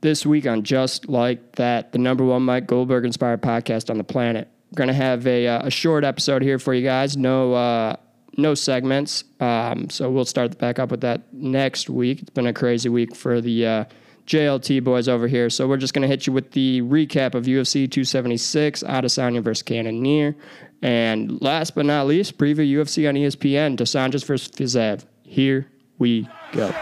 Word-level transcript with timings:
this 0.00 0.24
week 0.24 0.46
on 0.46 0.62
Just 0.62 1.08
Like 1.08 1.56
That, 1.56 1.92
the 1.92 1.98
number 1.98 2.24
one 2.24 2.42
Mike 2.42 2.66
Goldberg 2.66 3.04
inspired 3.04 3.42
podcast 3.42 3.90
on 3.90 3.98
the 3.98 4.04
planet. 4.04 4.48
We're 4.70 4.86
to 4.88 4.94
have 4.94 5.26
a, 5.26 5.46
uh, 5.46 5.66
a 5.66 5.70
short 5.70 6.04
episode 6.04 6.42
here 6.42 6.58
for 6.58 6.74
you 6.74 6.82
guys. 6.82 7.16
No, 7.16 7.54
uh, 7.54 7.96
no 8.36 8.54
segments. 8.54 9.24
Um, 9.40 9.90
so 9.90 10.10
we'll 10.10 10.24
start 10.24 10.58
back 10.58 10.78
up 10.78 10.90
with 10.90 11.00
that 11.00 11.32
next 11.32 11.88
week. 11.88 12.20
It's 12.20 12.30
been 12.30 12.46
a 12.46 12.52
crazy 12.52 12.88
week 12.88 13.16
for 13.16 13.40
the 13.40 13.66
uh, 13.66 13.84
JLT 14.26 14.84
boys 14.84 15.08
over 15.08 15.26
here. 15.26 15.50
So 15.50 15.66
we're 15.66 15.78
just 15.78 15.94
to 16.02 16.08
hit 16.08 16.26
you 16.26 16.32
with 16.32 16.52
the 16.52 16.82
recap 16.82 17.34
of 17.34 17.44
UFC 17.46 17.90
276, 17.90 18.82
Adesanya 18.82 19.42
versus 19.42 19.62
Cannonier. 19.62 20.36
And 20.82 21.40
last 21.42 21.74
but 21.74 21.86
not 21.86 22.06
least, 22.06 22.38
preview 22.38 22.70
UFC 22.70 23.08
on 23.08 23.14
ESPN, 23.14 23.76
Dos 23.76 23.94
versus 24.22 24.48
Fiziev. 24.48 25.04
Here 25.22 25.66
we 25.98 26.28
go. 26.52 26.72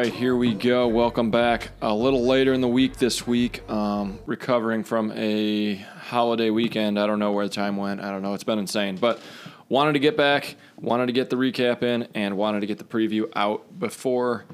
Right, 0.00 0.14
here 0.14 0.34
we 0.34 0.54
go. 0.54 0.88
Welcome 0.88 1.30
back. 1.30 1.72
A 1.82 1.94
little 1.94 2.24
later 2.24 2.54
in 2.54 2.62
the 2.62 2.68
week 2.68 2.96
this 2.96 3.26
week, 3.26 3.68
um, 3.68 4.18
recovering 4.24 4.82
from 4.82 5.12
a 5.12 5.74
holiday 5.74 6.48
weekend. 6.48 6.98
I 6.98 7.06
don't 7.06 7.18
know 7.18 7.32
where 7.32 7.46
the 7.46 7.52
time 7.52 7.76
went. 7.76 8.00
I 8.00 8.10
don't 8.10 8.22
know. 8.22 8.32
It's 8.32 8.44
been 8.44 8.58
insane. 8.58 8.96
But 8.96 9.20
wanted 9.68 9.92
to 9.92 9.98
get 9.98 10.16
back, 10.16 10.56
wanted 10.80 11.08
to 11.08 11.12
get 11.12 11.28
the 11.28 11.36
recap 11.36 11.82
in, 11.82 12.08
and 12.14 12.38
wanted 12.38 12.60
to 12.60 12.66
get 12.66 12.78
the 12.78 12.84
preview 12.84 13.30
out 13.36 13.78
before 13.78 14.46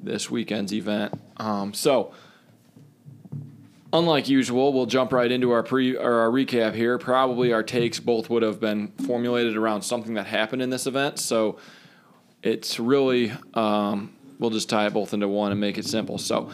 this 0.00 0.30
weekend's 0.30 0.72
event. 0.72 1.20
Um, 1.38 1.74
so, 1.74 2.14
unlike 3.92 4.28
usual, 4.28 4.72
we'll 4.72 4.86
jump 4.86 5.12
right 5.12 5.32
into 5.32 5.50
our 5.50 5.64
pre 5.64 5.96
or 5.96 6.20
our 6.20 6.30
recap 6.30 6.76
here. 6.76 6.96
Probably 6.96 7.52
our 7.52 7.64
takes 7.64 7.98
both 7.98 8.30
would 8.30 8.44
have 8.44 8.60
been 8.60 8.92
formulated 9.04 9.56
around 9.56 9.82
something 9.82 10.14
that 10.14 10.28
happened 10.28 10.62
in 10.62 10.70
this 10.70 10.86
event. 10.86 11.18
So, 11.18 11.58
it's 12.44 12.78
really 12.78 13.32
um, 13.54 14.12
we'll 14.40 14.50
just 14.50 14.68
tie 14.68 14.86
it 14.86 14.92
both 14.92 15.14
into 15.14 15.28
one 15.28 15.52
and 15.52 15.60
make 15.60 15.78
it 15.78 15.84
simple. 15.84 16.18
So, 16.18 16.50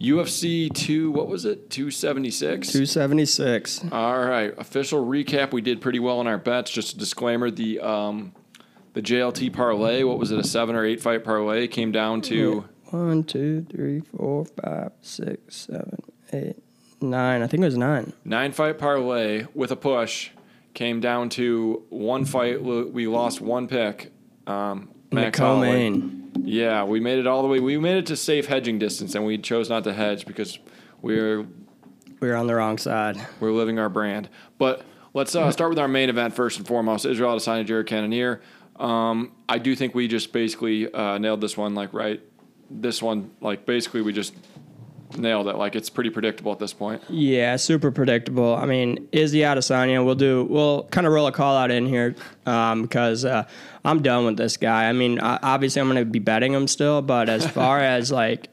UFC 0.00 0.72
two, 0.72 1.10
what 1.10 1.26
was 1.26 1.44
it? 1.44 1.68
Two 1.70 1.90
seventy 1.90 2.30
six. 2.30 2.68
276. 2.72 3.86
All 3.90 4.18
right, 4.24 4.54
official 4.56 5.04
recap. 5.04 5.52
We 5.52 5.60
did 5.60 5.80
pretty 5.80 5.98
well 5.98 6.20
on 6.20 6.26
our 6.26 6.38
bets. 6.38 6.70
Just 6.70 6.94
a 6.94 6.98
disclaimer: 6.98 7.50
the 7.50 7.80
um, 7.80 8.32
the 8.94 9.02
JLT 9.02 9.52
parlay, 9.52 10.02
what 10.04 10.18
was 10.18 10.30
it? 10.30 10.38
A 10.38 10.44
seven 10.44 10.74
or 10.76 10.84
eight 10.84 11.00
fight 11.00 11.24
parlay 11.24 11.66
came 11.66 11.92
down 11.92 12.22
to 12.22 12.64
One, 12.90 13.24
two, 13.24 13.66
three, 13.70 14.00
four, 14.00 14.44
five, 14.44 14.92
six, 15.02 15.56
seven, 15.56 15.98
eight, 16.32 16.56
nine. 17.00 17.42
I 17.42 17.46
think 17.46 17.62
it 17.62 17.66
was 17.66 17.76
nine. 17.76 18.12
nine 18.24 18.52
fight 18.52 18.78
parlay 18.78 19.46
with 19.54 19.70
a 19.70 19.76
push. 19.76 20.30
Came 20.72 21.00
down 21.00 21.28
to 21.30 21.84
one 21.88 22.24
fight. 22.24 22.62
We 22.62 23.06
lost 23.08 23.40
one 23.40 23.66
pick. 23.68 24.12
Um, 24.46 24.90
Max. 25.12 25.38
Co-main. 25.38 26.30
Yeah, 26.42 26.84
we 26.84 27.00
made 27.00 27.18
it 27.18 27.26
all 27.26 27.42
the 27.42 27.48
way. 27.48 27.58
We 27.60 27.76
made 27.78 27.96
it 27.96 28.06
to 28.06 28.16
safe 28.16 28.46
hedging 28.46 28.78
distance, 28.78 29.14
and 29.14 29.24
we 29.26 29.38
chose 29.38 29.68
not 29.68 29.84
to 29.84 29.92
hedge 29.92 30.26
because 30.26 30.58
we're 31.02 31.46
We 32.20 32.28
were 32.28 32.36
on 32.36 32.46
the 32.46 32.54
wrong 32.54 32.78
side. 32.78 33.16
we're 33.40 33.52
living 33.52 33.78
our 33.78 33.88
brand. 33.88 34.28
But 34.58 34.84
let's 35.14 35.34
uh, 35.34 35.50
start 35.50 35.70
with 35.70 35.78
our 35.78 35.88
main 35.88 36.08
event 36.08 36.34
first 36.34 36.58
and 36.58 36.66
foremost. 36.66 37.04
Israel 37.04 37.36
Adesanya, 37.36 37.66
Jared 37.66 37.86
Cannonier. 37.86 38.40
Um, 38.76 39.32
I 39.48 39.58
do 39.58 39.74
think 39.76 39.94
we 39.94 40.08
just 40.08 40.32
basically 40.32 40.92
uh, 40.92 41.18
nailed 41.18 41.40
this 41.40 41.56
one. 41.56 41.74
Like 41.74 41.92
right, 41.92 42.20
this 42.70 43.02
one 43.02 43.30
like 43.40 43.66
basically 43.66 44.02
we 44.02 44.12
just 44.12 44.34
nailed 45.16 45.48
it. 45.48 45.56
Like 45.56 45.76
it's 45.76 45.90
pretty 45.90 46.10
predictable 46.10 46.52
at 46.52 46.58
this 46.58 46.72
point. 46.72 47.02
Yeah, 47.08 47.56
super 47.56 47.90
predictable. 47.90 48.54
I 48.54 48.66
mean, 48.66 49.08
Izzy 49.12 49.40
Adesanya, 49.40 50.04
we'll 50.04 50.14
do, 50.14 50.44
we'll 50.44 50.84
kind 50.84 51.06
of 51.06 51.12
roll 51.12 51.26
a 51.26 51.32
call 51.32 51.56
out 51.56 51.70
in 51.70 51.86
here 51.86 52.14
um, 52.46 52.82
because 52.82 53.24
uh, 53.24 53.46
I'm 53.84 54.02
done 54.02 54.24
with 54.24 54.36
this 54.36 54.56
guy. 54.56 54.88
I 54.88 54.92
mean, 54.92 55.20
I, 55.20 55.38
obviously 55.42 55.80
I'm 55.80 55.88
going 55.88 55.98
to 55.98 56.04
be 56.04 56.18
betting 56.18 56.52
him 56.52 56.68
still, 56.68 57.02
but 57.02 57.28
as 57.28 57.46
far 57.50 57.80
as 57.80 58.10
like 58.12 58.48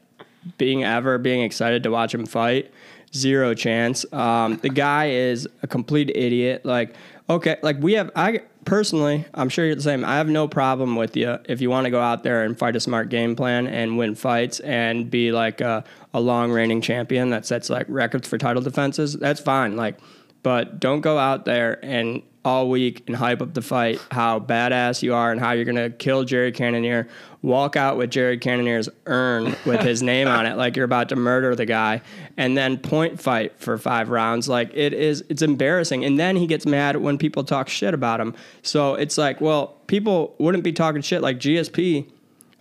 being 0.56 0.84
ever 0.84 1.18
being 1.18 1.42
excited 1.42 1.82
to 1.82 1.90
watch 1.90 2.14
him 2.14 2.26
fight, 2.26 2.72
zero 3.14 3.54
chance. 3.54 4.10
Um, 4.12 4.56
the 4.58 4.70
guy 4.70 5.10
is 5.10 5.48
a 5.62 5.66
complete 5.66 6.10
idiot. 6.14 6.64
Like, 6.64 6.94
okay, 7.28 7.56
like 7.62 7.78
we 7.80 7.94
have, 7.94 8.10
I 8.16 8.42
personally, 8.68 9.24
I'm 9.34 9.48
sure 9.48 9.64
you're 9.64 9.74
the 9.74 9.82
same. 9.82 10.04
I 10.04 10.16
have 10.16 10.28
no 10.28 10.46
problem 10.46 10.94
with 10.94 11.16
you 11.16 11.38
if 11.46 11.60
you 11.60 11.70
want 11.70 11.86
to 11.86 11.90
go 11.90 12.00
out 12.00 12.22
there 12.22 12.44
and 12.44 12.56
fight 12.56 12.76
a 12.76 12.80
smart 12.80 13.08
game 13.08 13.34
plan 13.34 13.66
and 13.66 13.96
win 13.96 14.14
fights 14.14 14.60
and 14.60 15.10
be 15.10 15.32
like 15.32 15.60
a, 15.60 15.84
a 16.12 16.20
long 16.20 16.52
reigning 16.52 16.82
champion 16.82 17.30
that 17.30 17.46
sets 17.46 17.70
like 17.70 17.86
records 17.88 18.28
for 18.28 18.36
title 18.36 18.62
defenses. 18.62 19.14
That's 19.14 19.40
fine. 19.40 19.76
Like, 19.76 19.98
but 20.42 20.78
don't 20.78 21.00
go 21.00 21.18
out 21.18 21.46
there 21.46 21.82
and 21.82 22.22
all 22.48 22.70
week 22.70 23.04
and 23.06 23.14
hype 23.14 23.42
up 23.42 23.52
the 23.52 23.60
fight, 23.60 24.00
how 24.10 24.40
badass 24.40 25.02
you 25.02 25.12
are 25.12 25.30
and 25.30 25.38
how 25.38 25.52
you're 25.52 25.66
gonna 25.66 25.90
kill 25.90 26.24
Jerry 26.24 26.50
Cannonier. 26.50 27.06
Walk 27.42 27.76
out 27.76 27.98
with 27.98 28.10
Jerry 28.10 28.38
Cannonier's 28.38 28.88
urn 29.04 29.54
with 29.66 29.82
his 29.82 30.02
name 30.12 30.26
on 30.26 30.46
it, 30.46 30.56
like 30.56 30.74
you're 30.74 30.86
about 30.86 31.10
to 31.10 31.16
murder 31.16 31.54
the 31.54 31.66
guy, 31.66 32.00
and 32.38 32.56
then 32.56 32.78
point 32.78 33.20
fight 33.20 33.60
for 33.60 33.76
five 33.76 34.08
rounds. 34.08 34.48
Like 34.48 34.70
it 34.72 34.94
is, 34.94 35.22
it's 35.28 35.42
embarrassing. 35.42 36.06
And 36.06 36.18
then 36.18 36.36
he 36.36 36.46
gets 36.46 36.64
mad 36.64 36.96
when 36.96 37.18
people 37.18 37.44
talk 37.44 37.68
shit 37.68 37.92
about 37.92 38.18
him. 38.18 38.34
So 38.62 38.94
it's 38.94 39.18
like, 39.18 39.42
well, 39.42 39.76
people 39.86 40.34
wouldn't 40.38 40.64
be 40.64 40.72
talking 40.72 41.02
shit 41.02 41.20
like 41.20 41.38
GSP. 41.38 42.10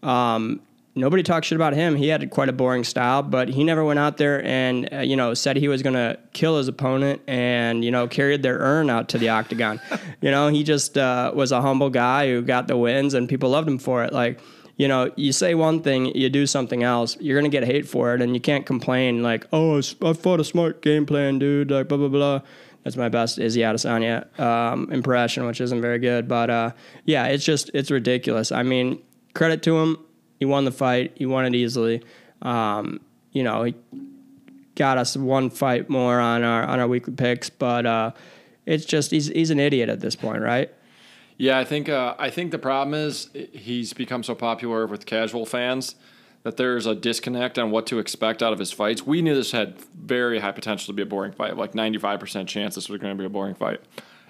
Um, 0.04 0.60
nobody 0.98 1.24
talked 1.24 1.46
shit 1.46 1.56
about 1.56 1.74
him. 1.74 1.96
He 1.96 2.08
had 2.08 2.30
quite 2.30 2.50
a 2.50 2.54
boring 2.54 2.84
style, 2.84 3.24
but 3.24 3.48
he 3.50 3.64
never 3.64 3.84
went 3.84 4.00
out 4.00 4.18
there 4.18 4.44
and 4.44 4.92
uh, 4.92 5.00
you 5.00 5.16
know 5.16 5.34
said 5.34 5.56
he 5.56 5.68
was 5.68 5.82
going 5.82 5.94
to 5.94 6.20
kill 6.34 6.58
his 6.58 6.68
opponent 6.68 7.22
and 7.28 7.86
you 7.86 7.92
know 7.92 8.08
carried 8.08 8.44
their 8.44 8.58
urn 8.58 8.90
out 8.90 9.10
to 9.10 9.18
the 9.18 9.30
octagon. 9.30 9.80
you 10.22 10.32
know, 10.32 10.50
he 10.50 10.64
just 10.64 10.98
uh, 10.98 11.32
was 11.34 11.52
a 11.52 11.62
humble 11.62 11.90
guy 11.90 12.28
who 12.28 12.42
got 12.42 12.68
the 12.68 12.76
wins 12.76 13.14
and 13.14 13.30
people 13.30 13.50
loved 13.50 13.68
him 13.68 13.78
for 13.78 14.04
it. 14.04 14.14
Like. 14.14 14.40
You 14.80 14.88
know, 14.88 15.12
you 15.16 15.32
say 15.32 15.56
one 15.56 15.82
thing, 15.82 16.16
you 16.16 16.30
do 16.30 16.46
something 16.46 16.84
else. 16.84 17.18
You're 17.20 17.36
gonna 17.36 17.50
get 17.50 17.64
hate 17.64 17.88
for 17.88 18.14
it, 18.14 18.22
and 18.22 18.36
you 18.36 18.40
can't 18.40 18.64
complain 18.64 19.24
like, 19.24 19.48
"Oh, 19.52 19.82
I 20.04 20.14
fought 20.14 20.40
a 20.40 20.44
smart 20.44 20.84
game 20.84 21.08
plan, 21.08 21.40
dude." 21.40 21.72
Like 21.72 21.88
blah 21.88 21.98
blah 21.98 22.10
blah. 22.10 22.42
That's 22.84 22.96
my 22.96 23.10
best 23.10 23.40
Izzy 23.40 23.62
Adesanya 23.62 24.40
um, 24.40 24.90
impression, 24.92 25.48
which 25.48 25.62
isn't 25.62 25.82
very 25.82 25.98
good, 25.98 26.28
but 26.28 26.52
uh, 26.52 26.72
yeah, 27.06 27.26
it's 27.26 27.44
just 27.44 27.72
it's 27.74 27.90
ridiculous. 27.90 28.52
I 28.52 28.62
mean, 28.62 29.02
credit 29.34 29.62
to 29.64 29.78
him, 29.78 29.98
he 30.38 30.46
won 30.46 30.66
the 30.66 30.72
fight. 30.72 31.14
He 31.16 31.26
won 31.26 31.46
it 31.46 31.56
easily. 31.56 32.04
Um, 32.42 33.00
you 33.32 33.44
know, 33.44 33.64
he 33.64 33.76
got 34.76 34.98
us 34.98 35.18
one 35.18 35.50
fight 35.50 35.90
more 35.90 36.20
on 36.20 36.44
our 36.44 36.64
on 36.64 36.80
our 36.80 36.88
weekly 36.88 37.14
picks, 37.14 37.50
but 37.50 37.86
uh, 37.86 38.12
it's 38.66 38.86
just 38.86 39.12
he's 39.12 39.28
he's 39.28 39.50
an 39.50 39.60
idiot 39.60 39.90
at 39.90 40.00
this 40.00 40.16
point, 40.16 40.42
right? 40.42 40.72
Yeah, 41.38 41.60
I 41.60 41.66
think 41.66 41.90
uh, 41.90 42.16
I 42.18 42.30
think 42.30 42.52
the 42.52 42.58
problem 42.58 42.94
is 42.94 43.30
he's 43.52 43.94
become 43.94 44.24
so 44.24 44.36
popular 44.36 44.88
with 44.88 45.06
casual 45.06 45.46
fans 45.46 45.96
that 46.44 46.58
there's 46.58 46.86
a 46.86 46.96
disconnect 46.96 47.60
on 47.60 47.72
what 47.72 47.86
to 47.88 48.00
expect 48.00 48.42
out 48.42 48.54
of 48.54 48.60
his 48.60 48.72
fights. 48.72 49.06
We 49.06 49.22
knew 49.22 49.36
this 49.36 49.52
had 49.52 49.82
very 49.94 50.40
high 50.40 50.54
potential 50.54 50.88
to 50.88 50.94
be 50.94 51.02
a 51.02 51.06
boring 51.06 51.34
fight, 51.34 51.58
like 51.58 51.74
95% 51.74 52.48
chance 52.48 52.76
this 52.76 52.88
was 52.88 53.02
going 53.02 53.14
to 53.14 53.20
be 53.20 53.26
a 53.26 53.30
boring 53.30 53.54
fight, 53.54 53.82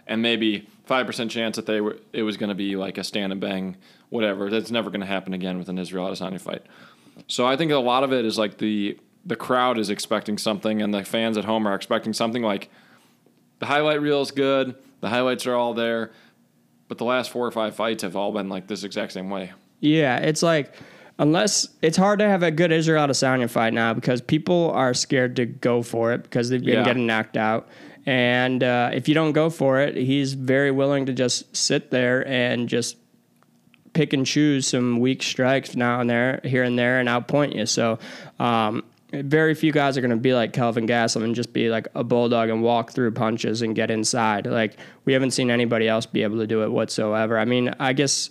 and 0.07 0.21
maybe 0.21 0.67
five 0.85 1.05
percent 1.05 1.31
chance 1.31 1.55
that 1.55 1.65
they 1.65 1.81
were 1.81 1.97
it 2.13 2.23
was 2.23 2.37
going 2.37 2.49
to 2.49 2.55
be 2.55 2.75
like 2.75 2.97
a 2.97 3.03
stand 3.03 3.31
and 3.31 3.41
bang, 3.41 3.77
whatever. 4.09 4.49
That's 4.49 4.71
never 4.71 4.89
going 4.89 5.01
to 5.01 5.07
happen 5.07 5.33
again 5.33 5.57
with 5.57 5.69
an 5.69 5.77
Israel 5.77 6.07
Adesanya 6.07 6.39
fight. 6.41 6.63
So 7.27 7.45
I 7.45 7.57
think 7.57 7.71
a 7.71 7.77
lot 7.77 8.03
of 8.03 8.13
it 8.13 8.25
is 8.25 8.37
like 8.37 8.57
the 8.57 8.97
the 9.25 9.35
crowd 9.35 9.77
is 9.77 9.89
expecting 9.89 10.37
something, 10.37 10.81
and 10.81 10.93
the 10.93 11.03
fans 11.03 11.37
at 11.37 11.45
home 11.45 11.67
are 11.67 11.75
expecting 11.75 12.13
something 12.13 12.41
like 12.41 12.69
the 13.59 13.65
highlight 13.65 14.01
reel 14.01 14.21
is 14.21 14.31
good, 14.31 14.75
the 15.01 15.09
highlights 15.09 15.45
are 15.47 15.55
all 15.55 15.73
there. 15.73 16.11
But 16.87 16.97
the 16.99 17.03
last 17.05 17.31
four 17.31 17.45
or 17.45 17.51
five 17.51 17.75
fights 17.75 18.03
have 18.03 18.15
all 18.15 18.31
been 18.31 18.47
like 18.47 18.67
this 18.67 18.83
exact 18.83 19.11
same 19.11 19.29
way. 19.29 19.51
Yeah, 19.81 20.17
it's 20.19 20.41
like 20.41 20.73
unless 21.19 21.67
it's 21.81 21.97
hard 21.97 22.19
to 22.19 22.25
have 22.29 22.43
a 22.43 22.51
good 22.51 22.71
Israel 22.71 23.07
Adesanya 23.07 23.49
fight 23.49 23.73
now 23.73 23.93
because 23.93 24.21
people 24.21 24.71
are 24.71 24.93
scared 24.93 25.35
to 25.35 25.45
go 25.45 25.81
for 25.81 26.13
it 26.13 26.23
because 26.23 26.49
they've 26.49 26.63
been 26.63 26.75
Yeah. 26.75 26.85
getting 26.85 27.05
knocked 27.05 27.35
out. 27.35 27.67
And 28.07 28.63
uh, 28.63 28.91
if 28.93 29.09
you 29.09 29.13
don't 29.13 29.33
go 29.33 29.49
for 29.49 29.81
it, 29.81 29.97
he's 29.97 30.33
very 30.33 30.71
willing 30.71 31.05
to 31.07 31.13
just 31.13 31.55
sit 31.55 31.91
there 31.91 32.25
and 32.25 32.69
just 32.69 32.95
pick 33.91 34.13
and 34.13 34.25
choose 34.25 34.65
some 34.65 35.01
weak 35.01 35.21
strikes 35.21 35.75
now 35.75 35.99
and 35.99 36.09
there, 36.09 36.39
here 36.45 36.63
and 36.63 36.79
there, 36.79 37.01
and 37.01 37.09
outpoint 37.09 37.53
you. 37.53 37.65
So, 37.65 37.99
um, 38.39 38.85
very 39.11 39.53
few 39.55 39.73
guys 39.73 39.97
are 39.97 40.01
going 40.01 40.11
to 40.11 40.17
be 40.17 40.33
like 40.33 40.53
Kelvin 40.53 40.87
Gastelum 40.87 41.23
and 41.25 41.35
just 41.35 41.51
be 41.51 41.69
like 41.69 41.87
a 41.95 42.03
bulldog 42.03 42.49
and 42.49 42.61
walk 42.61 42.91
through 42.91 43.11
punches 43.11 43.61
and 43.61 43.75
get 43.75 43.91
inside. 43.91 44.45
Like 44.45 44.77
we 45.03 45.13
haven't 45.13 45.31
seen 45.31 45.51
anybody 45.51 45.87
else 45.87 46.05
be 46.05 46.23
able 46.23 46.37
to 46.37 46.47
do 46.47 46.63
it 46.63 46.71
whatsoever. 46.71 47.37
I 47.37 47.45
mean, 47.45 47.73
I 47.79 47.93
guess 47.93 48.29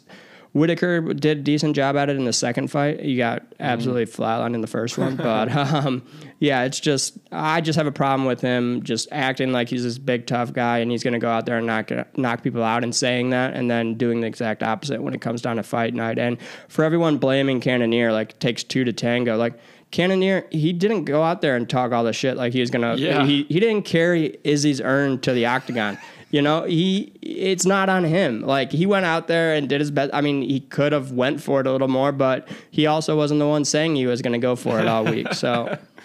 Whittaker 0.56 1.02
did 1.12 1.38
a 1.38 1.42
decent 1.42 1.76
job 1.76 1.96
at 1.96 2.08
it 2.08 2.16
in 2.16 2.24
the 2.24 2.32
second 2.32 2.68
fight. 2.68 3.00
He 3.00 3.16
got 3.16 3.42
absolutely 3.60 4.06
flatlined 4.06 4.54
in 4.54 4.62
the 4.62 4.66
first 4.66 4.96
one, 4.96 5.16
but 5.16 5.54
um, 5.54 6.02
yeah, 6.38 6.64
it's 6.64 6.80
just 6.80 7.18
I 7.30 7.60
just 7.60 7.76
have 7.76 7.86
a 7.86 7.92
problem 7.92 8.26
with 8.26 8.40
him 8.40 8.82
just 8.82 9.08
acting 9.12 9.52
like 9.52 9.68
he's 9.68 9.82
this 9.82 9.98
big 9.98 10.26
tough 10.26 10.54
guy 10.54 10.78
and 10.78 10.90
he's 10.90 11.02
going 11.02 11.12
to 11.12 11.18
go 11.18 11.28
out 11.28 11.44
there 11.44 11.58
and 11.58 11.66
knock 11.66 11.90
knock 12.16 12.42
people 12.42 12.62
out 12.62 12.82
and 12.84 12.94
saying 12.94 13.30
that, 13.30 13.54
and 13.54 13.70
then 13.70 13.94
doing 13.94 14.22
the 14.22 14.26
exact 14.26 14.62
opposite 14.62 15.02
when 15.02 15.12
it 15.12 15.20
comes 15.20 15.42
down 15.42 15.56
to 15.56 15.62
fight 15.62 15.92
night. 15.92 16.18
And 16.18 16.38
for 16.68 16.84
everyone 16.84 17.18
blaming 17.18 17.60
Cannonier, 17.60 18.10
like 18.10 18.30
it 18.30 18.40
takes 18.40 18.64
two 18.64 18.84
to 18.84 18.92
tango, 18.92 19.36
like. 19.36 19.54
Cannonier, 19.92 20.44
he 20.50 20.72
didn't 20.72 21.04
go 21.04 21.22
out 21.22 21.42
there 21.42 21.54
and 21.54 21.70
talk 21.70 21.92
all 21.92 22.02
the 22.02 22.12
shit 22.12 22.36
like 22.36 22.52
he 22.52 22.58
was 22.58 22.70
gonna. 22.70 22.96
Yeah. 22.96 23.24
He 23.24 23.44
he 23.44 23.60
didn't 23.60 23.82
carry 23.82 24.36
Izzy's 24.42 24.80
urn 24.80 25.20
to 25.20 25.32
the 25.32 25.46
octagon. 25.46 25.96
You 26.30 26.42
know, 26.42 26.64
he 26.64 27.12
it's 27.22 27.64
not 27.64 27.88
on 27.88 28.04
him. 28.04 28.40
Like 28.42 28.72
he 28.72 28.84
went 28.84 29.06
out 29.06 29.28
there 29.28 29.54
and 29.54 29.68
did 29.68 29.80
his 29.80 29.90
best. 29.90 30.10
I 30.12 30.20
mean, 30.20 30.42
he 30.42 30.60
could 30.60 30.92
have 30.92 31.12
went 31.12 31.40
for 31.40 31.60
it 31.60 31.66
a 31.66 31.72
little 31.72 31.88
more, 31.88 32.12
but 32.12 32.48
he 32.70 32.86
also 32.86 33.16
wasn't 33.16 33.40
the 33.40 33.46
one 33.46 33.64
saying 33.64 33.96
he 33.96 34.06
was 34.06 34.22
going 34.22 34.32
to 34.32 34.38
go 34.38 34.56
for 34.56 34.80
it 34.80 34.88
all 34.88 35.04
week. 35.04 35.32
So 35.34 35.78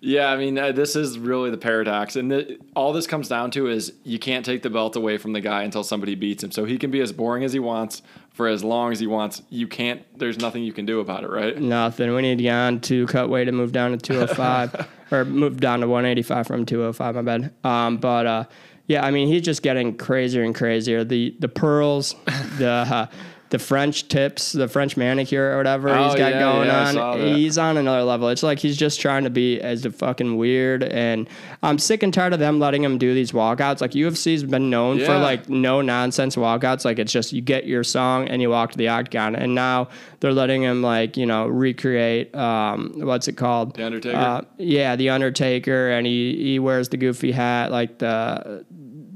Yeah, 0.00 0.30
I 0.30 0.36
mean, 0.36 0.56
uh, 0.56 0.72
this 0.72 0.94
is 0.94 1.18
really 1.18 1.50
the 1.50 1.58
paradox. 1.58 2.14
And 2.14 2.30
the, 2.30 2.58
all 2.76 2.92
this 2.92 3.06
comes 3.06 3.28
down 3.28 3.50
to 3.52 3.68
is 3.68 3.92
you 4.04 4.18
can't 4.18 4.44
take 4.44 4.62
the 4.62 4.70
belt 4.70 4.94
away 4.94 5.18
from 5.18 5.32
the 5.32 5.40
guy 5.40 5.64
until 5.64 5.82
somebody 5.82 6.14
beats 6.14 6.44
him. 6.44 6.52
So 6.52 6.64
he 6.64 6.78
can 6.78 6.90
be 6.90 7.00
as 7.00 7.12
boring 7.12 7.42
as 7.42 7.52
he 7.52 7.58
wants 7.58 8.02
for 8.30 8.46
as 8.46 8.62
long 8.62 8.92
as 8.92 9.00
he 9.00 9.08
wants. 9.08 9.42
You 9.50 9.66
can't, 9.66 10.02
there's 10.16 10.38
nothing 10.38 10.62
you 10.62 10.72
can 10.72 10.86
do 10.86 11.00
about 11.00 11.24
it, 11.24 11.30
right? 11.30 11.58
nothing. 11.60 12.14
We 12.14 12.22
need 12.22 12.38
Jan 12.38 12.80
to 12.82 13.06
cut 13.06 13.28
weight 13.28 13.48
and 13.48 13.56
move 13.56 13.72
down 13.72 13.90
to 13.90 13.96
205 13.96 14.88
or 15.10 15.24
move 15.24 15.58
down 15.60 15.80
to 15.80 15.88
185 15.88 16.46
from 16.46 16.64
205. 16.64 17.14
My 17.16 17.22
bad. 17.22 17.52
Um, 17.64 17.96
but 17.96 18.26
uh, 18.26 18.44
yeah, 18.88 19.04
I 19.04 19.10
mean, 19.10 19.28
he's 19.28 19.42
just 19.42 19.62
getting 19.62 19.96
crazier 19.96 20.42
and 20.42 20.54
crazier. 20.54 21.04
The 21.04 21.36
the 21.38 21.48
pearls, 21.48 22.14
the 22.58 22.68
uh, 22.70 23.06
the 23.50 23.58
French 23.58 24.08
tips, 24.08 24.52
the 24.52 24.68
French 24.68 24.96
manicure 24.96 25.52
or 25.52 25.56
whatever 25.56 25.88
Oh, 25.88 26.04
he's 26.04 26.14
got 26.14 26.32
yeah, 26.32 26.40
going 26.40 26.66
yeah, 26.66 27.02
on. 27.02 27.18
He's 27.34 27.56
on 27.56 27.76
another 27.76 28.02
level. 28.02 28.28
It's 28.28 28.42
like 28.42 28.58
he's 28.58 28.76
just 28.76 29.00
trying 29.00 29.24
to 29.24 29.30
be 29.30 29.60
as 29.60 29.84
a 29.86 29.90
fucking 29.90 30.36
weird. 30.36 30.82
And 30.82 31.28
I'm 31.62 31.78
sick 31.78 32.02
and 32.02 32.12
tired 32.12 32.32
of 32.32 32.38
them 32.38 32.58
letting 32.58 32.84
him 32.84 32.98
do 32.98 33.14
these 33.14 33.32
walkouts. 33.32 33.80
Like 33.80 33.92
UFC's 33.92 34.44
been 34.44 34.70
known 34.70 34.98
for 35.00 35.16
like 35.18 35.48
no 35.48 35.80
nonsense 35.80 36.36
walkouts. 36.36 36.84
Like 36.84 36.98
it's 36.98 37.12
just 37.12 37.32
you 37.32 37.40
get 37.40 37.66
your 37.66 37.84
song 37.84 38.28
and 38.28 38.42
you 38.42 38.50
walk 38.50 38.72
to 38.72 38.78
the 38.78 38.88
octagon. 38.88 39.34
And 39.34 39.54
now 39.54 39.88
they're 40.20 40.32
letting 40.32 40.62
him 40.62 40.82
like 40.82 41.16
you 41.16 41.26
know 41.26 41.46
recreate 41.46 42.34
um, 42.34 42.92
what's 42.96 43.28
it 43.28 43.36
called? 43.36 43.74
The 43.76 43.86
Undertaker? 43.86 44.16
Uh, 44.16 44.42
yeah, 44.58 44.96
the 44.96 45.10
Undertaker, 45.10 45.90
and 45.90 46.06
he 46.06 46.36
he 46.36 46.58
wears 46.58 46.88
the 46.88 46.96
goofy 46.96 47.32
hat 47.32 47.70
like 47.70 47.98
the 47.98 48.64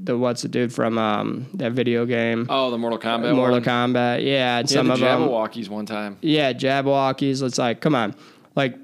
the 0.03 0.17
what's 0.17 0.41
the 0.41 0.47
dude 0.49 0.73
from 0.73 0.97
um, 0.97 1.47
that 1.55 1.71
video 1.71 2.05
game. 2.05 2.45
Oh, 2.49 2.69
the 2.69 2.77
Mortal 2.77 2.99
Kombat 2.99 3.35
Mortal 3.35 3.55
one. 3.55 3.63
Kombat, 3.63 4.23
yeah, 4.25 4.59
and 4.59 4.69
He 4.69 4.73
some 4.73 4.87
the 4.87 4.93
of 4.93 4.99
them, 4.99 5.21
Jabbawockeez 5.21 5.69
one 5.69 5.85
time. 5.85 6.17
yeah, 6.21 6.53
Jabbawockeez. 6.53 7.41
It's 7.41 7.57
like, 7.57 7.79
come 7.81 7.95
on, 7.95 8.13
like, 8.55 8.75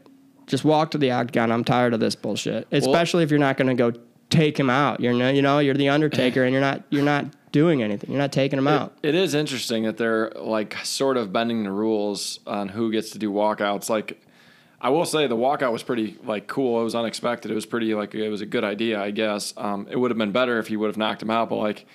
just 0.48 0.64
walk 0.64 0.92
to 0.92 0.98
the 0.98 1.12
octagon. 1.12 1.52
I'm 1.52 1.64
tired 1.64 1.94
of 1.94 2.00
this 2.00 2.16
bullshit. 2.16 2.68
Especially 2.72 3.24
if 3.24 3.30
you're 3.30 3.40
not 3.40 3.58
going 3.58 3.68
to 3.68 3.76
go 3.92 4.00
take 4.30 4.60
him 4.60 4.70
out. 4.70 5.00
You're 5.00 5.14
no, 5.14 5.30
you 5.30 5.42
know, 5.42 5.60
you're 5.60 5.76
the 5.76 5.90
Undertaker, 5.90 6.44
and 6.46 6.54
you're 6.54 6.62
not, 6.62 6.84
you're 6.90 7.04
not 7.04 7.26
doing 7.52 7.84
anything. 7.84 8.10
You're 8.12 8.20
not 8.20 8.32
taking 8.32 8.58
him 8.58 8.68
out. 8.68 8.98
It 9.04 9.16
is 9.16 9.34
interesting 9.34 9.84
that 9.84 9.98
they're 9.98 10.32
like 10.36 10.78
sort 10.84 11.18
of 11.18 11.34
bending 11.34 11.64
the 11.64 11.72
rules 11.72 12.40
on 12.48 12.70
who 12.70 12.92
gets 12.92 13.10
to 13.12 13.20
do 13.20 13.32
walkouts. 13.32 13.90
Like, 13.90 14.22
I 14.82 14.90
will 14.90 15.06
say 15.06 15.28
the 15.28 15.36
walkout 15.36 15.72
was 15.74 15.84
pretty 15.84 16.18
like 16.24 16.48
cool. 16.48 16.80
It 16.82 16.84
was 16.86 16.96
unexpected. 16.96 17.52
It 17.52 17.56
was 17.56 17.66
pretty 17.66 17.94
like 17.96 18.16
it 18.16 18.30
was 18.30 18.42
a 18.42 18.46
good 18.46 18.64
idea, 18.64 19.02
I 19.02 19.12
guess. 19.12 19.54
Um, 19.58 19.88
it 19.90 19.98
would 19.98 20.12
have 20.12 20.18
been 20.18 20.32
better 20.32 20.58
if 20.60 20.68
he 20.68 20.78
would 20.78 20.88
have 20.88 20.98
knocked 20.98 21.22
him 21.22 21.30
out, 21.30 21.50
but 21.50 21.58
like, 21.58 21.86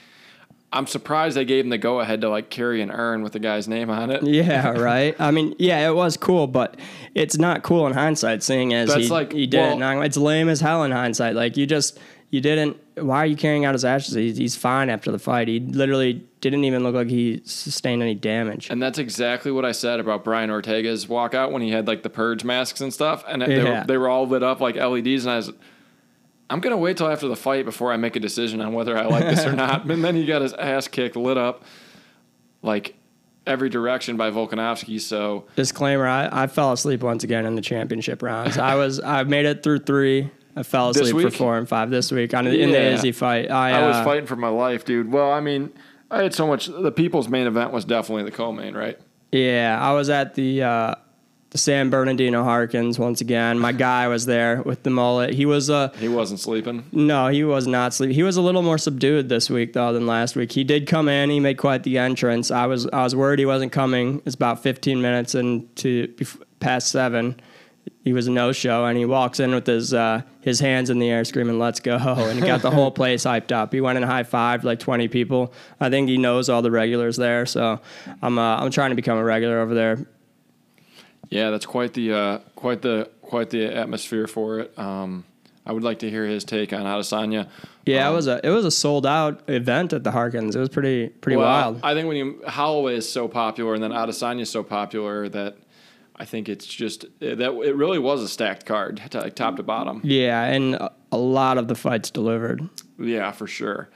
I'm 0.72 0.86
surprised 0.86 1.36
they 1.36 1.44
gave 1.44 1.64
him 1.64 1.70
the 1.70 1.78
go 1.78 2.00
ahead 2.00 2.20
to 2.22 2.28
like 2.28 2.50
carry 2.50 2.82
an 2.82 2.90
urn 2.90 3.22
with 3.22 3.32
the 3.32 3.38
guy's 3.38 3.68
name 3.68 3.88
on 3.90 4.10
it. 4.10 4.22
Yeah, 4.24 4.68
right. 4.78 5.14
I 5.18 5.30
mean, 5.30 5.54
yeah, 5.58 5.88
it 5.88 5.94
was 5.94 6.16
cool, 6.16 6.46
but 6.46 6.76
it's 7.14 7.38
not 7.38 7.62
cool 7.62 7.86
in 7.86 7.92
hindsight, 7.94 8.42
seeing 8.42 8.74
as 8.74 8.88
That's 8.90 9.04
he, 9.04 9.08
like- 9.08 9.32
he 9.32 9.46
did 9.46 9.78
well- 9.80 10.02
it. 10.02 10.06
It's 10.06 10.16
lame 10.16 10.48
as 10.48 10.60
hell 10.60 10.82
in 10.84 10.90
hindsight. 10.90 11.34
Like 11.36 11.56
you 11.56 11.66
just 11.66 11.98
you 12.34 12.40
didn't. 12.40 12.76
Why 12.96 13.18
are 13.18 13.26
you 13.26 13.36
carrying 13.36 13.64
out 13.64 13.74
his 13.74 13.84
ashes? 13.84 14.14
He's, 14.14 14.36
he's 14.36 14.56
fine 14.56 14.90
after 14.90 15.12
the 15.12 15.20
fight. 15.20 15.46
He 15.46 15.60
literally 15.60 16.24
didn't 16.40 16.64
even 16.64 16.82
look 16.82 16.94
like 16.96 17.08
he 17.08 17.40
sustained 17.44 18.02
any 18.02 18.16
damage. 18.16 18.70
And 18.70 18.82
that's 18.82 18.98
exactly 18.98 19.52
what 19.52 19.64
I 19.64 19.70
said 19.70 20.00
about 20.00 20.24
Brian 20.24 20.50
Ortega's 20.50 21.06
walkout 21.06 21.52
when 21.52 21.62
he 21.62 21.70
had 21.70 21.86
like 21.86 22.02
the 22.02 22.10
purge 22.10 22.42
masks 22.42 22.80
and 22.80 22.92
stuff, 22.92 23.24
and 23.28 23.40
they, 23.42 23.56
Yeah. 23.62 23.80
were, 23.82 23.86
they 23.86 23.96
were 23.98 24.08
all 24.08 24.26
lit 24.26 24.42
up 24.42 24.60
like 24.60 24.74
LEDs. 24.74 25.24
And 25.26 25.30
I 25.32 25.36
was, 25.36 25.52
I'm 26.50 26.58
gonna 26.58 26.76
wait 26.76 26.96
till 26.96 27.08
after 27.08 27.28
the 27.28 27.36
fight 27.36 27.64
before 27.64 27.92
I 27.92 27.96
make 27.96 28.16
a 28.16 28.20
decision 28.20 28.60
on 28.60 28.72
whether 28.72 28.98
I 28.98 29.04
like 29.06 29.24
this 29.24 29.46
or 29.46 29.52
not. 29.64 29.84
And 29.84 30.02
then 30.04 30.16
he 30.16 30.26
got 30.26 30.42
his 30.42 30.52
ass 30.54 30.88
kicked, 30.88 31.14
lit 31.14 31.38
up, 31.38 31.62
like 32.62 32.96
every 33.46 33.68
direction 33.68 34.16
by 34.16 34.30
Volkanovski. 34.30 35.00
So 35.00 35.44
Disclaimer: 35.56 36.06
I, 36.08 36.28
I 36.44 36.46
fell 36.48 36.72
asleep 36.72 37.02
once 37.02 37.22
again 37.22 37.46
in 37.46 37.54
the 37.54 37.62
championship 37.62 38.22
rounds. 38.22 38.58
I 38.58 38.74
was 38.74 38.98
I 39.00 39.22
made 39.24 39.46
it 39.46 39.62
through 39.62 39.80
three. 39.80 40.30
I 40.56 40.62
fell 40.62 40.90
asleep 40.90 41.20
for 41.20 41.30
four 41.30 41.58
and 41.58 41.68
five 41.68 41.90
this 41.90 42.12
week 42.12 42.32
on 42.34 42.46
in 42.46 42.70
the 42.70 42.78
Yeah. 42.78 42.94
Izzy 42.94 43.12
fight. 43.12 43.50
I, 43.50 43.72
I 43.72 43.86
was 43.86 43.96
uh, 43.96 44.04
fighting 44.04 44.26
for 44.26 44.36
my 44.36 44.48
life, 44.48 44.84
dude. 44.84 45.10
Well, 45.12 45.30
I 45.32 45.40
mean, 45.40 45.72
I 46.10 46.22
had 46.22 46.34
so 46.34 46.46
much. 46.46 46.66
The 46.66 46.92
people's 46.92 47.28
main 47.28 47.46
event 47.46 47.72
was 47.72 47.84
definitely 47.84 48.24
the 48.24 48.30
co-main, 48.30 48.74
right? 48.74 48.98
Yeah, 49.32 49.78
I 49.80 49.92
was 49.92 50.10
at 50.10 50.34
the 50.36 50.62
uh, 50.62 50.94
the 51.50 51.58
San 51.58 51.90
Bernardino 51.90 52.44
Harkins 52.44 52.98
once 53.00 53.20
again. 53.20 53.58
My 53.58 53.72
guy 53.72 54.06
was 54.08 54.26
there 54.26 54.62
with 54.62 54.84
the 54.84 54.90
mullet. 54.90 55.34
He 55.34 55.44
was 55.46 55.70
uh 55.70 55.90
He 55.98 56.08
wasn't 56.08 56.38
sleeping. 56.40 56.84
no, 56.92 57.28
he 57.28 57.42
was 57.42 57.66
not 57.66 57.92
sleeping. 57.94 58.14
He 58.14 58.22
was 58.22 58.36
a 58.36 58.42
little 58.42 58.62
more 58.62 58.78
subdued 58.78 59.28
this 59.28 59.50
week 59.50 59.72
though 59.72 59.92
than 59.92 60.06
last 60.06 60.36
week. 60.36 60.52
He 60.52 60.62
did 60.62 60.86
come 60.86 61.08
in. 61.08 61.30
He 61.30 61.40
made 61.40 61.58
quite 61.58 61.82
the 61.82 61.98
entrance. 61.98 62.52
I 62.52 62.66
was 62.66 62.86
I 62.92 63.02
was 63.02 63.16
worried 63.16 63.40
he 63.40 63.46
wasn't 63.46 63.72
coming. 63.72 64.22
It's 64.24 64.36
about 64.36 64.62
15 64.62 65.00
minutes 65.02 65.34
into 65.34 66.14
past 66.60 66.88
seven. 66.88 67.40
He 68.04 68.12
was 68.12 68.26
a 68.26 68.30
no 68.30 68.52
show, 68.52 68.84
and 68.84 68.98
he 68.98 69.06
walks 69.06 69.40
in 69.40 69.54
with 69.54 69.66
his 69.66 69.94
uh, 69.94 70.20
his 70.42 70.60
hands 70.60 70.90
in 70.90 70.98
the 70.98 71.08
air, 71.10 71.24
screaming 71.24 71.58
"Let's 71.58 71.80
go!" 71.80 71.96
and 71.96 72.38
he 72.38 72.44
got 72.46 72.60
the 72.60 72.70
whole 72.70 72.90
place 73.00 73.24
hyped 73.24 73.50
up. 73.50 73.72
He 73.72 73.80
went 73.80 73.96
and 73.96 74.04
high 74.04 74.24
fived 74.24 74.62
like 74.64 74.78
20 74.78 75.08
people. 75.08 75.54
I 75.80 75.88
think 75.88 76.10
he 76.10 76.18
knows 76.18 76.50
all 76.50 76.60
the 76.60 76.70
regulars 76.70 77.16
there, 77.16 77.46
so 77.46 77.80
I'm 78.20 78.38
uh, 78.38 78.56
I'm 78.58 78.70
trying 78.70 78.90
to 78.90 78.94
become 78.96 79.16
a 79.16 79.24
regular 79.24 79.58
over 79.60 79.74
there. 79.74 80.06
Yeah, 81.30 81.48
that's 81.50 81.64
quite 81.66 81.94
the 81.94 82.12
uh, 82.12 82.38
quite 82.54 82.82
the 82.82 83.08
quite 83.22 83.48
the 83.48 83.74
atmosphere 83.74 84.26
for 84.26 84.60
it. 84.60 84.78
Um, 84.78 85.24
I 85.66 85.72
would 85.72 85.82
like 85.82 86.00
to 86.00 86.10
hear 86.10 86.26
his 86.26 86.44
take 86.44 86.74
on 86.74 86.82
Adesanya. 86.82 87.48
Yeah, 87.86 88.06
Um, 88.06 88.12
it 88.12 88.16
was 88.16 88.26
a 88.26 88.40
it 88.46 88.50
was 88.50 88.66
a 88.66 88.70
sold 88.70 89.06
out 89.06 89.40
event 89.48 89.94
at 89.94 90.04
the 90.04 90.10
Harkins. 90.10 90.54
It 90.54 90.60
was 90.60 90.68
pretty 90.68 91.08
pretty 91.08 91.36
Well, 91.38 91.46
wild. 91.46 91.80
I 91.82 91.94
think 91.94 92.06
when 92.08 92.18
you 92.18 92.42
Holloway 92.46 92.96
is 92.96 93.10
so 93.10 93.28
popular 93.28 93.72
and 93.72 93.82
then 93.82 93.92
Adesanya 93.92 94.42
is 94.42 94.50
so 94.50 94.62
popular 94.62 95.26
that 95.30 95.56
I 96.16 96.24
think 96.24 96.48
it's 96.48 96.66
just 96.66 97.06
that 97.20 97.40
it 97.40 97.76
really 97.76 97.98
was 97.98 98.22
a 98.22 98.28
stacked 98.28 98.66
card, 98.66 99.02
to, 99.10 99.20
like 99.20 99.34
top 99.34 99.56
to 99.56 99.62
bottom. 99.62 100.00
yeah, 100.04 100.44
and 100.44 100.74
a- 100.76 100.92
a 101.12 101.18
lot 101.18 101.58
of 101.58 101.68
the 101.68 101.74
fights 101.74 102.10
delivered. 102.10 102.68
Yeah, 102.98 103.30
for 103.32 103.46
sure. 103.46 103.88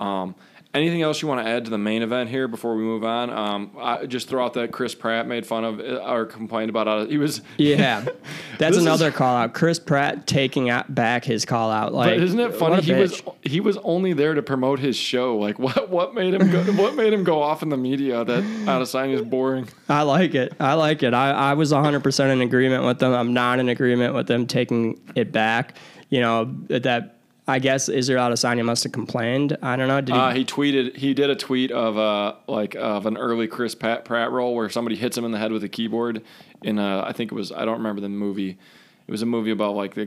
Um, 0.00 0.34
anything 0.74 1.02
else 1.02 1.20
you 1.20 1.28
want 1.28 1.44
to 1.44 1.50
add 1.50 1.64
to 1.66 1.70
the 1.70 1.78
main 1.78 2.02
event 2.02 2.30
here 2.30 2.48
before 2.48 2.74
we 2.76 2.82
move 2.82 3.04
on? 3.04 3.30
Um, 3.30 3.70
I 3.78 4.06
just 4.06 4.28
throw 4.28 4.44
out 4.44 4.54
that 4.54 4.72
Chris 4.72 4.94
Pratt 4.94 5.26
made 5.26 5.46
fun 5.46 5.64
of 5.64 5.80
uh, 5.80 5.98
or 6.10 6.24
complained 6.24 6.70
about. 6.70 6.88
Ade- 6.88 7.10
He 7.10 7.18
was 7.18 7.42
Yeah, 7.58 8.00
that's 8.00 8.16
This 8.58 8.76
is- 8.78 8.82
another 8.84 9.10
call 9.10 9.36
out. 9.36 9.52
Chris 9.54 9.78
Pratt 9.78 10.26
taking 10.26 10.70
out 10.70 10.94
back 10.94 11.24
his 11.24 11.44
call 11.44 11.70
out. 11.70 11.92
Like, 11.92 12.10
But 12.16 12.22
isn't 12.22 12.40
it 12.40 12.54
funny? 12.54 12.82
He 12.82 12.94
was 12.94 13.22
he 13.42 13.60
was 13.60 13.76
only 13.78 14.12
there 14.12 14.34
to 14.34 14.42
promote 14.42 14.78
his 14.78 14.96
show. 14.96 15.36
Like 15.36 15.58
what 15.58 15.90
what 15.90 16.14
made 16.14 16.34
him 16.34 16.50
go, 16.50 16.62
what 16.82 16.94
made 16.94 17.12
him 17.12 17.24
go 17.24 17.42
off 17.42 17.62
in 17.62 17.68
the 17.68 17.76
media 17.76 18.24
that 18.24 18.42
Adesanya 18.42 19.14
is 19.14 19.22
boring? 19.22 19.68
I 19.88 20.02
like 20.02 20.34
it. 20.34 20.54
I 20.58 20.74
like 20.74 21.02
it. 21.02 21.12
I, 21.14 21.30
I 21.32 21.54
was 21.54 21.72
100% 21.72 22.32
in 22.32 22.40
agreement 22.40 22.84
with 22.84 22.98
them. 22.98 23.12
I'm 23.12 23.34
not 23.34 23.58
in 23.58 23.68
agreement 23.68 24.14
with 24.14 24.26
them 24.26 24.46
taking 24.46 24.98
it 25.14 25.32
back. 25.32 25.76
You 26.08 26.20
know, 26.20 26.54
that 26.68 27.18
I 27.52 27.58
guess 27.58 27.88
Israel 27.88 28.30
Adesanya 28.30 28.64
must 28.64 28.82
have 28.84 28.92
complained. 28.92 29.56
I 29.62 29.76
don't 29.76 29.88
know. 29.88 30.00
Did 30.00 30.14
he, 30.14 30.20
Uh, 30.20 30.30
he 30.32 30.44
tweeted 30.44 30.96
he 30.96 31.12
did 31.12 31.28
a 31.30 31.36
tweet 31.36 31.70
of 31.70 31.98
uh 31.98 32.34
like 32.48 32.74
of 32.74 33.04
an 33.06 33.16
early 33.18 33.46
Chris 33.46 33.74
Pratt, 33.74 34.04
Pratt 34.04 34.30
role 34.32 34.54
where 34.54 34.70
somebody 34.70 34.96
hits 34.96 35.16
him 35.16 35.24
in 35.24 35.32
the 35.32 35.38
head 35.38 35.52
with 35.52 35.62
a 35.64 35.68
keyboard 35.68 36.22
in 36.62 36.78
a 36.78 37.02
I 37.06 37.12
think 37.12 37.30
it 37.30 37.34
was 37.34 37.52
I 37.52 37.64
don't 37.64 37.76
remember 37.78 38.00
the 38.00 38.08
movie. 38.08 38.58
It 39.06 39.10
was 39.10 39.20
a 39.22 39.26
movie 39.26 39.50
about 39.50 39.74
like 39.76 39.94
the 39.94 40.02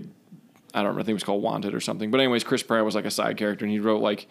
I 0.73 0.79
don't 0.79 0.87
remember 0.87 1.01
I 1.01 1.03
think 1.03 1.11
it 1.11 1.13
was 1.13 1.23
called 1.23 1.43
Wanted 1.43 1.73
or 1.75 1.79
something. 1.79 2.09
But 2.11 2.19
anyways, 2.19 2.43
Chris 2.43 2.63
Pratt 2.63 2.83
was 2.83 2.95
like 2.95 3.05
a 3.05 3.11
side 3.11 3.37
character 3.37 3.63
and 3.63 3.71
he 3.71 3.79
wrote 3.79 4.01
like 4.01 4.27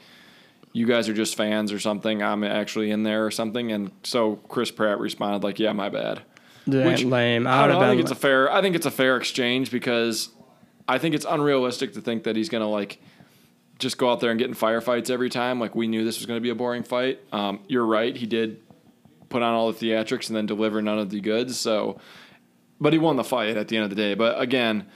you 0.73 0.87
guys 0.87 1.09
are 1.09 1.14
just 1.14 1.37
fans 1.37 1.71
or 1.73 1.78
something. 1.78 2.21
I'm 2.21 2.42
actually 2.42 2.90
in 2.90 3.04
there 3.04 3.25
or 3.25 3.30
something. 3.30 3.71
And 3.71 3.92
so 4.02 4.37
Chris 4.49 4.73
Pratt 4.73 4.99
responded 4.99 5.44
like, 5.44 5.61
"Yeah, 5.61 5.73
my 5.73 5.88
bad." 5.88 6.23
Damn, 6.68 6.87
which- 6.87 7.04
lame. 7.04 7.47
I, 7.47 7.64
I 7.64 7.66
don't 7.68 7.78
know, 7.78 7.85
I 7.87 7.88
think 7.90 8.00
it's 8.00 8.11
a 8.11 8.16
fair. 8.16 8.50
I 8.52 8.61
think 8.61 8.75
it's 8.75 8.87
a 8.87 8.90
fair 8.90 9.16
exchange 9.16 9.71
because 9.71 10.30
I 10.87 10.99
think 10.99 11.14
it's 11.14 11.26
unrealistic 11.29 11.95
to 11.95 12.00
think 12.00 12.25
that 12.25 12.37
he's 12.37 12.49
gonna 12.49 12.69
like 12.69 13.00
just 13.79 13.99
go 13.99 14.11
out 14.12 14.21
there 14.21 14.31
and 14.31 14.38
get 14.38 14.49
in 14.49 14.55
firefights 14.55 15.11
every 15.11 15.31
time. 15.31 15.59
Like 15.61 15.75
we 15.75 15.87
knew 15.88 16.05
this 16.05 16.19
was 16.19 16.26
gonna 16.26 16.41
be 16.41 16.50
a 16.50 16.55
boring 16.55 16.83
fight. 16.83 17.21
Um, 17.33 17.61
you're 17.69 17.87
right. 17.87 18.17
He 18.17 18.26
did 18.26 18.61
put 19.29 19.43
on 19.43 19.53
all 19.55 19.73
the 19.73 19.79
theatrics 19.91 20.29
and 20.29 20.37
then 20.37 20.47
deliver 20.47 20.81
none 20.83 20.99
of 20.99 21.11
the 21.11 21.21
goods. 21.21 21.59
So, 21.59 21.99
but 22.81 22.93
he 22.93 22.99
won 22.99 23.17
the 23.17 23.25
fight 23.25 23.57
at 23.57 23.69
the 23.69 23.76
end 23.76 23.85
of 23.85 23.91
the 23.91 23.97
day. 23.97 24.14
But 24.14 24.41
again, 24.41 24.87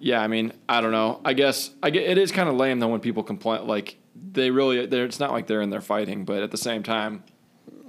yeah, 0.00 0.20
I 0.20 0.26
mean, 0.28 0.52
I 0.68 0.80
don't 0.80 0.92
know. 0.92 1.20
I 1.24 1.32
guess 1.34 1.70
I 1.82 1.90
get 1.90 2.04
it 2.08 2.18
is 2.18 2.32
kind 2.32 2.48
of 2.48 2.54
lame 2.56 2.78
though 2.80 2.88
when 2.88 3.00
people 3.00 3.22
complain 3.22 3.66
like 3.66 3.96
they 4.32 4.50
really. 4.50 4.86
They're, 4.86 5.04
it's 5.04 5.20
not 5.20 5.32
like 5.32 5.46
they're 5.46 5.62
in 5.62 5.70
there 5.70 5.80
fighting, 5.80 6.24
but 6.24 6.42
at 6.42 6.50
the 6.50 6.56
same 6.56 6.82
time, 6.82 7.22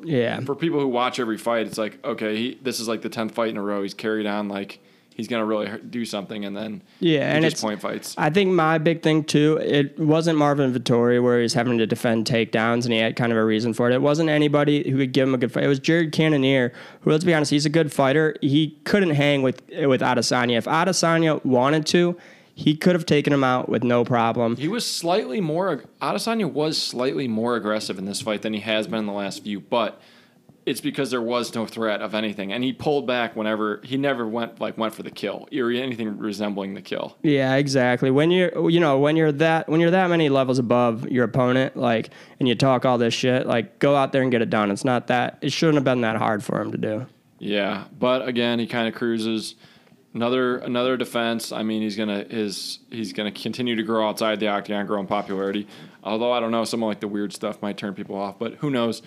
Yeah. 0.04 0.40
for 0.42 0.56
people 0.56 0.80
who 0.80 0.88
watch 0.88 1.20
every 1.20 1.38
fight, 1.38 1.66
it's 1.68 1.78
like 1.78 2.04
okay, 2.06 2.36
he, 2.36 2.60
this 2.62 2.80
is 2.80 2.88
like 2.88 3.02
the 3.02 3.10
tenth 3.10 3.34
fight 3.34 3.50
in 3.50 3.58
a 3.58 3.64
row. 3.64 3.82
He's 3.82 3.94
carried 3.94 4.26
on 4.28 4.48
like 4.48 4.80
he's 5.20 5.28
gonna 5.28 5.46
really 5.46 5.70
do 5.90 6.06
something, 6.06 6.46
and 6.46 6.56
then 6.56 6.82
Yeah, 7.02 7.36
and 7.36 7.44
it's 7.44 7.62
point 7.62 7.82
fights. 7.82 8.16
I 8.18 8.30
think 8.30 8.52
my 8.52 8.78
big 8.78 9.04
thing 9.04 9.26
too, 9.26 9.60
it 9.62 10.00
wasn't 10.00 10.38
Marvin 10.38 10.74
Vettori 10.74 11.22
where 11.22 11.42
he's 11.42 11.54
having 11.54 11.78
to 11.78 11.86
defend 11.86 12.26
takedowns 12.26 12.86
and 12.86 12.94
he 12.94 13.00
had 13.00 13.18
kind 13.18 13.34
of 13.34 13.38
a 13.38 13.44
reason 13.44 13.74
for 13.74 13.90
it. 13.90 13.94
It 13.94 14.02
wasn't 14.02 14.30
anybody 14.30 14.90
who 14.90 14.98
could 14.98 15.12
give 15.12 15.28
him 15.28 15.36
a 15.36 15.38
good 15.38 15.52
fight. 15.52 15.66
It 15.66 15.68
was 15.68 15.80
Jared 15.80 16.14
Cannonier, 16.14 16.72
who 17.02 17.12
let's 17.12 17.26
be 17.26 17.34
honest, 17.34 17.52
he's 17.52 17.66
a 17.66 17.70
good 17.70 17.92
fighter. 17.92 18.36
He 18.42 18.80
couldn't 18.86 19.12
hang 19.12 19.42
with 19.42 19.62
with 19.84 20.02
Adesanya. 20.02 20.58
If 20.58 20.66
Adesanya 20.66 21.44
wanted 21.44 21.86
to, 21.88 22.18
he 22.56 22.76
could 22.76 22.96
have 22.96 23.06
taken 23.06 23.34
him 23.34 23.44
out 23.44 23.68
with 23.68 23.84
no 23.84 24.06
problem. 24.06 24.56
He 24.56 24.70
was 24.70 24.86
slightly 24.86 25.42
more. 25.42 25.84
Adesanya 26.02 26.50
was 26.50 26.82
slightly 26.82 27.28
more 27.28 27.58
aggressive 27.58 27.98
in 27.98 28.06
this 28.06 28.22
fight 28.22 28.42
than 28.42 28.54
he 28.54 28.62
has 28.62 28.88
been 28.88 29.00
in 29.00 29.06
the 29.06 29.12
last 29.12 29.44
few, 29.44 29.60
but 29.60 30.02
it's 30.66 30.82
because 30.82 31.12
there 31.12 31.22
was 31.22 31.56
no 31.56 31.66
threat 31.66 32.02
of 32.02 32.14
anything, 32.14 32.52
and 32.52 32.64
he 32.64 32.74
pulled 32.74 33.08
back 33.08 33.36
whenever 33.36 33.82
he 33.84 33.98
never 33.98 34.28
went 34.28 34.60
like 34.60 34.78
went 34.78 34.94
for 34.94 35.04
the 35.04 35.12
kill 35.12 35.48
or 35.54 35.72
anything 35.72 36.18
resembling 36.18 36.74
the 36.74 36.82
kill. 36.82 37.18
Yeah, 37.24 37.56
exactly. 37.56 38.12
When 38.12 38.32
you're, 38.32 38.70
you 38.70 38.80
know, 38.80 39.00
when 39.00 39.16
you're 39.16 39.32
that, 39.34 39.68
when 39.68 39.80
you're 39.80 39.92
that 39.92 40.10
many 40.10 40.30
levels 40.30 40.60
above 40.60 41.10
your 41.10 41.26
opponent, 41.26 41.76
like, 41.76 42.10
and 42.40 42.48
you 42.48 42.56
talk 42.56 42.86
all 42.86 42.98
this 42.98 43.14
shit, 43.14 43.48
like, 43.48 43.80
go 43.80 43.96
out 43.96 44.12
there 44.12 44.22
and 44.22 44.32
get 44.32 44.42
it 44.42 44.50
done. 44.50 44.72
It's 44.72 44.86
not 44.86 45.08
that. 45.08 45.40
It 45.42 45.52
shouldn't 45.52 45.76
have 45.76 45.84
been 45.84 46.02
that 46.02 46.18
hard 46.18 46.44
for 46.44 46.62
him 46.62 46.72
to 46.72 46.78
do. 46.78 47.06
Yeah, 47.40 47.86
but 47.98 48.28
again, 48.28 48.60
he 48.60 48.68
kind 48.68 48.88
of 48.88 48.94
cruises. 48.94 49.56
Another 50.12 50.58
another 50.58 50.98
defense. 50.98 51.52
I 51.52 51.62
mean, 51.62 51.84
he's 51.84 51.96
gonna 51.96 52.24
his 52.24 52.80
he's 52.90 53.14
gonna 53.14 53.32
continue 53.32 53.76
to 53.76 53.84
grow 53.84 54.10
outside 54.10 54.40
the 54.40 54.48
octagon, 54.48 54.88
grow 54.88 55.00
in 55.00 55.06
popularity. 55.06 55.68
Although 56.04 56.32
I 56.32 56.40
don't 56.40 56.50
know, 56.50 56.64
some 56.64 56.82
of 56.82 56.88
like 56.88 57.00
the 57.00 57.08
weird 57.08 57.32
stuff 57.32 57.62
might 57.62 57.78
turn 57.78 57.94
people 57.94 58.16
off, 58.16 58.40
but 58.40 58.56
who 58.56 58.72
knows? 58.72 59.04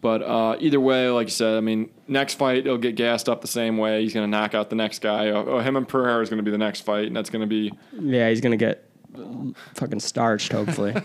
But 0.00 0.22
uh, 0.22 0.56
either 0.60 0.80
way, 0.80 1.08
like 1.10 1.26
you 1.26 1.32
said, 1.32 1.56
I 1.56 1.60
mean, 1.60 1.90
next 2.08 2.34
fight 2.34 2.64
he'll 2.64 2.78
get 2.78 2.94
gassed 2.94 3.28
up 3.28 3.42
the 3.42 3.48
same 3.48 3.76
way. 3.76 4.02
He's 4.02 4.14
gonna 4.14 4.26
knock 4.26 4.54
out 4.54 4.70
the 4.70 4.76
next 4.76 5.00
guy. 5.00 5.28
Oh, 5.28 5.44
oh, 5.46 5.58
him 5.58 5.76
and 5.76 5.86
Pereira 5.86 6.22
is 6.22 6.30
gonna 6.30 6.42
be 6.42 6.50
the 6.50 6.58
next 6.58 6.80
fight, 6.82 7.06
and 7.06 7.14
that's 7.16 7.28
gonna 7.30 7.46
be 7.46 7.72
Yeah, 7.92 8.28
he's 8.30 8.40
gonna 8.40 8.56
get 8.56 8.88
fucking 9.74 10.00
starched. 10.00 10.52
Hopefully. 10.52 10.94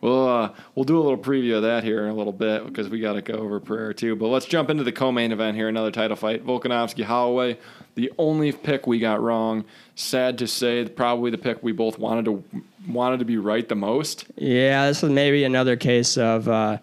We'll 0.00 0.26
uh, 0.26 0.54
we'll 0.74 0.84
do 0.84 0.98
a 0.98 1.02
little 1.02 1.18
preview 1.18 1.56
of 1.56 1.62
that 1.64 1.84
here 1.84 2.04
in 2.04 2.10
a 2.10 2.14
little 2.14 2.32
bit 2.32 2.64
because 2.64 2.88
we 2.88 3.00
got 3.00 3.12
to 3.14 3.20
go 3.20 3.34
over 3.34 3.60
prayer 3.60 3.92
too. 3.92 4.16
But 4.16 4.28
let's 4.28 4.46
jump 4.46 4.70
into 4.70 4.84
the 4.84 4.92
co-main 4.92 5.32
event 5.32 5.54
here. 5.56 5.68
Another 5.68 5.90
title 5.90 6.16
fight: 6.16 6.46
Volkanovski 6.46 7.04
Holloway. 7.04 7.58
The 7.96 8.10
only 8.16 8.52
pick 8.52 8.86
we 8.86 8.98
got 8.98 9.20
wrong. 9.20 9.64
Sad 9.96 10.38
to 10.38 10.46
say, 10.46 10.88
probably 10.88 11.30
the 11.30 11.36
pick 11.36 11.62
we 11.62 11.72
both 11.72 11.98
wanted 11.98 12.24
to 12.24 12.42
wanted 12.88 13.18
to 13.18 13.26
be 13.26 13.36
right 13.36 13.68
the 13.68 13.74
most. 13.74 14.24
yeah, 14.36 14.86
this 14.86 15.02
is 15.02 15.10
maybe 15.10 15.44
another 15.44 15.76
case 15.76 16.16
of, 16.16 16.48
uh, 16.48 16.78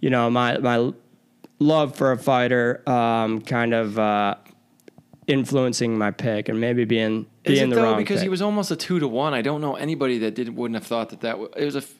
you 0.00 0.10
know, 0.10 0.30
my 0.30 0.58
my 0.58 0.92
love 1.58 1.94
for 1.96 2.12
a 2.12 2.18
fighter, 2.18 2.82
um, 2.88 3.40
kind 3.42 3.74
of 3.74 3.98
uh, 3.98 4.34
influencing 5.26 5.96
my 5.98 6.10
pick 6.10 6.48
and 6.48 6.60
maybe 6.60 6.84
being 6.84 7.26
Is 7.44 7.58
being 7.58 7.70
the 7.70 7.76
though? 7.76 7.82
wrong 7.84 7.96
Because 7.98 8.16
pick. 8.16 8.22
he 8.24 8.28
was 8.28 8.42
almost 8.42 8.70
a 8.70 8.76
two 8.76 8.98
to 8.98 9.06
one. 9.08 9.34
I 9.34 9.42
don't 9.42 9.60
know 9.60 9.74
anybody 9.76 10.18
that 10.18 10.34
didn't 10.34 10.56
wouldn't 10.56 10.76
have 10.76 10.86
thought 10.86 11.10
that 11.10 11.20
that 11.20 11.32
w- 11.32 11.50
it 11.56 11.64
was 11.64 11.74
a. 11.76 11.78
f- 11.78 11.94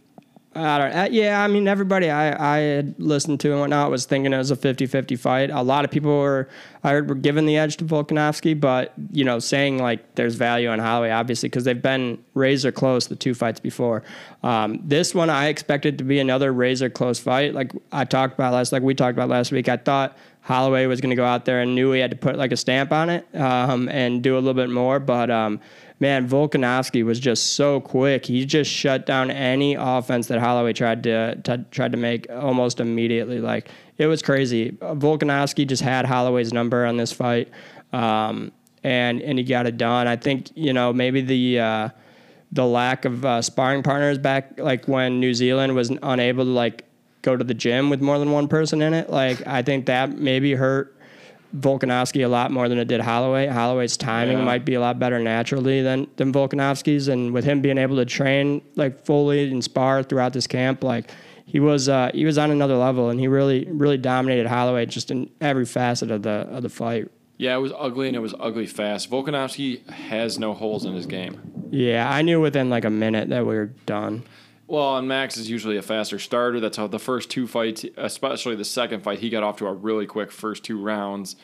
I 0.52 0.78
don't, 0.78 0.92
uh, 0.92 1.08
yeah, 1.12 1.44
I 1.44 1.46
mean, 1.46 1.68
everybody 1.68 2.10
I, 2.10 2.56
I 2.56 2.58
had 2.58 2.96
listened 2.98 3.38
to 3.40 3.52
and 3.52 3.60
whatnot 3.60 3.88
was 3.88 4.04
thinking 4.04 4.32
it 4.32 4.38
was 4.38 4.50
a 4.50 4.56
50 4.56 4.86
50 4.86 5.14
fight. 5.14 5.50
A 5.50 5.62
lot 5.62 5.84
of 5.84 5.92
people 5.92 6.10
were, 6.10 6.48
I 6.82 6.90
heard, 6.90 7.08
were 7.08 7.14
giving 7.14 7.46
the 7.46 7.56
edge 7.56 7.76
to 7.76 7.84
Volkanovski, 7.84 8.58
but, 8.58 8.92
you 9.12 9.24
know, 9.24 9.38
saying 9.38 9.78
like 9.78 10.16
there's 10.16 10.34
value 10.34 10.68
on 10.68 10.80
Holloway, 10.80 11.10
obviously, 11.10 11.48
because 11.48 11.62
they've 11.62 11.80
been 11.80 12.18
razor 12.34 12.72
close 12.72 13.06
the 13.06 13.14
two 13.14 13.32
fights 13.32 13.60
before. 13.60 14.02
Um, 14.42 14.80
this 14.82 15.14
one 15.14 15.30
I 15.30 15.46
expected 15.46 15.98
to 15.98 16.04
be 16.04 16.18
another 16.18 16.52
razor 16.52 16.90
close 16.90 17.20
fight. 17.20 17.54
Like 17.54 17.70
I 17.92 18.04
talked 18.04 18.34
about 18.34 18.52
last, 18.52 18.72
like 18.72 18.82
we 18.82 18.94
talked 18.94 19.16
about 19.16 19.28
last 19.28 19.52
week, 19.52 19.68
I 19.68 19.76
thought 19.76 20.18
Holloway 20.40 20.86
was 20.86 21.00
going 21.00 21.10
to 21.10 21.16
go 21.16 21.24
out 21.24 21.44
there 21.44 21.60
and 21.60 21.76
knew 21.76 21.92
he 21.92 22.00
had 22.00 22.10
to 22.10 22.16
put 22.16 22.36
like 22.36 22.50
a 22.50 22.56
stamp 22.56 22.90
on 22.90 23.08
it 23.08 23.24
um, 23.36 23.88
and 23.88 24.20
do 24.20 24.34
a 24.34 24.40
little 24.40 24.54
bit 24.54 24.70
more, 24.70 24.98
but. 24.98 25.30
Um, 25.30 25.60
man, 26.00 26.26
Volkanovski 26.28 27.04
was 27.04 27.20
just 27.20 27.52
so 27.54 27.80
quick. 27.80 28.26
He 28.26 28.44
just 28.46 28.70
shut 28.70 29.06
down 29.06 29.30
any 29.30 29.74
offense 29.74 30.26
that 30.28 30.40
Holloway 30.40 30.72
tried 30.72 31.02
to, 31.04 31.36
to 31.42 31.58
tried 31.70 31.92
to 31.92 31.98
make 31.98 32.26
almost 32.30 32.80
immediately. 32.80 33.38
Like 33.38 33.68
it 33.98 34.06
was 34.06 34.22
crazy. 34.22 34.72
Volkanovski 34.72 35.68
just 35.68 35.82
had 35.82 36.06
Holloway's 36.06 36.52
number 36.52 36.86
on 36.86 36.96
this 36.96 37.12
fight, 37.12 37.48
um, 37.92 38.50
and 38.82 39.20
and 39.22 39.38
he 39.38 39.44
got 39.44 39.66
it 39.66 39.76
done. 39.76 40.08
I 40.08 40.16
think 40.16 40.50
you 40.56 40.72
know 40.72 40.92
maybe 40.92 41.20
the. 41.20 41.60
Uh, 41.60 41.88
the 42.52 42.66
lack 42.66 43.04
of 43.04 43.24
uh, 43.24 43.40
sparring 43.40 43.80
partners 43.80 44.18
back, 44.18 44.58
like 44.58 44.88
when 44.88 45.20
New 45.20 45.34
Zealand 45.34 45.76
was 45.76 45.92
unable 46.02 46.44
to 46.44 46.50
like 46.50 46.84
go 47.22 47.36
to 47.36 47.44
the 47.44 47.54
gym 47.54 47.90
with 47.90 48.00
more 48.00 48.18
than 48.18 48.32
one 48.32 48.48
person 48.48 48.82
in 48.82 48.92
it, 48.92 49.08
like 49.08 49.46
I 49.46 49.62
think 49.62 49.86
that 49.86 50.18
maybe 50.18 50.54
hurt 50.54 50.96
Volkanovski 51.56 52.24
a 52.24 52.28
lot 52.28 52.50
more 52.50 52.68
than 52.68 52.78
it 52.78 52.86
did 52.88 53.00
Holloway. 53.00 53.46
Holloway's 53.46 53.96
timing 53.96 54.38
Yeah. 54.38 54.44
might 54.44 54.64
be 54.64 54.74
a 54.74 54.80
lot 54.80 54.98
better 54.98 55.18
naturally 55.18 55.82
than 55.82 56.06
than 56.16 56.32
Volkanovski's, 56.32 57.08
and 57.08 57.32
with 57.32 57.44
him 57.44 57.60
being 57.60 57.78
able 57.78 57.96
to 57.96 58.04
train 58.04 58.62
like 58.76 59.04
fully 59.04 59.50
and 59.50 59.62
spar 59.62 60.02
throughout 60.02 60.32
this 60.32 60.46
camp, 60.46 60.84
like 60.84 61.10
he 61.46 61.58
was 61.60 61.88
uh, 61.88 62.10
he 62.14 62.24
was 62.24 62.38
on 62.38 62.50
another 62.50 62.76
level, 62.76 63.10
and 63.10 63.18
he 63.18 63.26
really 63.28 63.66
really 63.70 63.98
dominated 63.98 64.46
Holloway 64.46 64.86
just 64.86 65.10
in 65.10 65.28
every 65.40 65.66
facet 65.66 66.10
of 66.10 66.22
the 66.22 66.46
of 66.50 66.62
the 66.62 66.68
fight. 66.68 67.08
Yeah, 67.38 67.56
it 67.56 67.60
was 67.60 67.72
ugly 67.78 68.06
and 68.06 68.14
it 68.16 68.20
was 68.20 68.34
ugly 68.38 68.66
fast. 68.66 69.10
Volkanovski 69.10 69.88
has 69.90 70.38
no 70.38 70.52
holes 70.52 70.84
in 70.84 70.94
his 70.94 71.06
game. 71.06 71.40
Yeah, 71.70 72.06
I 72.10 72.20
knew 72.22 72.38
within 72.40 72.68
like 72.68 72.84
a 72.84 72.90
minute 72.90 73.30
that 73.30 73.46
we 73.46 73.54
were 73.54 73.70
done. 73.86 74.24
Well, 74.70 74.96
and 74.96 75.08
Max 75.08 75.36
is 75.36 75.50
usually 75.50 75.76
a 75.76 75.82
faster 75.82 76.20
starter. 76.20 76.60
That's 76.60 76.76
how 76.76 76.86
the 76.86 77.00
first 77.00 77.28
two 77.28 77.48
fights, 77.48 77.84
especially 77.96 78.54
the 78.54 78.64
second 78.64 79.02
fight, 79.02 79.18
he 79.18 79.28
got 79.28 79.42
off 79.42 79.56
to 79.56 79.66
a 79.66 79.72
really 79.72 80.06
quick 80.06 80.30
first 80.30 80.62
two 80.62 80.80
rounds. 80.80 81.34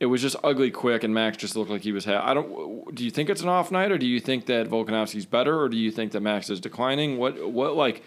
It 0.00 0.06
was 0.06 0.20
just 0.20 0.34
ugly 0.42 0.72
quick, 0.72 1.04
and 1.04 1.14
Max 1.14 1.36
just 1.36 1.54
looked 1.54 1.70
like 1.70 1.82
he 1.82 1.92
was. 1.92 2.04
Ha- 2.04 2.20
I 2.28 2.34
don't. 2.34 2.92
Do 2.92 3.04
you 3.04 3.12
think 3.12 3.30
it's 3.30 3.42
an 3.42 3.48
off 3.48 3.70
night, 3.70 3.92
or 3.92 3.98
do 3.98 4.06
you 4.06 4.18
think 4.18 4.46
that 4.46 4.68
Volkanovski's 4.68 5.24
better, 5.24 5.60
or 5.60 5.68
do 5.68 5.76
you 5.76 5.92
think 5.92 6.10
that 6.12 6.20
Max 6.20 6.50
is 6.50 6.58
declining? 6.58 7.16
What 7.16 7.48
what 7.48 7.76
like 7.76 8.02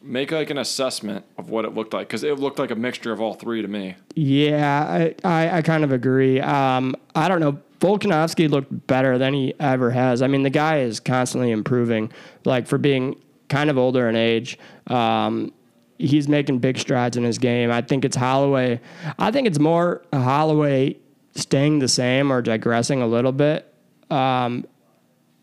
make 0.00 0.30
like 0.30 0.50
an 0.50 0.58
assessment 0.58 1.24
of 1.36 1.50
what 1.50 1.64
it 1.64 1.74
looked 1.74 1.92
like 1.92 2.06
because 2.06 2.22
it 2.22 2.38
looked 2.38 2.60
like 2.60 2.70
a 2.70 2.76
mixture 2.76 3.10
of 3.10 3.20
all 3.20 3.34
three 3.34 3.62
to 3.62 3.68
me. 3.68 3.96
Yeah, 4.14 4.84
I, 4.88 5.14
I, 5.24 5.58
I 5.58 5.62
kind 5.62 5.82
of 5.82 5.90
agree. 5.90 6.40
Um, 6.40 6.94
I 7.16 7.26
don't 7.26 7.40
know. 7.40 7.58
Volkanovski 7.80 8.48
looked 8.48 8.86
better 8.86 9.18
than 9.18 9.34
he 9.34 9.54
ever 9.58 9.90
has. 9.90 10.22
I 10.22 10.28
mean, 10.28 10.44
the 10.44 10.50
guy 10.50 10.80
is 10.80 11.00
constantly 11.00 11.50
improving. 11.50 12.12
Like 12.44 12.68
for 12.68 12.78
being 12.78 13.16
kind 13.48 13.70
of 13.70 13.78
older 13.78 14.08
in 14.08 14.16
age, 14.16 14.58
um, 14.88 15.52
he's 15.98 16.28
making 16.28 16.58
big 16.58 16.78
strides 16.78 17.16
in 17.16 17.24
his 17.24 17.38
game. 17.38 17.70
I 17.70 17.82
think 17.82 18.04
it's 18.04 18.16
Holloway. 18.16 18.80
I 19.18 19.30
think 19.30 19.46
it's 19.46 19.58
more 19.58 20.02
Holloway 20.12 20.96
staying 21.34 21.78
the 21.78 21.88
same 21.88 22.32
or 22.32 22.42
digressing 22.42 23.02
a 23.02 23.06
little 23.06 23.32
bit. 23.32 23.72
Um, 24.10 24.66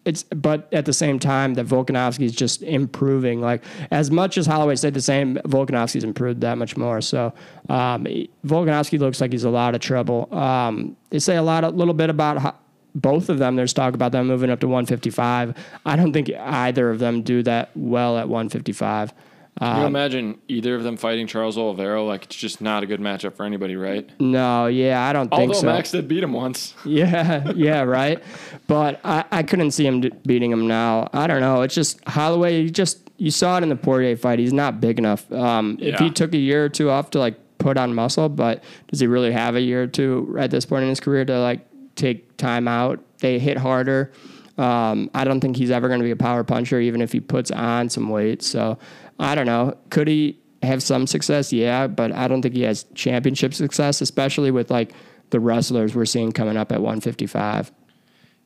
it's 0.05 0.21
but 0.23 0.71
at 0.71 0.85
the 0.85 0.93
same 0.93 1.17
time 1.17 1.55
that 1.55 1.65
Volkanovski's 1.65 2.35
just 2.35 2.61
improving. 2.61 3.41
Like 3.41 3.63
as 3.89 4.11
much 4.11 4.37
as 4.37 4.45
Holloway 4.45 4.75
stayed 4.75 4.93
the 4.93 5.01
same, 5.01 5.35
Volkanovski's 5.37 6.03
improved 6.03 6.41
that 6.41 6.57
much 6.59 6.77
more. 6.77 7.01
So 7.01 7.33
um, 7.69 8.05
Volkanovski 8.45 8.99
looks 8.99 9.19
like 9.19 9.31
he's 9.31 9.43
a 9.43 9.49
lot 9.49 9.73
of 9.73 9.81
trouble. 9.81 10.33
Um, 10.33 10.95
they 11.09 11.19
say 11.19 11.37
a 11.37 11.41
lot, 11.41 11.63
a 11.63 11.69
little 11.69 11.95
bit 11.95 12.11
about 12.11 12.55
both 12.95 13.29
of 13.29 13.37
them. 13.37 13.55
There's 13.55 13.73
talk 13.73 13.93
about 13.93 14.11
them 14.11 14.27
moving 14.27 14.49
up 14.49 14.61
to 14.61 14.67
155. 14.67 15.55
I 15.85 15.95
don't 15.95 16.13
think 16.13 16.29
either 16.29 16.89
of 16.89 16.99
them 16.99 17.21
do 17.21 17.43
that 17.43 17.69
well 17.75 18.17
at 18.17 18.27
155. 18.29 19.13
Can 19.59 19.79
you 19.81 19.85
imagine 19.87 20.41
either 20.49 20.75
of 20.75 20.83
them 20.83 20.97
fighting 20.97 21.27
Charles 21.27 21.57
Oliveira? 21.57 22.03
Like 22.03 22.25
it's 22.25 22.35
just 22.35 22.59
not 22.59 22.83
a 22.83 22.85
good 22.85 22.99
matchup 22.99 23.35
for 23.35 23.45
anybody, 23.45 23.77
right? 23.77 24.09
No, 24.19 24.67
yeah, 24.67 25.07
I 25.07 25.13
don't 25.13 25.29
think 25.29 25.39
Although 25.39 25.53
so. 25.53 25.67
Max 25.67 25.91
did 25.91 26.09
beat 26.09 26.23
him 26.23 26.33
once. 26.33 26.73
Yeah, 26.85 27.51
yeah, 27.55 27.81
right. 27.81 28.21
But 28.67 28.99
I, 29.03 29.23
I 29.31 29.43
couldn't 29.43 29.71
see 29.71 29.85
him 29.85 30.01
beating 30.25 30.51
him 30.51 30.67
now. 30.67 31.09
I 31.13 31.27
don't 31.27 31.39
know. 31.41 31.61
It's 31.61 31.75
just 31.75 32.03
Holloway. 32.05 32.61
You 32.63 32.69
just 32.69 33.09
you 33.17 33.31
saw 33.31 33.57
it 33.57 33.63
in 33.63 33.69
the 33.69 33.75
Poirier 33.75 34.17
fight. 34.17 34.39
He's 34.39 34.53
not 34.53 34.81
big 34.81 34.97
enough. 34.97 35.29
Um, 35.31 35.77
If 35.79 35.99
he 35.99 36.09
took 36.09 36.33
a 36.33 36.37
year 36.37 36.65
or 36.65 36.69
two 36.69 36.89
off 36.89 37.11
to 37.11 37.19
like 37.19 37.35
put 37.57 37.77
on 37.77 37.93
muscle, 37.93 38.27
but 38.29 38.63
does 38.87 38.99
he 38.99 39.07
really 39.07 39.31
have 39.31 39.55
a 39.55 39.61
year 39.61 39.83
or 39.83 39.87
two 39.87 40.35
at 40.37 40.51
this 40.51 40.65
point 40.65 40.83
in 40.83 40.89
his 40.89 40.99
career 40.99 41.23
to 41.25 41.39
like 41.39 41.65
take 41.95 42.24
time 42.37 42.67
out? 42.67 43.03
They 43.19 43.39
hit 43.39 43.57
harder. 43.57 44.11
Um, 44.57 45.09
I 45.13 45.23
don't 45.23 45.41
think 45.41 45.57
he's 45.57 45.71
ever 45.71 45.87
going 45.87 45.99
to 45.99 46.05
be 46.05 46.11
a 46.11 46.15
power 46.15 46.43
puncher, 46.43 46.79
even 46.79 47.01
if 47.01 47.11
he 47.11 47.19
puts 47.19 47.51
on 47.51 47.89
some 47.89 48.09
weight. 48.09 48.41
So 48.41 48.77
I 49.19 49.35
don't 49.35 49.45
know. 49.45 49.77
Could 49.89 50.07
he 50.07 50.39
have 50.63 50.81
some 50.81 51.07
success? 51.07 51.51
Yeah, 51.51 51.87
but 51.87 52.11
I 52.11 52.27
don't 52.27 52.41
think 52.41 52.55
he 52.55 52.63
has 52.63 52.85
championship 52.95 53.53
success, 53.53 54.01
especially 54.01 54.51
with 54.51 54.71
like 54.71 54.93
the 55.29 55.39
wrestlers 55.39 55.95
we're 55.95 56.05
seeing 56.05 56.31
coming 56.31 56.57
up 56.57 56.71
at 56.71 56.81
155. 56.81 57.71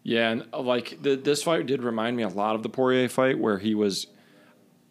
Yeah, 0.03 0.31
and 0.31 0.45
uh, 0.53 0.61
like 0.61 1.01
the, 1.01 1.15
this 1.15 1.43
fight 1.43 1.65
did 1.67 1.83
remind 1.83 2.17
me 2.17 2.23
a 2.23 2.29
lot 2.29 2.55
of 2.55 2.63
the 2.63 2.69
Poirier 2.69 3.09
fight 3.09 3.37
where 3.37 3.59
he 3.59 3.75
was. 3.75 4.07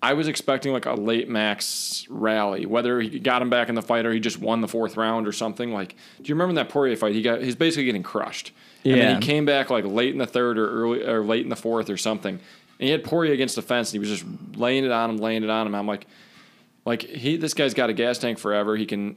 I 0.00 0.12
was 0.12 0.28
expecting 0.28 0.72
like 0.72 0.86
a 0.86 0.94
late 0.94 1.28
Max 1.28 2.06
rally, 2.08 2.66
whether 2.66 3.00
he 3.00 3.18
got 3.18 3.42
him 3.42 3.50
back 3.50 3.68
in 3.68 3.74
the 3.74 3.82
fight 3.82 4.06
or 4.06 4.12
he 4.12 4.20
just 4.20 4.38
won 4.38 4.60
the 4.60 4.68
fourth 4.68 4.96
round 4.96 5.26
or 5.26 5.32
something. 5.32 5.72
Like, 5.72 5.96
do 6.18 6.28
you 6.28 6.34
remember 6.34 6.50
in 6.50 6.56
that 6.56 6.68
Poirier 6.68 6.96
fight? 6.96 7.14
He 7.14 7.22
got 7.22 7.42
he's 7.42 7.56
basically 7.56 7.86
getting 7.86 8.04
crushed, 8.04 8.52
yeah. 8.84 8.92
and 8.92 9.02
then 9.02 9.20
he 9.20 9.26
came 9.26 9.44
back 9.44 9.70
like 9.70 9.84
late 9.84 10.12
in 10.12 10.18
the 10.18 10.26
third 10.26 10.58
or 10.58 10.70
early 10.70 11.04
or 11.04 11.24
late 11.24 11.42
in 11.42 11.48
the 11.48 11.56
fourth 11.56 11.90
or 11.90 11.96
something. 11.96 12.34
And 12.34 12.86
he 12.86 12.90
had 12.90 13.02
Poirier 13.02 13.32
against 13.32 13.56
the 13.56 13.62
fence, 13.62 13.88
and 13.88 13.94
he 13.94 13.98
was 13.98 14.20
just 14.20 14.56
laying 14.56 14.84
it 14.84 14.92
on 14.92 15.10
him, 15.10 15.16
laying 15.16 15.42
it 15.42 15.50
on 15.50 15.66
him. 15.66 15.74
I'm 15.74 15.86
like, 15.86 16.06
like 16.84 17.02
he 17.02 17.36
this 17.36 17.54
guy's 17.54 17.74
got 17.74 17.90
a 17.90 17.92
gas 17.92 18.18
tank 18.18 18.38
forever. 18.38 18.76
He 18.76 18.86
can 18.86 19.16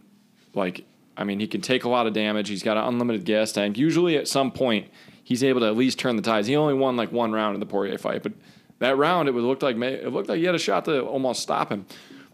like 0.56 0.84
I 1.16 1.24
mean, 1.24 1.40
he 1.40 1.48
can 1.48 1.62
take 1.62 1.84
a 1.84 1.90
lot 1.90 2.08
of 2.08 2.14
damage. 2.14 2.50
He's 2.50 2.64
got 2.64 2.78
an 2.78 2.86
unlimited 2.86 3.26
gas 3.26 3.52
tank. 3.52 3.78
Usually, 3.78 4.18
at 4.18 4.28
some 4.28 4.52
point, 4.52 4.88
he's 5.24 5.44
able 5.44 5.60
to 5.62 5.68
at 5.68 5.76
least 5.76 6.00
turn 6.00 6.16
the 6.16 6.22
tides. 6.22 6.48
He 6.48 6.56
only 6.56 6.74
won 6.74 6.96
like 6.96 7.12
one 7.12 7.32
round 7.32 7.54
in 7.54 7.60
the 7.60 7.66
Poirier 7.66 7.98
fight, 7.98 8.24
but 8.24 8.34
that 8.82 8.98
round 8.98 9.30
it 9.30 9.32
would 9.32 9.44
look 9.44 9.62
like 9.62 9.78
it 9.78 10.12
looked 10.12 10.28
like 10.28 10.40
he 10.40 10.46
had 10.46 10.56
a 10.56 10.60
shot 10.60 10.86
to 10.86 11.02
almost 11.06 11.42
stop 11.42 11.72
him. 11.72 11.86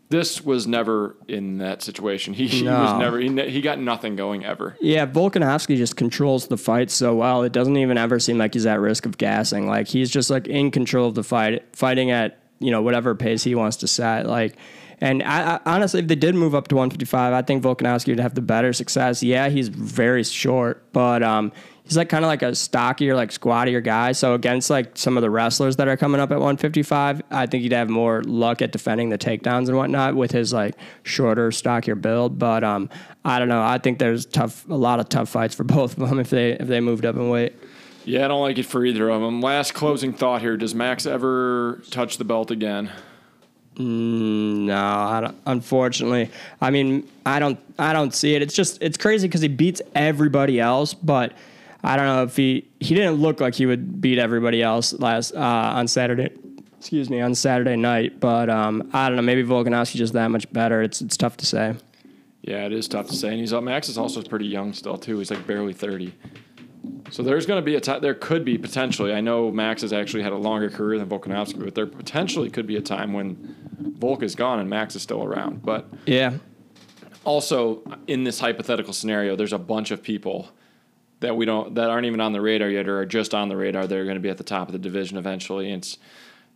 This 0.09 0.41
was 0.41 0.65
never 0.65 1.17
in 1.27 1.57
that 1.57 1.81
situation. 1.81 2.33
He, 2.33 2.47
he 2.47 2.63
was 2.63 2.97
never 2.97 3.19
he, 3.19 3.27
ne- 3.27 3.49
he 3.49 3.59
got 3.59 3.77
nothing 3.77 4.15
going 4.15 4.45
ever. 4.45 4.77
Yeah, 4.79 5.05
Volkanovski 5.05 5.75
just 5.75 5.97
controls 5.97 6.47
the 6.47 6.57
fight 6.57 6.89
so 6.89 7.13
well. 7.13 7.43
It 7.43 7.51
doesn't 7.51 7.75
even 7.75 7.97
ever 7.97 8.17
seem 8.17 8.37
like 8.37 8.53
he's 8.53 8.65
at 8.65 8.79
risk 8.79 9.05
of 9.05 9.17
gassing. 9.17 9.67
Like 9.67 9.89
he's 9.89 10.09
just 10.09 10.29
like 10.29 10.47
in 10.47 10.71
control 10.71 11.09
of 11.09 11.15
the 11.15 11.23
fight, 11.23 11.65
fighting 11.75 12.11
at 12.11 12.39
you 12.59 12.71
know 12.71 12.81
whatever 12.81 13.13
pace 13.13 13.43
he 13.43 13.53
wants 13.53 13.75
to 13.77 13.87
set. 13.87 14.25
Like, 14.25 14.55
and 15.01 15.21
I, 15.23 15.55
I 15.55 15.59
honestly, 15.65 15.99
if 15.99 16.07
they 16.07 16.15
did 16.15 16.33
move 16.33 16.55
up 16.55 16.69
to 16.69 16.75
155, 16.75 17.33
I 17.33 17.41
think 17.41 17.61
Volkanovski 17.61 18.07
would 18.07 18.19
have 18.21 18.35
the 18.35 18.41
better 18.41 18.71
success. 18.71 19.21
Yeah, 19.21 19.49
he's 19.49 19.67
very 19.67 20.23
short, 20.23 20.85
but 20.93 21.21
um, 21.21 21.51
he's 21.87 21.95
like 21.95 22.09
kind 22.09 22.25
of 22.25 22.27
like 22.27 22.41
a 22.41 22.53
stockier, 22.53 23.15
like 23.15 23.31
squattier 23.31 23.79
guy. 23.79 24.11
So 24.11 24.33
against 24.33 24.69
like 24.69 24.97
some 24.97 25.17
of 25.17 25.21
the 25.21 25.29
wrestlers 25.29 25.77
that 25.77 25.87
are 25.87 25.95
coming 25.95 26.19
up 26.19 26.31
at 26.31 26.35
155, 26.35 27.21
I 27.31 27.45
think 27.45 27.63
he'd 27.63 27.71
have 27.71 27.89
more 27.89 28.23
luck 28.23 28.61
at 28.61 28.73
defending 28.73 29.09
the 29.09 29.17
takedowns 29.17 29.69
and 29.69 29.77
whatnot 29.77 30.15
with 30.15 30.31
his 30.31 30.51
like 30.51 30.75
shorter, 31.03 31.51
stockier 31.51 31.95
build. 31.95 32.37
But 32.37 32.63
um, 32.65 32.89
I 33.23 33.39
don't 33.39 33.47
know. 33.47 33.63
I 33.63 33.77
think 33.77 33.99
there's 33.99 34.25
tough, 34.25 34.67
a 34.69 34.75
lot 34.75 34.99
of 34.99 35.07
tough 35.07 35.29
fights 35.29 35.55
for 35.55 35.63
both 35.77 35.97
of 35.97 36.09
them 36.09 36.19
if 36.19 36.29
they 36.29 36.51
if 36.51 36.67
they 36.67 36.81
moved 36.81 37.05
up 37.05 37.15
in 37.15 37.29
weight. 37.29 37.53
Yeah, 38.03 38.25
I 38.25 38.27
don't 38.27 38.41
like 38.41 38.57
it 38.57 38.65
for 38.65 38.85
either 38.85 39.09
of 39.09 39.21
them. 39.21 39.41
Last 39.41 39.73
closing 39.73 40.13
thought 40.13 40.41
here: 40.41 40.57
Does 40.57 40.75
Max 40.75 41.05
ever 41.05 41.81
touch 41.89 42.17
the 42.17 42.25
belt 42.25 42.51
again? 42.51 42.91
No, 43.79 44.75
I 44.75 45.21
don't, 45.21 45.37
unfortunately, 45.45 46.31
I 46.59 46.71
mean, 46.71 47.07
I 47.27 47.37
don't, 47.37 47.59
I 47.77 47.93
don't 47.93 48.11
see 48.11 48.33
it. 48.33 48.41
It's 48.41 48.55
just, 48.55 48.81
it's 48.81 48.97
crazy 48.97 49.27
because 49.27 49.41
he 49.41 49.49
beats 49.49 49.83
everybody 49.93 50.59
else, 50.59 50.95
but 50.95 51.33
I 51.83 51.95
don't 51.95 52.05
know 52.05 52.23
if 52.23 52.35
he, 52.35 52.67
he 52.79 52.95
didn't 52.95 53.15
look 53.15 53.39
like 53.39 53.55
he 53.55 53.65
would 53.65 54.01
beat 54.01 54.17
everybody 54.19 54.61
else 54.61 54.93
last 54.93 55.33
uh, 55.33 55.39
on 55.39 55.87
Saturday. 55.87 56.29
Excuse 56.79 57.09
me, 57.09 57.21
on 57.21 57.33
Saturday 57.33 57.75
night, 57.75 58.19
but 58.19 58.49
um, 58.49 58.89
I 58.93 59.07
don't 59.07 59.15
know. 59.15 59.23
Maybe 59.23 59.43
Volkanovski's 59.43 59.95
just 59.95 60.13
that 60.13 60.29
much 60.29 60.51
better. 60.53 60.81
It's 60.81 61.01
it's 61.01 61.17
tough 61.17 61.35
to 61.37 61.45
say. 61.45 61.75
Yeah, 62.43 62.65
it 62.65 62.71
is 62.71 62.87
tough 62.87 63.07
to 63.07 63.15
say. 63.15 63.29
And 63.29 63.39
he's 63.39 63.51
Max 63.51 63.89
is 63.89 63.97
also 63.97 64.21
pretty 64.21 64.45
young 64.45 64.73
still 64.73 64.97
too. 64.97 65.17
He's 65.17 65.31
like 65.31 65.45
barely 65.47 65.73
thirty. 65.73 66.13
So 67.09 67.23
there's 67.23 67.45
going 67.45 67.61
to 67.61 67.65
be 67.65 67.75
a 67.75 67.79
time. 67.79 68.01
There 68.01 68.13
could 68.13 68.45
be 68.45 68.57
potentially. 68.57 69.13
I 69.13 69.21
know 69.21 69.51
Max 69.51 69.81
has 69.81 69.91
actually 69.91 70.23
had 70.23 70.33
a 70.33 70.37
longer 70.37 70.69
career 70.69 70.99
than 70.99 71.07
Volkanovski, 71.09 71.63
but 71.63 71.75
there 71.75 71.87
potentially 71.87 72.49
could 72.49 72.67
be 72.67 72.75
a 72.75 72.81
time 72.81 73.13
when 73.13 73.55
Volk 73.97 74.23
is 74.23 74.35
gone 74.35 74.59
and 74.59 74.69
Max 74.69 74.95
is 74.95 75.01
still 75.01 75.23
around. 75.23 75.63
But 75.63 75.87
Yeah, 76.05 76.33
also 77.23 77.81
in 78.07 78.23
this 78.23 78.39
hypothetical 78.39 78.93
scenario, 78.93 79.35
there's 79.35 79.53
a 79.53 79.57
bunch 79.57 79.91
of 79.91 80.03
people 80.03 80.49
that 81.19 81.35
we 81.35 81.45
don't 81.45 81.75
that 81.75 81.89
aren't 81.89 82.05
even 82.05 82.21
on 82.21 82.31
the 82.33 82.41
radar 82.41 82.69
yet 82.69 82.87
or 82.87 82.99
are 82.99 83.05
just 83.05 83.33
on 83.33 83.49
the 83.49 83.57
radar. 83.57 83.87
They're 83.87 84.03
going 84.03 84.15
to 84.17 84.21
be 84.21 84.29
at 84.29 84.37
the 84.37 84.43
top 84.43 84.67
of 84.67 84.73
the 84.73 84.79
division 84.79 85.17
eventually. 85.17 85.71
And 85.71 85.81
it's 85.83 85.97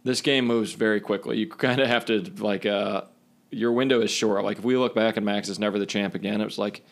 this 0.04 0.22
game 0.22 0.46
moves 0.46 0.74
very 0.74 1.00
quickly. 1.00 1.38
You 1.38 1.48
kind 1.50 1.80
of 1.82 1.88
have 1.88 2.06
to 2.06 2.22
like 2.40 2.66
uh, 2.66 3.04
your 3.50 3.72
window 3.72 4.02
is 4.02 4.12
short. 4.12 4.44
Like 4.44 4.60
if 4.60 4.64
we 4.64 4.78
look 4.78 4.94
back 4.96 5.18
and 5.18 5.26
Max 5.26 5.50
is 5.50 5.60
never 5.60 5.80
the 5.80 5.86
champ 5.86 6.16
again, 6.16 6.42
it 6.42 6.46
was 6.46 6.58
like 6.58 6.84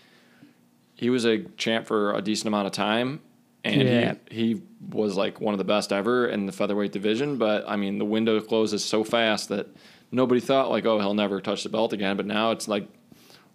he 0.96 1.10
was 1.10 1.26
a 1.26 1.44
champ 1.58 1.88
for 1.88 2.14
a 2.14 2.22
decent 2.22 2.48
amount 2.48 2.68
of 2.68 2.74
time. 2.74 3.22
And 3.64 3.82
Yeah. 3.88 4.14
he, 4.30 4.54
he 4.54 4.62
was 4.90 5.16
like 5.18 5.40
one 5.42 5.54
of 5.54 5.58
the 5.58 5.64
best 5.66 5.92
ever 5.92 6.28
in 6.28 6.46
the 6.46 6.52
featherweight 6.52 6.92
division. 6.92 7.38
But 7.38 7.66
I 7.68 7.76
mean, 7.76 7.98
the 7.98 8.06
window 8.06 8.40
closes 8.42 8.84
so 8.84 9.04
fast 9.04 9.50
that 9.50 9.68
nobody 10.12 10.40
thought 10.42 10.70
like, 10.70 10.86
oh, 10.86 10.98
he'll 11.00 11.14
never 11.14 11.40
touch 11.42 11.64
the 11.64 11.70
belt 11.70 11.94
again. 11.94 12.16
But 12.18 12.26
now 12.26 12.52
it's 12.52 12.68
like 12.68 12.88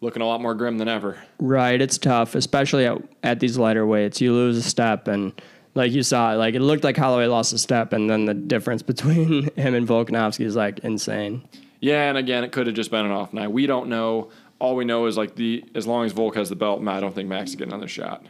looking 0.04 0.22
a 0.22 0.26
lot 0.26 0.40
more 0.40 0.54
grim 0.54 0.78
than 0.78 0.88
ever. 0.88 1.18
Right, 1.40 1.80
it's 1.80 1.98
tough, 1.98 2.34
especially 2.34 2.86
at, 2.86 2.98
at 3.22 3.40
these 3.40 3.58
lighter 3.58 3.84
weights. 3.84 4.20
You 4.20 4.32
lose 4.32 4.56
a 4.56 4.62
step, 4.62 5.08
and 5.08 5.32
like 5.74 5.90
you 5.90 6.02
saw, 6.02 6.32
like 6.34 6.54
it 6.54 6.60
looked 6.60 6.84
like 6.84 6.96
Holloway 6.96 7.26
lost 7.26 7.52
a 7.52 7.58
step, 7.58 7.92
and 7.92 8.08
then 8.08 8.26
the 8.26 8.34
difference 8.34 8.82
between 8.92 9.50
him 9.56 9.74
and 9.74 9.88
Volkanovski 9.88 10.44
is 10.44 10.54
like 10.54 10.78
insane. 10.80 11.42
Yeah, 11.80 12.08
and 12.08 12.16
again, 12.16 12.44
it 12.44 12.52
could 12.52 12.66
have 12.66 12.76
just 12.76 12.90
been 12.90 13.04
an 13.04 13.10
off 13.10 13.32
night. 13.32 13.48
We 13.48 13.66
don't 13.66 13.88
know. 13.88 14.30
All 14.60 14.76
we 14.76 14.84
know 14.84 15.06
is 15.06 15.16
like 15.16 15.34
the 15.34 15.64
as 15.74 15.86
long 15.86 16.04
as 16.06 16.12
Volk 16.12 16.36
has 16.36 16.48
the 16.48 16.56
belt, 16.56 16.86
I 16.86 17.00
don't 17.00 17.14
think 17.14 17.28
Max 17.28 17.50
is 17.50 17.56
getting 17.56 17.72
another 17.72 17.88
shot. 17.88 18.24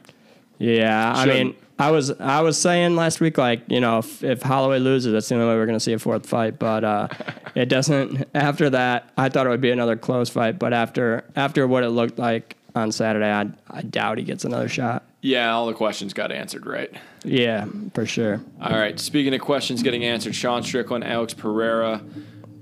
Yeah, 0.58 1.12
I 1.14 1.24
Shouldn't. 1.24 1.44
mean, 1.54 1.56
I 1.78 1.90
was 1.90 2.10
I 2.12 2.40
was 2.40 2.60
saying 2.60 2.94
last 2.96 3.20
week, 3.20 3.36
like 3.38 3.62
you 3.68 3.80
know, 3.80 3.98
if, 3.98 4.22
if 4.22 4.42
Holloway 4.42 4.78
loses, 4.78 5.12
that's 5.12 5.28
the 5.28 5.34
only 5.34 5.46
way 5.48 5.54
we're 5.54 5.66
going 5.66 5.76
to 5.78 5.84
see 5.84 5.92
a 5.92 5.98
fourth 5.98 6.26
fight. 6.26 6.58
But 6.58 6.84
uh, 6.84 7.08
it 7.54 7.66
doesn't. 7.68 8.28
After 8.34 8.70
that, 8.70 9.10
I 9.16 9.28
thought 9.28 9.46
it 9.46 9.50
would 9.50 9.60
be 9.60 9.70
another 9.70 9.96
close 9.96 10.28
fight, 10.30 10.58
but 10.58 10.72
after 10.72 11.24
after 11.34 11.66
what 11.66 11.82
it 11.82 11.90
looked 11.90 12.18
like 12.18 12.56
on 12.76 12.92
Saturday, 12.92 13.30
I 13.30 13.48
I 13.70 13.82
doubt 13.82 14.18
he 14.18 14.24
gets 14.24 14.44
another 14.44 14.68
shot. 14.68 15.04
Yeah, 15.20 15.52
all 15.54 15.66
the 15.66 15.72
questions 15.74 16.12
got 16.12 16.30
answered 16.30 16.66
right. 16.66 16.92
Yeah, 17.24 17.66
for 17.94 18.04
sure. 18.04 18.42
All 18.60 18.78
right. 18.78 19.00
Speaking 19.00 19.32
of 19.34 19.40
questions 19.40 19.82
getting 19.82 20.04
answered, 20.04 20.34
Sean 20.34 20.62
Strickland, 20.62 21.02
Alex 21.02 21.32
Pereira. 21.32 22.02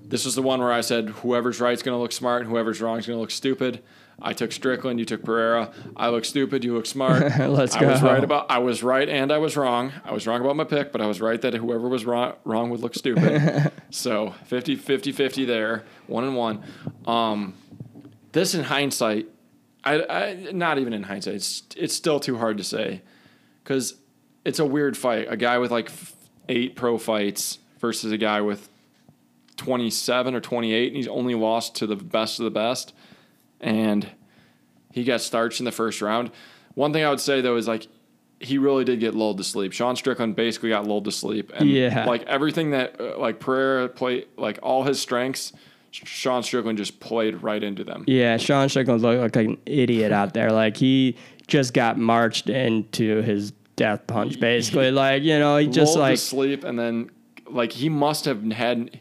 This 0.05 0.25
was 0.25 0.35
the 0.37 0.43
one 0.43 0.61
where 0.61 0.71
I 0.71 0.83
said 0.83 1.09
whoever's 1.09 1.61
right 1.61 1.73
is 1.73 1.83
going 1.83 1.97
to 1.97 2.01
look 2.01 2.13
smart 2.13 2.43
and 2.43 2.51
whoever's 2.51 2.81
wrong 2.81 2.99
is 2.99 3.07
going 3.07 3.17
to 3.17 3.21
look 3.21 3.31
stupid. 3.31 3.83
I 4.23 4.33
took 4.33 4.53
Strickland, 4.53 4.99
you 4.99 5.05
took 5.05 5.25
Pereira. 5.25 5.73
I 5.97 6.09
look 6.11 6.25
stupid, 6.25 6.65
you 6.65 6.75
look 6.75 6.87
smart. 6.87 7.21
Let's 7.39 7.75
I 7.75 7.85
was 7.85 8.03
right 8.03 8.23
about 8.23 8.51
I 8.51 8.59
was 8.59 8.83
right 8.83 9.09
and 9.09 9.33
I 9.33 9.39
was 9.39 9.57
wrong. 9.57 9.93
I 10.05 10.13
was 10.13 10.27
wrong 10.27 10.41
about 10.41 10.57
my 10.57 10.65
pick, 10.65 10.93
but 10.93 11.01
I 11.01 11.07
was 11.07 11.21
right 11.21 11.41
that 11.43 11.55
whoever 11.55 11.89
was 11.89 12.05
wrong, 12.05 12.35
wrong 12.45 12.71
would 12.71 12.81
look 12.81 12.95
stupid. 12.95 13.73
so 13.91 14.35
50 14.47 14.77
50 14.77 15.13
50 15.13 15.45
there, 15.45 15.85
one 16.07 16.25
and 16.25 16.37
one. 16.37 16.63
Um, 17.07 17.55
this 18.31 18.55
in 18.55 18.65
hindsight, 18.65 19.27
I, 19.85 20.05
I 20.05 20.35
not 20.53 20.79
even 20.79 20.93
in 20.93 21.03
hindsight, 21.03 21.35
it's 21.35 21.63
it's 21.77 21.95
still 21.95 22.21
too 22.21 22.39
hard 22.39 22.59
to 22.59 22.65
say 22.65 23.03
because 23.63 23.97
it's 24.45 24.59
a 24.59 24.67
weird 24.67 24.97
fight. 24.97 25.27
A 25.29 25.37
guy 25.37 25.59
with 25.59 25.71
like 25.71 25.87
f- 25.87 26.15
eight 26.49 26.77
pro 26.77 26.99
fights 26.99 27.59
versus 27.81 28.13
a 28.13 28.19
guy 28.19 28.41
with 28.41 28.69
27 29.57 30.35
or 30.35 30.41
28, 30.41 30.89
and 30.89 30.97
he's 30.97 31.09
only 31.09 31.35
lost 31.35 31.75
to 31.77 31.87
the 31.87 31.97
best 31.97 32.39
of 32.41 32.45
the 32.45 32.51
best. 32.51 32.95
And 33.63 34.11
he 34.93 35.05
got 35.05 35.21
starched 35.21 35.61
in 35.61 35.65
the 35.65 35.73
first 35.73 36.03
round. 36.03 36.31
One 36.75 36.93
thing 36.93 37.05
I 37.05 37.11
would 37.11 37.21
say, 37.21 37.41
though, 37.41 37.57
is 37.57 37.69
like 37.69 37.87
he 38.41 38.59
really 38.59 38.85
did 38.85 38.99
get 38.99 39.15
lulled 39.15 39.39
to 39.39 39.45
sleep. 39.45 39.73
Sean 39.73 39.95
Strickland 39.95 40.35
basically 40.35 40.71
got 40.71 40.87
lulled 40.87 41.05
to 41.05 41.13
sleep. 41.13 41.53
And 41.55 41.71
Yeah. 41.71 42.05
like 42.07 42.25
everything 42.25 42.73
that, 42.73 43.01
uh, 43.01 43.17
like 43.19 43.39
Pereira 43.39 43.89
played, 43.89 44.27
like 44.37 44.59
all 44.63 44.83
his 44.83 45.01
strengths, 45.01 45.53
Sean 45.93 46.43
Strickland 46.43 46.77
just 46.79 46.99
played 46.99 47.43
right 47.43 47.63
into 47.63 47.85
them. 47.85 48.03
Yeah, 48.09 48.39
Sean 48.39 48.69
Strickland 48.69 49.01
looked, 49.03 49.21
looked 49.21 49.37
like 49.37 49.47
an 49.47 49.59
idiot 49.67 50.11
out 50.11 50.35
there. 50.35 50.51
Like 50.51 50.77
he 50.77 51.17
just 51.47 51.73
got 51.75 51.99
marched 51.99 52.49
into 52.49 53.23
his 53.23 53.53
death 53.77 54.07
punch, 54.07 54.41
basically. 54.41 54.91
Like 54.91 55.23
you 55.23 55.39
know, 55.39 55.59
he 55.59 55.69
just 55.69 55.97
like 55.97 56.15
to 56.17 56.21
sleep, 56.21 56.65
and 56.65 56.79
then 56.79 57.11
like 57.49 57.73
he 57.73 57.89
must 57.89 58.25
have 58.25 58.43
had. 58.53 59.01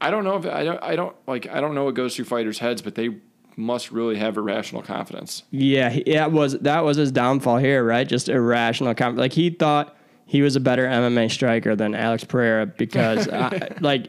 I 0.00 0.10
don't 0.10 0.24
know 0.24 0.36
if 0.36 0.46
I 0.46 0.64
don't. 0.64 0.82
I 0.82 0.96
don't 0.96 1.14
like. 1.26 1.46
I 1.48 1.60
don't 1.60 1.74
know 1.74 1.84
what 1.84 1.94
goes 1.94 2.16
through 2.16 2.24
fighters' 2.24 2.58
heads, 2.58 2.80
but 2.82 2.94
they 2.94 3.16
must 3.56 3.90
really 3.90 4.16
have 4.16 4.36
irrational 4.36 4.82
confidence. 4.82 5.42
yeah, 5.50 5.88
he, 5.88 6.02
that 6.04 6.30
was 6.30 6.52
that 6.58 6.84
was 6.84 6.96
his 6.96 7.10
downfall 7.10 7.56
here, 7.56 7.82
right? 7.82 8.06
Just 8.06 8.28
irrational 8.28 8.94
confidence. 8.94 9.20
Like 9.20 9.32
he 9.32 9.50
thought 9.50 9.96
he 10.26 10.42
was 10.42 10.56
a 10.56 10.60
better 10.60 10.86
MMA 10.86 11.30
striker 11.30 11.74
than 11.74 11.94
Alex 11.94 12.24
Pereira 12.24 12.66
because 12.66 13.28
I, 13.32 13.68
like. 13.80 14.08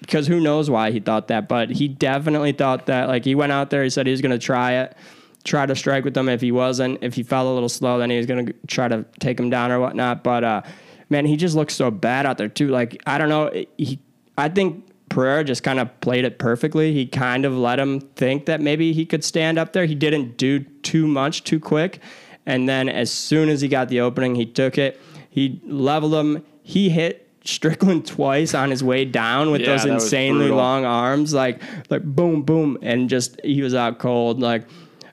Because 0.00 0.28
who 0.28 0.40
knows 0.40 0.70
why 0.70 0.92
he 0.92 1.00
thought 1.00 1.26
that, 1.26 1.48
but 1.48 1.70
he 1.70 1.88
definitely 1.88 2.52
thought 2.52 2.86
that. 2.86 3.08
Like 3.08 3.24
he 3.24 3.34
went 3.34 3.50
out 3.50 3.70
there, 3.70 3.82
he 3.82 3.90
said 3.90 4.06
he 4.06 4.12
was 4.12 4.22
going 4.22 4.30
to 4.30 4.38
try 4.38 4.74
it, 4.74 4.96
try 5.42 5.66
to 5.66 5.74
strike 5.74 6.04
with 6.04 6.14
them. 6.14 6.28
If 6.28 6.40
he 6.40 6.52
wasn't, 6.52 7.02
if 7.02 7.14
he 7.14 7.24
fell 7.24 7.52
a 7.52 7.52
little 7.52 7.68
slow, 7.68 7.98
then 7.98 8.08
he 8.08 8.16
was 8.16 8.24
going 8.24 8.46
to 8.46 8.54
try 8.68 8.86
to 8.86 9.04
take 9.18 9.38
him 9.38 9.50
down 9.50 9.72
or 9.72 9.80
whatnot. 9.80 10.22
But 10.22 10.44
uh, 10.44 10.62
man, 11.10 11.26
he 11.26 11.36
just 11.36 11.56
looks 11.56 11.74
so 11.74 11.90
bad 11.90 12.26
out 12.26 12.38
there 12.38 12.48
too. 12.48 12.68
Like 12.68 13.02
I 13.06 13.18
don't 13.18 13.28
know, 13.28 13.50
he, 13.76 13.98
I 14.38 14.48
think 14.48 14.87
Pereira 15.08 15.44
just 15.44 15.62
kind 15.62 15.78
of 15.80 16.00
played 16.00 16.24
it 16.24 16.38
perfectly. 16.38 16.92
He 16.92 17.06
kind 17.06 17.44
of 17.44 17.56
let 17.56 17.78
him 17.78 18.00
think 18.00 18.46
that 18.46 18.60
maybe 18.60 18.92
he 18.92 19.04
could 19.04 19.24
stand 19.24 19.58
up 19.58 19.72
there. 19.72 19.86
He 19.86 19.94
didn't 19.94 20.36
do 20.36 20.60
too 20.60 21.06
much 21.06 21.44
too 21.44 21.60
quick, 21.60 22.00
and 22.46 22.68
then 22.68 22.88
as 22.88 23.10
soon 23.10 23.48
as 23.48 23.60
he 23.60 23.68
got 23.68 23.88
the 23.88 24.00
opening, 24.00 24.34
he 24.34 24.46
took 24.46 24.78
it. 24.78 25.00
He 25.30 25.60
leveled 25.64 26.14
him. 26.14 26.44
He 26.62 26.88
hit. 26.90 27.24
Strickland 27.44 28.04
twice 28.04 28.52
on 28.52 28.68
his 28.70 28.84
way 28.84 29.06
down 29.06 29.50
with 29.50 29.62
Yeah, 29.62 29.68
those 29.68 29.86
insanely 29.86 30.48
long 30.50 30.84
arms, 30.84 31.32
like 31.32 31.62
like 31.88 32.02
boom, 32.02 32.42
boom, 32.42 32.76
and 32.82 33.08
just 33.08 33.40
he 33.42 33.62
was 33.62 33.74
out 33.74 33.98
cold. 33.98 34.38
Like 34.38 34.66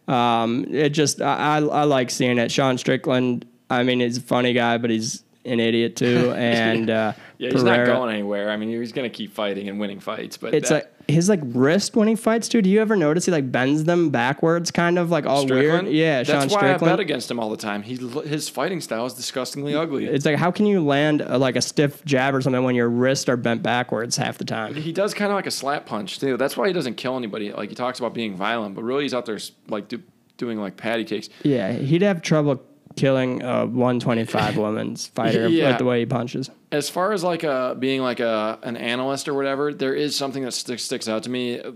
um, 0.10 0.66
it 0.70 0.90
just 0.90 1.22
I, 1.22 1.58
I 1.58 1.58
I 1.60 1.84
like 1.84 2.10
seeing 2.12 2.38
it. 2.38 2.52
Sean 2.52 2.78
Strickland, 2.78 3.46
I 3.70 3.84
mean, 3.84 4.02
he's 4.02 4.18
a 4.18 4.22
funny 4.22 4.52
guy, 4.52 4.78
but 4.78 4.90
he's 4.90 5.24
an 5.46 5.60
idiot 5.60 5.96
too. 5.96 6.32
And 6.36 6.90
uh, 6.90 7.14
Yeah, 7.38 7.50
he's 7.52 7.64
not 7.64 7.86
going 7.86 8.14
anywhere. 8.14 8.50
I 8.50 8.56
mean, 8.56 8.70
he's 8.70 8.94
going 8.94 9.10
to 9.10 9.14
keep 9.16 9.34
fighting 9.34 9.68
and 9.68 9.78
winning 9.78 10.00
fights, 10.00 10.38
but 10.38 10.54
It's 10.54 10.70
that, 10.70 10.76
like 10.76 11.10
his 11.10 11.28
like 11.28 11.42
wrist 11.44 11.94
when 11.96 12.08
he 12.08 12.16
fights 12.16 12.48
too. 12.48 12.62
Do 12.62 12.70
you 12.70 12.80
ever 12.80 12.96
notice 12.96 13.26
he 13.26 13.32
like 13.32 13.52
bends 13.52 13.84
them 13.84 14.10
backwards, 14.10 14.72
kind 14.72 14.98
of 14.98 15.12
like 15.12 15.26
all 15.26 15.44
Strickland. 15.44 15.88
weird? 15.88 15.96
Yeah, 15.96 16.24
that's 16.24 16.30
Sean 16.30 16.62
why 16.62 16.68
I 16.68 16.72
bet 16.72 16.80
Strickland. 16.80 17.00
against 17.02 17.30
him 17.30 17.40
all 17.40 17.50
the 17.50 17.58
time. 17.58 17.84
He 17.84 17.96
his 17.98 18.48
fighting 18.48 18.80
style 18.80 19.06
is 19.06 19.14
disgustingly 19.14 19.76
ugly. 19.76 20.06
It's 20.06 20.26
like 20.26 20.38
how 20.38 20.50
can 20.50 20.66
you 20.66 20.82
land 20.84 21.22
a, 21.22 21.38
like 21.38 21.58
a 21.58 21.62
stiff 21.62 22.04
jab 22.06 22.34
or 22.34 22.42
something 22.42 22.64
when 22.64 22.74
your 22.76 22.90
wrists 22.90 23.28
are 23.28 23.38
bent 23.38 23.62
backwards 23.62 24.16
half 24.16 24.38
the 24.38 24.46
time? 24.46 24.74
he 24.74 24.94
does 24.94 25.14
kind 25.14 25.30
of 25.30 25.36
like 25.36 25.46
a 25.48 25.52
slap 25.52 25.86
punch 25.86 26.20
too. 26.20 26.38
That's 26.38 26.56
why 26.56 26.68
he 26.68 26.74
doesn't 26.74 26.96
kill 26.96 27.18
anybody. 27.18 27.52
Like 27.52 27.70
he 27.70 27.76
talks 27.76 28.00
about 28.00 28.14
being 28.14 28.36
violent, 28.38 28.76
but 28.76 28.84
really 28.84 29.04
he's 29.04 29.14
out 29.14 29.26
there 29.26 29.40
like 29.68 29.90
do, 29.90 30.02
doing 30.38 30.60
like 30.60 30.78
patty 30.78 31.04
cakes. 31.04 31.28
Yeah, 31.44 31.74
he'd 31.74 32.02
have 32.02 32.22
trouble 32.22 32.64
killing 32.96 33.42
a 33.44 33.66
125 33.66 34.58
woman's 34.58 35.08
fighter 35.08 35.48
Yeah. 35.50 35.70
with 35.70 35.78
the 35.80 35.86
way 35.86 36.00
he 36.00 36.06
punches. 36.06 36.50
As 36.72 36.90
far 36.90 37.12
as 37.14 37.24
like 37.24 37.44
a 37.44 37.76
being 37.78 38.02
like 38.02 38.20
a 38.20 38.60
an 38.64 38.78
analyst 38.78 39.28
or 39.28 39.34
whatever, 39.34 39.74
there 39.74 39.94
is 39.94 40.16
something 40.16 40.44
that 40.44 40.54
sticks 40.54 40.84
sticks 40.84 41.08
out 41.10 41.24
to 41.24 41.30
me 41.30 41.60
uh, 41.60 41.72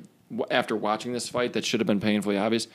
after 0.52 0.76
watching 0.76 1.14
this 1.14 1.28
fight 1.30 1.54
that 1.54 1.66
should 1.66 1.80
have 1.80 1.88
been 1.88 2.00
painfully 2.00 2.38
obvious. 2.38 2.68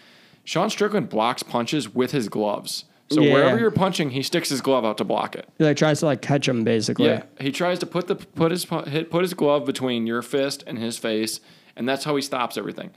Sean 0.44 0.68
Strickland 0.68 1.08
blocks 1.08 1.42
punches 1.42 1.94
with 1.94 2.10
his 2.12 2.28
gloves. 2.28 2.84
So 3.10 3.20
Yeah. 3.20 3.32
wherever 3.34 3.58
you're 3.58 3.70
punching, 3.70 4.10
he 4.10 4.22
sticks 4.22 4.48
his 4.48 4.60
glove 4.60 4.84
out 4.84 4.98
to 4.98 5.04
block 5.04 5.36
it. 5.36 5.48
He 5.58 5.64
like 5.64 5.76
tries 5.76 6.00
to 6.00 6.06
like 6.06 6.20
catch 6.22 6.48
him 6.48 6.64
basically. 6.64 7.06
Yeah, 7.06 7.22
he 7.40 7.52
tries 7.52 7.78
to 7.80 7.86
put 7.86 8.08
the 8.08 8.16
put 8.16 8.50
his 8.50 8.64
hit, 8.86 9.10
put 9.10 9.22
his 9.22 9.34
glove 9.34 9.64
between 9.64 10.06
your 10.06 10.22
fist 10.22 10.64
and 10.66 10.78
his 10.78 10.98
face, 10.98 11.40
and 11.76 11.88
that's 11.88 12.04
how 12.04 12.16
he 12.16 12.22
stops 12.22 12.56
everything. 12.58 12.90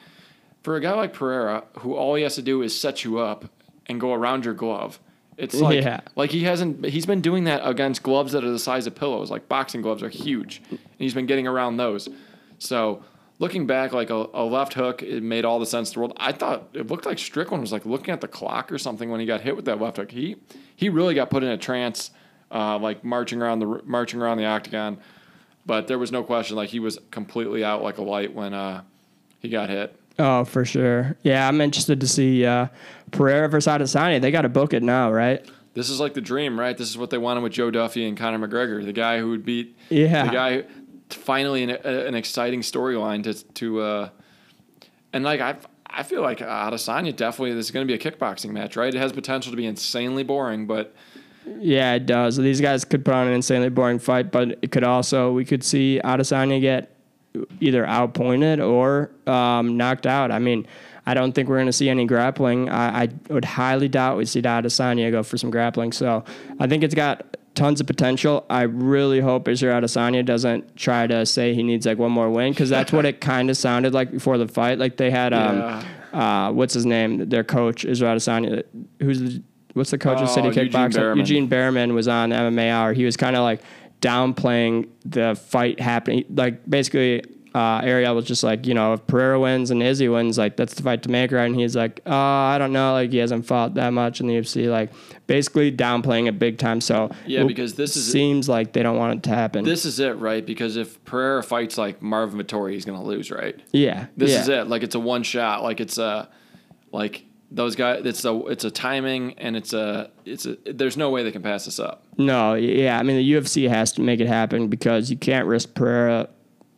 For 0.63 0.76
a 0.76 0.82
guy 0.82 0.93
like 0.93 1.13
Pereira, 1.13 1.63
who 1.80 1.93
all 1.95 2.15
he 2.15 2.23
has 2.23 2.36
to 2.36 2.41
do 2.41 2.62
is 2.62 2.78
set 2.78 3.04
you 3.06 3.19
up 3.19 3.45
and 3.86 4.02
go 4.02 4.13
around 4.13 4.43
your 4.43 4.54
glove, 4.54 5.00
it's 5.38 5.56
like 5.56 5.84
Yeah. 5.84 6.02
like 6.15 6.32
he 6.32 6.43
hasn't 6.43 6.86
he's 6.86 7.06
been 7.06 7.21
doing 7.21 7.43
that 7.45 7.62
against 7.63 8.04
gloves 8.04 8.32
that 8.34 8.43
are 8.43 8.52
the 8.52 8.60
size 8.60 8.88
of 8.88 8.95
pillows. 8.95 9.30
Like 9.32 9.47
boxing 9.47 9.82
gloves 9.82 10.02
are 10.04 10.10
huge, 10.10 10.62
and 10.69 10.80
he's 10.97 11.13
been 11.13 11.26
getting 11.28 11.47
around 11.47 11.78
those. 11.78 12.10
So 12.60 13.04
looking 13.39 13.67
back, 13.67 13.93
like 13.93 14.10
a, 14.10 14.28
a 14.34 14.43
left 14.43 14.73
hook, 14.73 15.04
it 15.04 15.21
made 15.21 15.45
all 15.45 15.60
the 15.60 15.65
sense 15.65 15.89
in 15.91 15.93
the 15.93 16.00
world. 16.00 16.13
I 16.17 16.32
thought 16.32 16.69
it 16.73 16.88
looked 16.88 17.06
like 17.06 17.19
Strickland 17.19 17.62
was 17.62 17.71
like 17.71 17.86
looking 17.86 18.12
at 18.12 18.21
the 18.21 18.28
clock 18.28 18.71
or 18.71 18.78
something 18.80 19.10
when 19.12 19.19
he 19.19 19.26
got 19.26 19.41
hit 19.41 19.56
with 19.56 19.65
that 19.65 19.80
left 19.80 19.97
hook. 19.97 20.12
He 20.12 20.38
he 20.76 20.89
really 20.89 21.13
got 21.13 21.30
put 21.30 21.43
in 21.43 21.50
a 21.50 21.58
trance, 21.58 22.12
uh, 22.52 22.78
like 22.80 23.04
marching 23.04 23.41
around 23.41 23.60
the 23.60 23.82
marching 23.86 24.21
around 24.21 24.38
the 24.38 24.45
octagon. 24.45 24.97
But 25.65 25.88
there 25.88 26.00
was 26.00 26.12
no 26.12 26.23
question, 26.23 26.56
like 26.56 26.69
he 26.69 26.80
was 26.80 26.97
completely 27.12 27.63
out 27.63 27.84
like 27.84 27.97
a 27.97 28.02
light 28.04 28.34
when 28.34 28.54
uh, 28.54 28.82
he 29.39 29.50
got 29.50 29.69
hit. 29.69 29.95
Oh, 30.19 30.43
for 30.45 30.65
sure. 30.65 31.15
Yeah, 31.23 31.47
I'm 31.47 31.62
interested 31.62 31.99
to 32.01 32.08
see 32.08 32.45
uh, 32.45 32.67
Pereira 33.12 33.47
versus 33.49 33.71
Adesanya. 33.71 34.19
They 34.19 34.32
got 34.32 34.41
to 34.41 34.49
book 34.49 34.73
it 34.73 34.82
now, 34.84 35.12
right? 35.12 35.47
This 35.73 35.89
is 35.91 35.99
like 35.99 36.15
the 36.15 36.21
dream, 36.21 36.60
right? 36.60 36.75
This 36.75 36.89
is 36.89 36.97
what 36.97 37.12
they 37.12 37.19
wanted 37.19 37.41
with 37.43 37.53
Joe 37.53 37.69
Duffy 37.69 38.08
and 38.08 38.17
Conor 38.17 38.47
McGregor, 38.47 38.84
the 38.84 38.93
guy 38.93 39.19
who 39.19 39.30
would 39.30 39.45
beat 39.45 39.77
Yeah. 39.89 40.25
the 40.25 40.32
guy. 40.32 40.63
Finally, 41.10 41.63
an, 41.63 41.69
an 41.69 42.15
exciting 42.15 42.62
storyline 42.62 43.23
to 43.23 43.34
to, 43.53 43.80
uh, 43.80 44.10
and 45.13 45.23
like 45.23 45.39
I 45.39 45.56
I 45.86 46.03
feel 46.03 46.21
like 46.21 46.39
Adesanya 46.39 47.15
definitely 47.15 47.53
this 47.53 47.67
is 47.67 47.71
going 47.71 47.88
to 47.88 47.91
be 47.91 47.93
a 47.93 48.12
kickboxing 48.12 48.49
match, 48.49 48.75
right? 48.75 48.93
It 48.93 48.97
has 48.97 49.13
potential 49.13 49.51
to 49.51 49.56
be 49.56 49.65
insanely 49.65 50.23
boring, 50.23 50.65
but 50.67 50.93
Yeah, 51.60 51.93
it 51.93 52.06
does. 52.08 52.36
These 52.36 52.60
guys 52.60 52.84
could 52.84 53.06
put 53.06 53.13
on 53.13 53.27
an 53.27 53.34
insanely 53.34 53.69
boring 53.69 53.99
fight, 53.99 54.32
but 54.34 54.60
it 54.62 54.71
could 54.73 54.84
also 54.84 55.32
we 55.32 55.45
could 55.45 55.63
see 55.63 56.01
Adesanya 56.03 56.60
get 56.60 56.91
either 57.59 57.85
outpointed 57.85 58.59
or 58.59 59.11
um, 59.25 59.77
knocked 59.77 60.07
out. 60.07 60.31
I 60.31 60.39
mean, 60.39 60.67
I 61.05 61.13
don't 61.13 61.33
think 61.33 61.47
we're 61.49 61.57
going 61.57 61.67
to 61.67 61.73
see 61.73 61.89
any 61.89 62.05
grappling. 62.05 62.69
I, 62.69 63.03
I 63.03 63.09
would 63.29 63.45
highly 63.45 63.87
doubt 63.87 64.17
we 64.17 64.25
see 64.25 64.41
Adesanya 64.41 65.11
go 65.11 65.23
for 65.23 65.37
some 65.37 65.49
grappling. 65.49 65.91
So 65.91 66.23
I 66.59 66.67
think 66.67 66.83
it's 66.83 66.95
got 66.95 67.37
tons 67.55 67.79
of 67.81 67.87
potential. 67.87 68.45
I 68.49 68.63
really 68.63 69.19
hope 69.19 69.47
Israel 69.47 69.81
Adesanya 69.81 70.25
doesn't 70.25 70.75
try 70.75 71.07
to 71.07 71.25
say 71.25 71.53
he 71.53 71.63
needs 71.63 71.85
like 71.85 71.97
one 71.97 72.11
more 72.11 72.29
win 72.29 72.51
because 72.53 72.69
that's 72.69 72.91
what 72.91 73.05
it 73.05 73.21
kind 73.31 73.49
of 73.49 73.57
sounded 73.57 73.93
like 73.93 74.11
before 74.11 74.37
the 74.37 74.47
fight. 74.47 74.79
Like 74.79 74.97
they 74.97 75.09
had 75.11 75.33
um, 75.33 75.83
uh, 76.13 76.51
what's 76.51 76.73
his 76.73 76.85
name? 76.85 77.29
Their 77.29 77.43
coach 77.43 77.85
Israel 77.85 78.15
Adesanya, 78.15 78.63
who's 78.99 79.19
the 79.19 79.43
what's 79.73 79.91
the 79.91 79.97
coach 79.97 80.19
of 80.19 80.29
Oh, 80.29 80.33
City 80.33 80.47
Eugene 80.47 80.71
Kickboxing? 80.71 81.17
Eugene 81.17 81.49
Bareman 81.49 81.93
was 81.93 82.07
on 82.07 82.31
MMA 82.31 82.69
Hour. 82.69 82.93
He 82.93 83.05
was 83.05 83.15
kind 83.17 83.35
of 83.35 83.43
like 83.43 83.61
downplaying 84.01 84.88
the 85.05 85.36
fight 85.36 85.79
happening. 85.79 86.25
Like 86.33 86.67
basically, 86.69 87.23
uh, 87.55 87.81
Ariel 87.83 88.13
was 88.13 88.25
just 88.25 88.43
like, 88.43 88.67
you 88.67 88.73
know, 88.75 88.93
if 88.93 89.07
Pereira 89.07 89.39
wins 89.39 89.71
and 89.71 89.81
Izzy 89.81 90.07
wins, 90.10 90.38
like 90.38 90.57
that's 90.57 90.75
the 90.75 90.83
fight 90.83 91.01
to 91.03 91.10
make, 91.10 91.31
right? 91.31 91.45
And 91.45 91.55
he's 91.55 91.75
like, 91.75 92.01
uh, 92.05 92.13
I 92.13 92.57
don't 92.60 92.71
know, 92.71 92.93
like 92.93 93.12
he 93.12 93.17
hasn't 93.17 93.47
fought 93.47 93.73
that 93.75 93.93
much 93.93 94.19
in 94.21 94.27
the 94.27 94.36
UFC, 94.36 94.69
like 94.69 94.91
basically 95.25 95.71
downplaying 95.71 96.27
it 96.27 96.38
big 96.38 96.60
time. 96.60 96.81
So 96.81 97.10
Yeah, 97.25 97.45
because 97.45 97.73
this 97.73 97.95
is- 97.97 98.12
seems 98.12 98.47
like 98.47 98.73
they 98.73 98.83
don't 98.83 98.97
want 98.97 99.17
it 99.17 99.23
to 99.23 99.36
happen. 99.36 99.65
this 99.65 99.86
is 99.86 99.99
it, 99.99 100.17
right? 100.17 100.45
Because 100.45 100.77
if 100.77 101.03
Pereira 101.05 101.41
fights 101.41 101.77
like 101.79 101.99
Marvin 102.01 102.39
Vettori, 102.39 102.73
he's 102.73 102.86
going 102.86 102.99
to 102.99 103.05
lose, 103.05 103.31
right? 103.31 103.60
yeah, 103.71 104.05
This 104.15 104.31
yeah. 104.31 104.41
is 104.41 104.49
it. 104.49 104.67
Like 104.67 104.83
it's 104.83 104.95
a 104.95 104.99
one 104.99 105.23
shot. 105.23 105.63
Like 105.63 105.79
it's 105.79 105.97
a 105.97 106.29
like 106.91 107.23
those 107.51 107.75
guys. 107.75 108.05
It's 108.05 108.25
a 108.25 108.36
it's 108.47 108.63
a 108.65 108.71
timing 108.71 109.33
and 109.38 109.55
it's 109.55 109.73
a 109.73 110.12
it's 110.25 110.45
a. 110.45 110.57
There's 110.65 110.97
no 110.97 111.10
way 111.10 111.23
they 111.23 111.31
can 111.31 111.41
pass 111.43 111.65
this 111.65 111.79
up. 111.79 112.03
No, 112.17 112.53
yeah. 112.55 112.99
I 112.99 113.03
mean, 113.03 113.17
the 113.17 113.33
UFC 113.33 113.69
has 113.69 113.91
to 113.93 114.01
make 114.01 114.19
it 114.19 114.27
happen 114.27 114.67
because 114.67 115.10
you 115.10 115.17
can't 115.17 115.47
risk 115.47 115.73
Pereira 115.73 116.29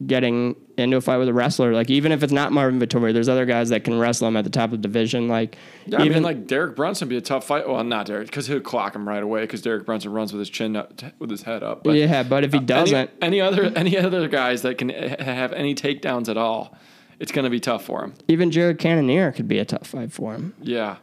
getting 0.05 0.55
into 0.77 0.95
a 0.95 1.01
fight 1.01 1.17
with 1.17 1.27
a 1.27 1.33
wrestler. 1.33 1.73
Like, 1.73 1.89
even 1.89 2.11
if 2.11 2.23
it's 2.23 2.31
not 2.31 2.53
Marvin 2.53 2.79
Vettori, 2.79 3.13
there's 3.13 3.27
other 3.27 3.45
guys 3.45 3.69
that 3.69 3.83
can 3.83 3.99
wrestle 3.99 4.29
him 4.29 4.37
at 4.37 4.45
the 4.45 4.49
top 4.49 4.71
of 4.71 4.71
the 4.71 4.77
division. 4.77 5.27
Like, 5.27 5.57
Yeah, 5.85 6.01
even 6.01 6.11
I 6.11 6.15
mean, 6.15 6.23
like 6.23 6.47
Derek 6.47 6.75
Brunson 6.75 7.09
be 7.09 7.17
a 7.17 7.21
tough 7.21 7.45
fight. 7.45 7.67
Well, 7.67 7.83
not 7.83 8.05
Derek, 8.05 8.27
because 8.27 8.47
he'll 8.47 8.61
clock 8.61 8.95
him 8.95 9.07
right 9.07 9.21
away. 9.21 9.41
Because 9.41 9.61
Derek 9.61 9.85
Brunson 9.85 10.13
runs 10.13 10.31
with 10.31 10.39
his 10.39 10.49
chin 10.49 10.75
up, 10.75 10.93
with 11.19 11.29
his 11.29 11.43
head 11.43 11.63
up. 11.63 11.83
But 11.83 11.95
yeah, 11.95 12.23
but 12.23 12.43
if 12.45 12.53
he 12.53 12.59
doesn't, 12.59 13.11
any, 13.21 13.39
any 13.39 13.41
other 13.41 13.63
any 13.75 13.97
other 13.97 14.27
guys 14.29 14.61
that 14.61 14.77
can 14.77 14.89
ha- 14.89 15.21
have 15.23 15.51
any 15.51 15.75
takedowns 15.75 16.29
at 16.29 16.37
all, 16.37 16.75
it's 17.19 17.31
going 17.31 17.43
to 17.43 17.49
be 17.49 17.59
tough 17.59 17.83
for 17.85 18.03
him. 18.03 18.13
even 18.27 18.49
Jared 18.51 18.79
Cannonier 18.79 19.31
could 19.31 19.47
be 19.47 19.59
a 19.59 19.65
tough 19.65 19.87
fight 19.87 20.11
for 20.11 20.33
him. 20.33 20.53
Yeah, 20.61 20.97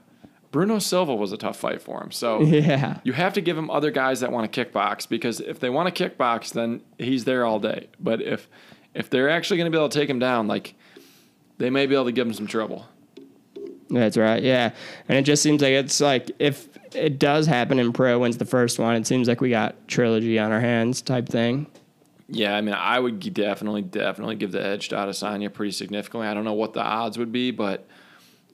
Bruno 0.50 0.78
Silva 0.78 1.14
was 1.14 1.32
a 1.32 1.36
tough 1.36 1.58
fight 1.58 1.82
for 1.82 2.02
him. 2.02 2.10
So 2.10 2.42
Yeah, 2.42 2.98
you 3.04 3.12
have 3.12 3.34
to 3.34 3.40
give 3.40 3.56
him 3.58 3.70
other 3.70 3.90
guys 3.90 4.20
that 4.20 4.32
want 4.32 4.50
to 4.50 4.64
kickbox 4.64 5.08
because 5.08 5.40
if 5.40 5.60
they 5.60 5.68
want 5.70 5.94
to 5.94 6.08
kickbox, 6.08 6.52
then 6.52 6.80
he's 6.98 7.24
there 7.24 7.44
all 7.44 7.58
day. 7.60 7.88
But 8.00 8.22
if 8.22 8.48
if 8.94 9.10
they're 9.10 9.28
actually 9.28 9.58
going 9.58 9.70
to 9.70 9.76
be 9.76 9.78
able 9.78 9.90
to 9.90 9.98
take 9.98 10.08
him 10.08 10.18
down, 10.18 10.46
like 10.46 10.74
they 11.58 11.68
may 11.70 11.86
be 11.86 11.94
able 11.94 12.06
to 12.06 12.12
give 12.12 12.26
him 12.26 12.32
some 12.32 12.46
trouble. 12.46 12.86
that's 13.90 14.16
right. 14.16 14.42
Yeah, 14.42 14.70
and 15.08 15.18
it 15.18 15.22
just 15.22 15.42
seems 15.42 15.60
like 15.62 15.72
it's 15.72 16.00
like 16.00 16.30
if 16.38 16.68
it 16.94 17.18
does 17.18 17.46
happen 17.46 17.78
and 17.78 17.94
Pro 17.94 18.18
wins 18.18 18.38
the 18.38 18.44
first 18.46 18.78
one, 18.78 18.96
it 18.96 19.06
seems 19.06 19.28
like 19.28 19.40
we 19.42 19.50
got 19.50 19.86
trilogy 19.88 20.38
on 20.38 20.52
our 20.52 20.60
hands 20.60 21.02
type 21.02 21.28
thing. 21.28 21.66
Yeah, 22.28 22.56
I 22.56 22.60
mean, 22.60 22.74
I 22.74 22.98
would 22.98 23.20
definitely, 23.34 23.82
definitely 23.82 24.36
give 24.36 24.52
the 24.52 24.64
edge 24.64 24.88
to 24.88 24.96
Adesanya 24.96 25.52
pretty 25.52 25.72
significantly. 25.72 26.26
I 26.26 26.34
don't 26.34 26.44
know 26.44 26.54
what 26.54 26.72
the 26.72 26.82
odds 26.82 27.18
would 27.18 27.30
be, 27.30 27.52
but 27.52 27.86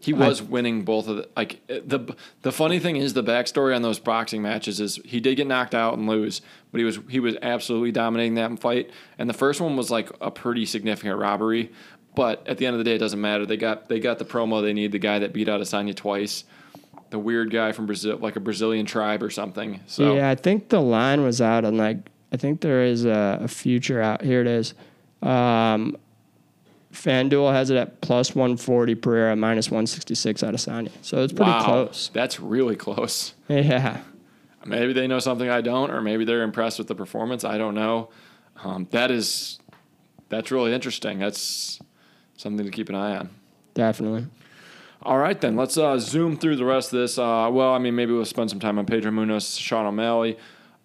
he 0.03 0.13
was 0.13 0.43
winning 0.43 0.85
both 0.85 1.07
of 1.09 1.17
the. 1.17 1.29
Like 1.37 1.61
eh, 1.69 1.81
the 1.85 2.15
the 2.43 2.53
funny 2.53 2.81
thing 2.81 2.97
is, 2.97 3.15
the 3.15 3.23
backstory 3.23 3.75
on 3.75 3.83
those 3.83 3.99
boxing 3.99 4.43
matches 4.43 4.81
is 4.81 4.97
he 5.05 5.21
did 5.21 5.37
get 5.37 5.47
knocked 5.47 5.75
out 5.75 5.97
and 5.97 6.09
lose, 6.09 6.43
but 6.71 6.79
he 6.79 6.85
was 6.85 6.99
he 7.09 7.21
was 7.21 7.37
absolutely 7.41 7.93
dominating 7.93 8.35
that 8.35 8.59
fight. 8.59 8.91
And 9.17 9.29
the 9.31 9.35
first 9.35 9.61
one 9.61 9.77
was 9.77 9.91
like 9.91 10.11
a 10.21 10.31
pretty 10.31 10.67
significant 10.67 11.19
robbery, 11.19 11.71
but 12.15 12.47
at 12.49 12.59
the 12.59 12.67
end 12.67 12.75
of 12.75 12.79
the 12.79 12.85
day, 12.85 12.97
it 12.97 12.99
doesn't 12.99 13.21
matter. 13.21 13.47
They 13.47 13.57
got 13.57 13.89
they 13.89 14.01
got 14.01 14.19
the 14.19 14.25
promo 14.25 14.61
they 14.61 14.73
need. 14.73 14.93
The 14.93 14.99
guy 14.99 15.21
that 15.21 15.33
beat 15.33 15.47
Adesanya 15.47 15.95
twice, 15.95 16.45
the 17.11 17.19
weird 17.19 17.53
guy 17.53 17.71
from 17.73 17.87
Brazil, 17.87 18.19
like 18.19 18.35
a 18.35 18.41
Brazilian 18.41 18.87
tribe 18.87 19.23
or 19.23 19.31
something. 19.31 19.81
So 19.87 20.17
Yeah, 20.17 20.31
I 20.31 20.35
think 20.35 20.69
the 20.69 20.81
line 20.81 21.23
was 21.23 21.41
out 21.41 21.65
on 21.65 21.77
like 21.77 21.99
I 22.33 22.37
think 22.37 22.61
there 22.63 22.83
is 22.83 23.05
a, 23.05 23.41
a 23.43 23.49
future 23.49 24.01
out 24.01 24.23
here. 24.23 24.41
It 24.41 24.47
is. 24.47 24.75
Um, 25.21 25.97
FanDuel 26.93 27.53
has 27.53 27.71
it 27.71 27.77
at 27.77 28.01
plus 28.01 28.35
140 28.35 28.95
Pereira, 28.97 29.37
minus 29.37 29.71
166 29.71 30.43
Adesanya. 30.43 30.91
So 31.03 31.23
it's 31.23 31.33
pretty 31.33 31.51
wow, 31.51 31.65
close. 31.65 32.11
that's 32.13 32.41
really 32.41 32.77
close. 32.77 33.35
Yeah. 33.49 34.01
Maybe 34.65 34.93
they 34.93 35.09
know 35.09 35.19
something 35.19 35.51
I 35.51 35.61
don't, 35.61 35.91
or 35.91 36.01
maybe 36.01 36.25
they're 36.25 36.43
impressed 36.43 36.79
with 36.79 36.87
the 36.87 36.95
performance. 36.95 37.43
I 37.43 37.59
don't 37.59 37.75
know. 37.75 38.11
Um, 38.63 38.87
that 38.93 39.11
is, 39.11 39.59
that's 40.29 40.53
really 40.53 40.73
interesting. 40.73 41.19
That's 41.19 41.81
something 42.37 42.65
to 42.65 42.71
keep 42.71 42.89
an 42.89 42.95
eye 42.95 43.17
on. 43.17 43.31
Definitely. 43.75 44.27
All 45.03 45.19
right, 45.19 45.39
then 45.41 45.57
let's 45.57 45.77
uh, 45.77 45.99
zoom 45.99 46.37
through 46.37 46.57
the 46.57 46.65
rest 46.65 46.93
of 46.93 47.01
this. 47.01 47.19
Uh, 47.19 47.51
well, 47.53 47.75
I 47.75 47.79
mean, 47.79 47.97
maybe 47.97 48.13
we'll 48.13 48.25
spend 48.25 48.51
some 48.51 48.61
time 48.61 48.79
on 48.79 48.87
Pedro 48.87 49.11
Munhoz, 49.11 49.59
Sean 49.59 49.85
O'Malley. 49.85 50.39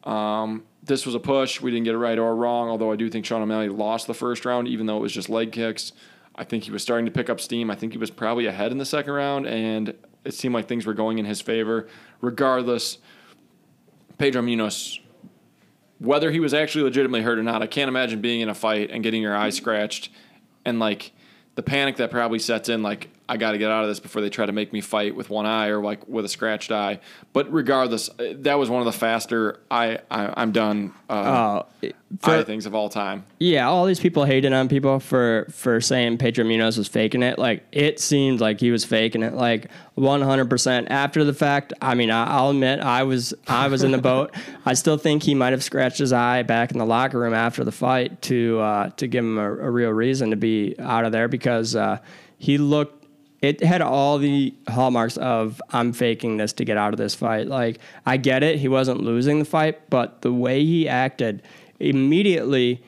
Um, 0.04 0.64
this 0.84 1.06
was 1.06 1.16
a 1.16 1.20
push. 1.20 1.62
We 1.62 1.72
didn't 1.72 1.86
get 1.86 1.96
it 1.96 2.00
right 2.00 2.18
or 2.18 2.36
wrong, 2.36 2.70
although 2.70 2.92
I 2.92 2.96
do 2.96 3.10
think 3.10 3.26
Sean 3.26 3.42
O'Malley 3.42 3.70
lost 3.70 4.08
the 4.08 4.14
first 4.14 4.46
round, 4.46 4.68
even 4.68 4.86
though 4.86 4.98
it 4.98 5.02
was 5.02 5.12
just 5.12 5.30
leg 5.30 5.52
kicks. 5.52 5.92
I 6.36 6.44
think 6.44 6.64
he 6.64 6.72
was 6.72 6.84
starting 6.84 7.06
to 7.06 7.12
pick 7.12 7.30
up 7.30 7.42
steam. 7.42 7.72
I 7.72 7.76
think 7.76 7.94
he 7.94 7.98
was 7.98 8.12
probably 8.12 8.46
ahead 8.46 8.72
in 8.72 8.78
the 8.78 8.86
second 8.86 9.14
round, 9.14 9.48
and 9.48 9.94
it 10.24 10.34
seemed 10.34 10.54
like 10.54 10.68
things 10.68 10.86
were 10.86 10.94
going 10.94 11.18
in 11.18 11.26
his 11.26 11.42
favor. 11.42 11.88
Regardless, 12.22 13.00
Pedro 14.18 14.42
Munhoz, 14.42 15.00
whether 16.00 16.32
he 16.32 16.40
was 16.40 16.54
actually 16.54 16.84
legitimately 16.84 17.24
hurt 17.24 17.40
or 17.40 17.44
not, 17.44 17.62
I 17.62 17.68
can't 17.68 17.90
imagine 17.90 18.22
being 18.22 18.42
in 18.42 18.50
a 18.50 18.56
fight 18.56 18.92
and 18.92 19.04
getting 19.04 19.22
your 19.22 19.36
eye 19.36 19.50
scratched 19.50 20.10
and 20.64 20.80
like 20.80 21.12
the 21.56 21.64
panic 21.64 21.96
that 21.98 22.12
probably 22.12 22.40
sets 22.40 22.70
in, 22.70 22.84
like, 22.84 23.10
I 23.30 23.38
got 23.38 23.52
to 23.52 23.58
get 23.58 23.70
out 23.70 23.84
of 23.84 23.90
this 23.90 24.00
before 24.00 24.22
they 24.22 24.30
try 24.30 24.46
to 24.46 24.52
make 24.54 24.72
me 24.72 24.80
fight 24.82 25.16
with 25.16 25.30
one 25.30 25.46
eye 25.46 25.68
or 25.68 25.82
like 25.82 26.08
with 26.08 26.24
a 26.24 26.30
scratched 26.30 26.72
eye. 26.72 27.00
But 27.34 27.52
regardless, 27.52 28.10
uh, 28.20 28.34
that 28.40 28.58
was 28.58 28.70
one 28.70 28.80
of 28.80 28.86
the 28.86 28.92
faster 28.98 29.60
I, 29.70 30.00
I 30.10 30.34
I'm 30.38 30.52
done 30.52 30.94
uh, 31.10 31.64
Oh, 31.84 31.90
eye 32.24 32.44
things 32.44 32.66
of 32.66 32.74
all 32.74 32.88
time. 32.90 33.26
yeah. 33.40 33.68
All 33.68 33.86
these 33.86 34.00
people 34.00 34.24
hating 34.24 34.54
on 34.54 34.70
people 34.70 35.00
for 35.00 35.46
for 35.52 35.82
saying 35.82 36.20
Pedro 36.20 36.46
Munhoz 36.46 36.78
was 36.78 36.88
faking 36.88 37.22
it. 37.22 37.38
Like 37.38 37.66
it 37.72 38.00
seemed 38.00 38.40
like 38.40 38.60
he 38.62 38.72
was 38.72 38.86
faking 38.86 39.24
it. 39.24 39.34
Like 39.34 39.70
100 39.96 40.50
percent 40.50 40.88
after 40.90 41.24
the 41.24 41.34
fact. 41.34 41.74
I 41.82 41.96
mean, 41.96 42.10
I, 42.12 42.26
I'll 42.28 42.52
admit 42.52 42.80
I 42.80 43.04
was 43.04 43.34
I 43.48 43.68
was 43.68 43.84
in 43.84 43.92
the 43.92 43.98
boat. 43.98 44.34
I 44.66 44.74
still 44.74 44.98
think 44.98 45.24
he 45.24 45.36
might 45.36 45.52
have 45.52 45.64
scratched 45.64 45.98
his 45.98 46.14
eye 46.14 46.44
back 46.44 46.72
in 46.72 46.78
the 46.78 46.86
locker 46.86 47.20
room 47.20 47.34
after 47.34 47.64
the 47.64 47.72
fight 47.72 48.22
to 48.24 48.60
uh, 48.60 48.90
to 48.92 49.08
give 49.08 49.24
him 49.26 49.38
a, 49.38 49.52
a 49.52 49.70
real 49.70 49.92
reason 49.92 50.30
to 50.30 50.38
be 50.38 50.76
out 50.80 51.04
of 51.06 51.12
there 51.12 51.28
because 51.28 51.76
uh, 51.76 51.98
he 52.38 52.58
looked 52.58 52.97
it 53.42 53.62
had 53.62 53.82
all 53.82 54.18
the 54.18 54.54
hallmarks 54.68 55.18
of 55.18 55.62
I'm 55.70 55.94
faking 55.94 56.38
this 56.38 56.54
to 56.54 56.66
get 56.66 56.78
out 56.78 56.94
of 56.94 56.98
this 56.98 57.16
fight. 57.16 57.48
Like 57.48 57.80
I 58.06 58.18
get 58.18 58.44
it, 58.44 58.60
he 58.60 58.68
wasn't 58.68 59.02
losing 59.02 59.40
the 59.40 59.46
fight, 59.46 59.90
but 59.90 60.22
the 60.22 60.34
way 60.34 60.64
he 60.64 60.90
acted 60.90 61.44
immediately 61.80 62.82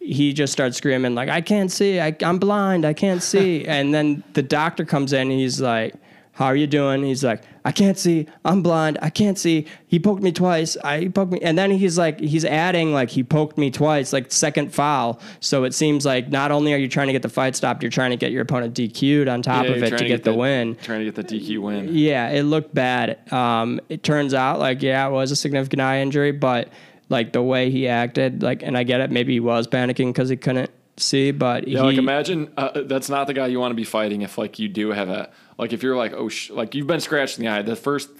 he 0.00 0.32
just 0.32 0.50
starts 0.50 0.78
screaming 0.78 1.14
like 1.14 1.28
I 1.28 1.42
can't 1.42 1.70
see, 1.70 2.00
I, 2.00 2.16
I'm 2.22 2.38
blind, 2.38 2.86
I 2.86 2.94
can't 2.94 3.22
see. 3.22 3.66
and 3.66 3.92
then 3.92 4.24
the 4.32 4.42
doctor 4.42 4.84
comes 4.84 5.12
in 5.12 5.30
and 5.30 5.38
he's 5.38 5.60
like, 5.60 5.94
"How 6.40 6.46
are 6.46 6.56
you 6.56 6.66
doing?" 6.66 7.04
He's 7.04 7.22
like, 7.22 7.42
"I 7.66 7.70
can't 7.70 7.98
see, 7.98 8.26
I'm 8.44 8.62
blind, 8.62 8.98
I 9.02 9.10
can't 9.10 9.38
see." 9.38 9.66
He 9.86 9.98
poked 10.00 10.22
me 10.22 10.32
twice. 10.32 10.76
I 10.82 10.98
he 11.00 11.08
poked 11.10 11.32
me, 11.32 11.38
and 11.42 11.56
then 11.58 11.70
he's 11.70 11.98
like, 11.98 12.18
he's 12.18 12.44
adding 12.46 12.92
like 12.94 13.10
he 13.10 13.22
poked 13.22 13.58
me 13.58 13.70
twice, 13.70 14.12
like 14.14 14.32
second 14.32 14.72
foul. 14.74 15.20
So 15.40 15.64
it 15.64 15.74
seems 15.74 16.06
like 16.06 16.30
not 16.30 16.50
only 16.50 16.72
are 16.72 16.78
you 16.78 16.88
trying 16.88 17.08
to 17.08 17.12
get 17.12 17.22
the 17.22 17.28
fight 17.28 17.54
stopped, 17.56 17.82
you're 17.82 17.90
trying 17.90 18.10
to 18.10 18.16
get 18.16 18.32
your 18.32 18.42
opponent 18.42 18.74
DQ'd 18.74 19.28
on 19.28 19.42
top 19.42 19.64
Yeah, 19.66 19.72
of 19.72 19.82
it 19.82 19.88
trying 19.90 20.02
to 20.02 20.08
get 20.08 20.24
the 20.24 20.34
win. 20.34 20.76
Trying 20.76 21.04
to 21.04 21.04
get 21.12 21.14
the 21.14 21.24
DQ 21.24 21.58
win. 21.60 21.88
Yeah, 21.92 22.30
it 22.30 22.44
looked 22.44 22.74
bad. 22.74 23.30
Um, 23.30 23.80
it 23.90 24.02
turns 24.02 24.32
out 24.32 24.58
like 24.58 24.82
yeah, 24.82 25.06
it 25.06 25.10
was 25.10 25.30
a 25.30 25.36
significant 25.36 25.82
eye 25.82 26.00
injury, 26.00 26.32
but 26.32 26.68
like 27.10 27.32
the 27.32 27.42
way 27.42 27.70
he 27.70 27.86
acted, 27.88 28.42
like, 28.42 28.62
and 28.62 28.78
I 28.78 28.84
get 28.84 29.00
it. 29.00 29.10
Maybe 29.10 29.34
he 29.34 29.40
was 29.40 29.66
panicking 29.66 30.08
because 30.14 30.28
he 30.30 30.36
couldn't 30.36 30.70
see, 30.96 31.32
but 31.32 31.66
Yeah, 31.66 31.80
he, 31.80 31.86
like 31.86 31.96
imagine 31.98 32.50
uh, 32.56 32.82
that's 32.84 33.08
not 33.08 33.26
the 33.26 33.34
guy 33.34 33.48
you 33.48 33.58
want 33.58 33.72
to 33.72 33.76
be 33.76 33.84
fighting 33.84 34.22
if 34.22 34.38
like 34.38 34.58
you 34.58 34.68
do 34.68 34.90
have 34.90 35.08
a 35.08 35.30
like 35.60 35.72
if 35.72 35.82
you're 35.82 35.96
like 35.96 36.12
oh 36.14 36.28
sh- 36.28 36.50
like 36.50 36.74
you've 36.74 36.86
been 36.86 37.00
scratched 37.00 37.38
in 37.38 37.44
the 37.44 37.50
eye. 37.50 37.62
The 37.62 37.76
first 37.76 38.10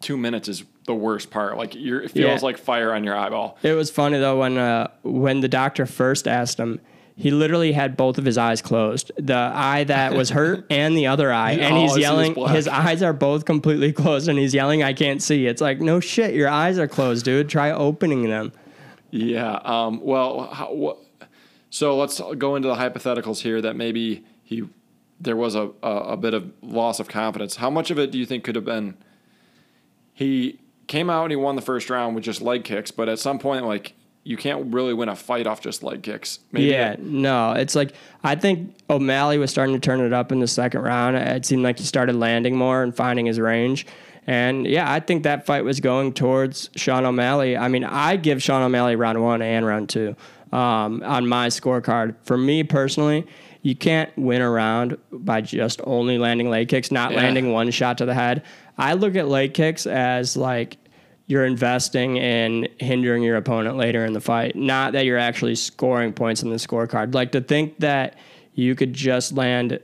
two 0.00 0.16
minutes 0.16 0.48
is 0.48 0.64
the 0.86 0.94
worst 0.94 1.30
part. 1.30 1.56
Like 1.56 1.74
you're 1.74 2.00
it 2.02 2.10
feels 2.10 2.40
Yeah. 2.40 2.44
like 2.46 2.58
fire 2.58 2.92
on 2.92 3.04
your 3.04 3.16
eyeball. 3.16 3.58
It 3.62 3.72
was 3.74 3.90
funny 3.90 4.18
though 4.18 4.38
when 4.40 4.56
uh, 4.58 4.88
when 5.02 5.40
the 5.40 5.48
doctor 5.48 5.86
first 5.86 6.26
asked 6.26 6.58
him. 6.58 6.80
He 7.20 7.32
literally 7.32 7.72
had 7.72 7.96
both 7.96 8.16
of 8.16 8.24
his 8.24 8.38
eyes 8.38 8.62
closed, 8.62 9.10
the 9.16 9.34
eye 9.34 9.82
that 9.82 10.14
was 10.14 10.30
hurt 10.30 10.66
and 10.70 10.96
the 10.96 11.08
other 11.08 11.32
eye, 11.32 11.50
and 11.54 11.74
I 11.74 11.80
he's 11.80 11.98
yelling. 11.98 12.32
His 12.50 12.68
eyes 12.68 13.02
are 13.02 13.12
both 13.12 13.44
completely 13.44 13.92
closed, 14.02 14.28
and 14.28 14.38
he's 14.38 14.54
yelling, 14.54 14.84
"I 14.84 14.92
can't 14.92 15.20
see." 15.20 15.48
It's 15.48 15.60
like 15.60 15.80
no 15.80 15.98
shit, 15.98 16.32
your 16.32 16.48
eyes 16.48 16.78
are 16.78 16.86
closed, 16.86 17.24
dude. 17.24 17.48
Try 17.48 17.72
opening 17.72 18.28
them. 18.30 18.52
Yeah. 19.10 19.54
Um, 19.64 20.00
well, 20.00 20.46
how, 20.46 20.72
what, 20.72 20.98
so 21.70 21.96
let's 21.96 22.20
go 22.38 22.54
into 22.54 22.68
the 22.68 22.76
hypotheticals 22.76 23.40
here 23.40 23.60
that 23.62 23.74
maybe 23.74 24.24
he 24.44 24.68
there 25.20 25.36
was 25.36 25.54
a, 25.54 25.70
a, 25.82 25.90
a 25.90 26.16
bit 26.16 26.34
of 26.34 26.52
loss 26.62 27.00
of 27.00 27.08
confidence. 27.08 27.56
How 27.56 27.70
much 27.70 27.90
of 27.90 27.98
it 27.98 28.10
do 28.10 28.18
you 28.18 28.26
think 28.26 28.44
could 28.44 28.54
have 28.54 28.64
been 28.64 28.96
he 30.12 30.58
came 30.88 31.08
out 31.08 31.24
and 31.24 31.30
he 31.30 31.36
won 31.36 31.54
the 31.54 31.62
first 31.62 31.90
round 31.90 32.16
with 32.16 32.24
just 32.24 32.40
leg 32.40 32.64
kicks, 32.64 32.90
but 32.90 33.08
at 33.08 33.20
some 33.20 33.38
point, 33.38 33.64
like 33.66 33.94
you 34.24 34.36
can't 34.36 34.74
really 34.74 34.92
win 34.92 35.08
a 35.08 35.14
fight 35.16 35.46
off 35.46 35.60
just 35.60 35.82
leg 35.82 36.02
kicks. 36.02 36.40
Maybe 36.50 36.66
yeah, 36.66 36.96
no, 36.98 37.52
it's 37.52 37.74
like 37.74 37.94
I 38.24 38.34
think 38.34 38.74
O'Malley 38.90 39.38
was 39.38 39.50
starting 39.50 39.74
to 39.74 39.80
turn 39.80 40.00
it 40.00 40.12
up 40.12 40.32
in 40.32 40.40
the 40.40 40.48
second 40.48 40.80
round. 40.80 41.16
It 41.16 41.46
seemed 41.46 41.62
like 41.62 41.78
he 41.78 41.84
started 41.84 42.16
landing 42.16 42.56
more 42.56 42.82
and 42.82 42.94
finding 42.94 43.26
his 43.26 43.38
range. 43.38 43.86
And 44.26 44.66
yeah, 44.66 44.92
I 44.92 45.00
think 45.00 45.22
that 45.22 45.46
fight 45.46 45.64
was 45.64 45.80
going 45.80 46.12
towards 46.12 46.68
Sean 46.76 47.06
O'Malley. 47.06 47.56
I 47.56 47.68
mean, 47.68 47.84
I 47.84 48.16
give 48.16 48.42
Sean 48.42 48.62
O'Malley 48.62 48.96
round 48.96 49.22
one 49.22 49.40
and 49.40 49.64
round 49.64 49.88
two 49.88 50.16
um, 50.52 51.02
on 51.02 51.26
my 51.26 51.46
scorecard. 51.46 52.16
For 52.24 52.36
me 52.36 52.62
personally, 52.64 53.26
you 53.62 53.74
can't 53.74 54.10
win 54.16 54.40
around 54.42 54.96
by 55.12 55.40
just 55.40 55.80
only 55.84 56.18
landing 56.18 56.48
leg 56.50 56.68
kicks, 56.68 56.90
not 56.90 57.12
Yeah. 57.12 57.18
landing 57.18 57.52
one 57.52 57.70
shot 57.70 57.98
to 57.98 58.06
the 58.06 58.14
head. 58.14 58.42
I 58.76 58.94
look 58.94 59.16
at 59.16 59.28
leg 59.28 59.54
kicks 59.54 59.86
as 59.86 60.36
like 60.36 60.76
you're 61.26 61.44
investing 61.44 62.16
in 62.16 62.68
hindering 62.78 63.22
your 63.22 63.36
opponent 63.36 63.76
later 63.76 64.04
in 64.06 64.12
the 64.14 64.20
fight, 64.20 64.56
not 64.56 64.92
that 64.92 65.04
you're 65.04 65.18
actually 65.18 65.54
scoring 65.56 66.12
points 66.12 66.42
in 66.42 66.50
the 66.50 66.56
scorecard. 66.56 67.14
Like 67.14 67.32
to 67.32 67.40
think 67.40 67.80
that 67.80 68.14
you 68.54 68.74
could 68.74 68.94
just 68.94 69.32
land 69.34 69.80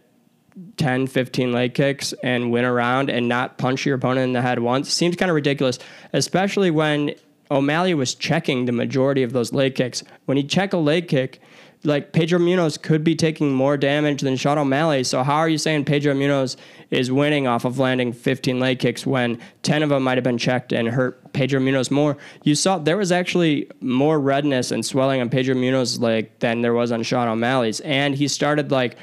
10, 0.76 1.06
15 1.08 1.52
leg 1.52 1.74
kicks 1.74 2.14
and 2.22 2.50
win 2.52 2.64
around 2.64 3.10
and 3.10 3.28
not 3.28 3.58
punch 3.58 3.84
your 3.84 3.96
opponent 3.96 4.24
in 4.24 4.32
the 4.32 4.40
head 4.42 4.60
once 4.60 4.90
seems 4.90 5.16
kind 5.16 5.30
of 5.30 5.34
ridiculous, 5.34 5.78
especially 6.12 6.70
when 6.70 7.14
O'Malley 7.50 7.92
was 7.92 8.14
checking 8.14 8.64
the 8.64 8.72
majority 8.72 9.22
of 9.22 9.32
those 9.32 9.52
leg 9.52 9.74
kicks. 9.74 10.02
When 10.26 10.36
he 10.36 10.44
check 10.44 10.72
a 10.72 10.76
leg 10.78 11.08
kick, 11.08 11.40
like 11.86 12.12
Pedro 12.12 12.38
Munhoz 12.38 12.80
could 12.80 13.04
be 13.04 13.14
taking 13.14 13.52
more 13.52 13.76
damage 13.76 14.22
than 14.22 14.36
Sean 14.36 14.56
O'Malley. 14.58 15.04
So 15.04 15.22
how 15.22 15.36
are 15.36 15.48
you 15.48 15.58
saying 15.58 15.84
Pedro 15.84 16.14
Munhoz 16.14 16.56
is 16.90 17.12
winning 17.12 17.46
off 17.46 17.64
of 17.64 17.78
landing 17.78 18.12
15 18.12 18.58
leg 18.58 18.78
kicks 18.78 19.06
when 19.06 19.38
10 19.62 19.82
of 19.82 19.90
them 19.90 20.02
might 20.02 20.16
have 20.16 20.24
been 20.24 20.38
checked 20.38 20.72
and 20.72 20.88
hurt 20.88 21.32
Pedro 21.34 21.60
Munhoz 21.60 21.90
more? 21.90 22.16
You 22.42 22.54
saw 22.54 22.78
there 22.78 22.96
was 22.96 23.12
actually 23.12 23.70
more 23.80 24.18
redness 24.18 24.70
and 24.70 24.84
swelling 24.84 25.20
on 25.20 25.28
Pedro 25.28 25.54
Munhoz's 25.54 26.00
leg 26.00 26.30
than 26.38 26.62
there 26.62 26.72
was 26.72 26.90
on 26.90 27.02
Sean 27.02 27.28
O'Malley's, 27.28 27.80
and 27.80 28.14
he 28.14 28.28
started 28.28 28.70
like 28.70 28.96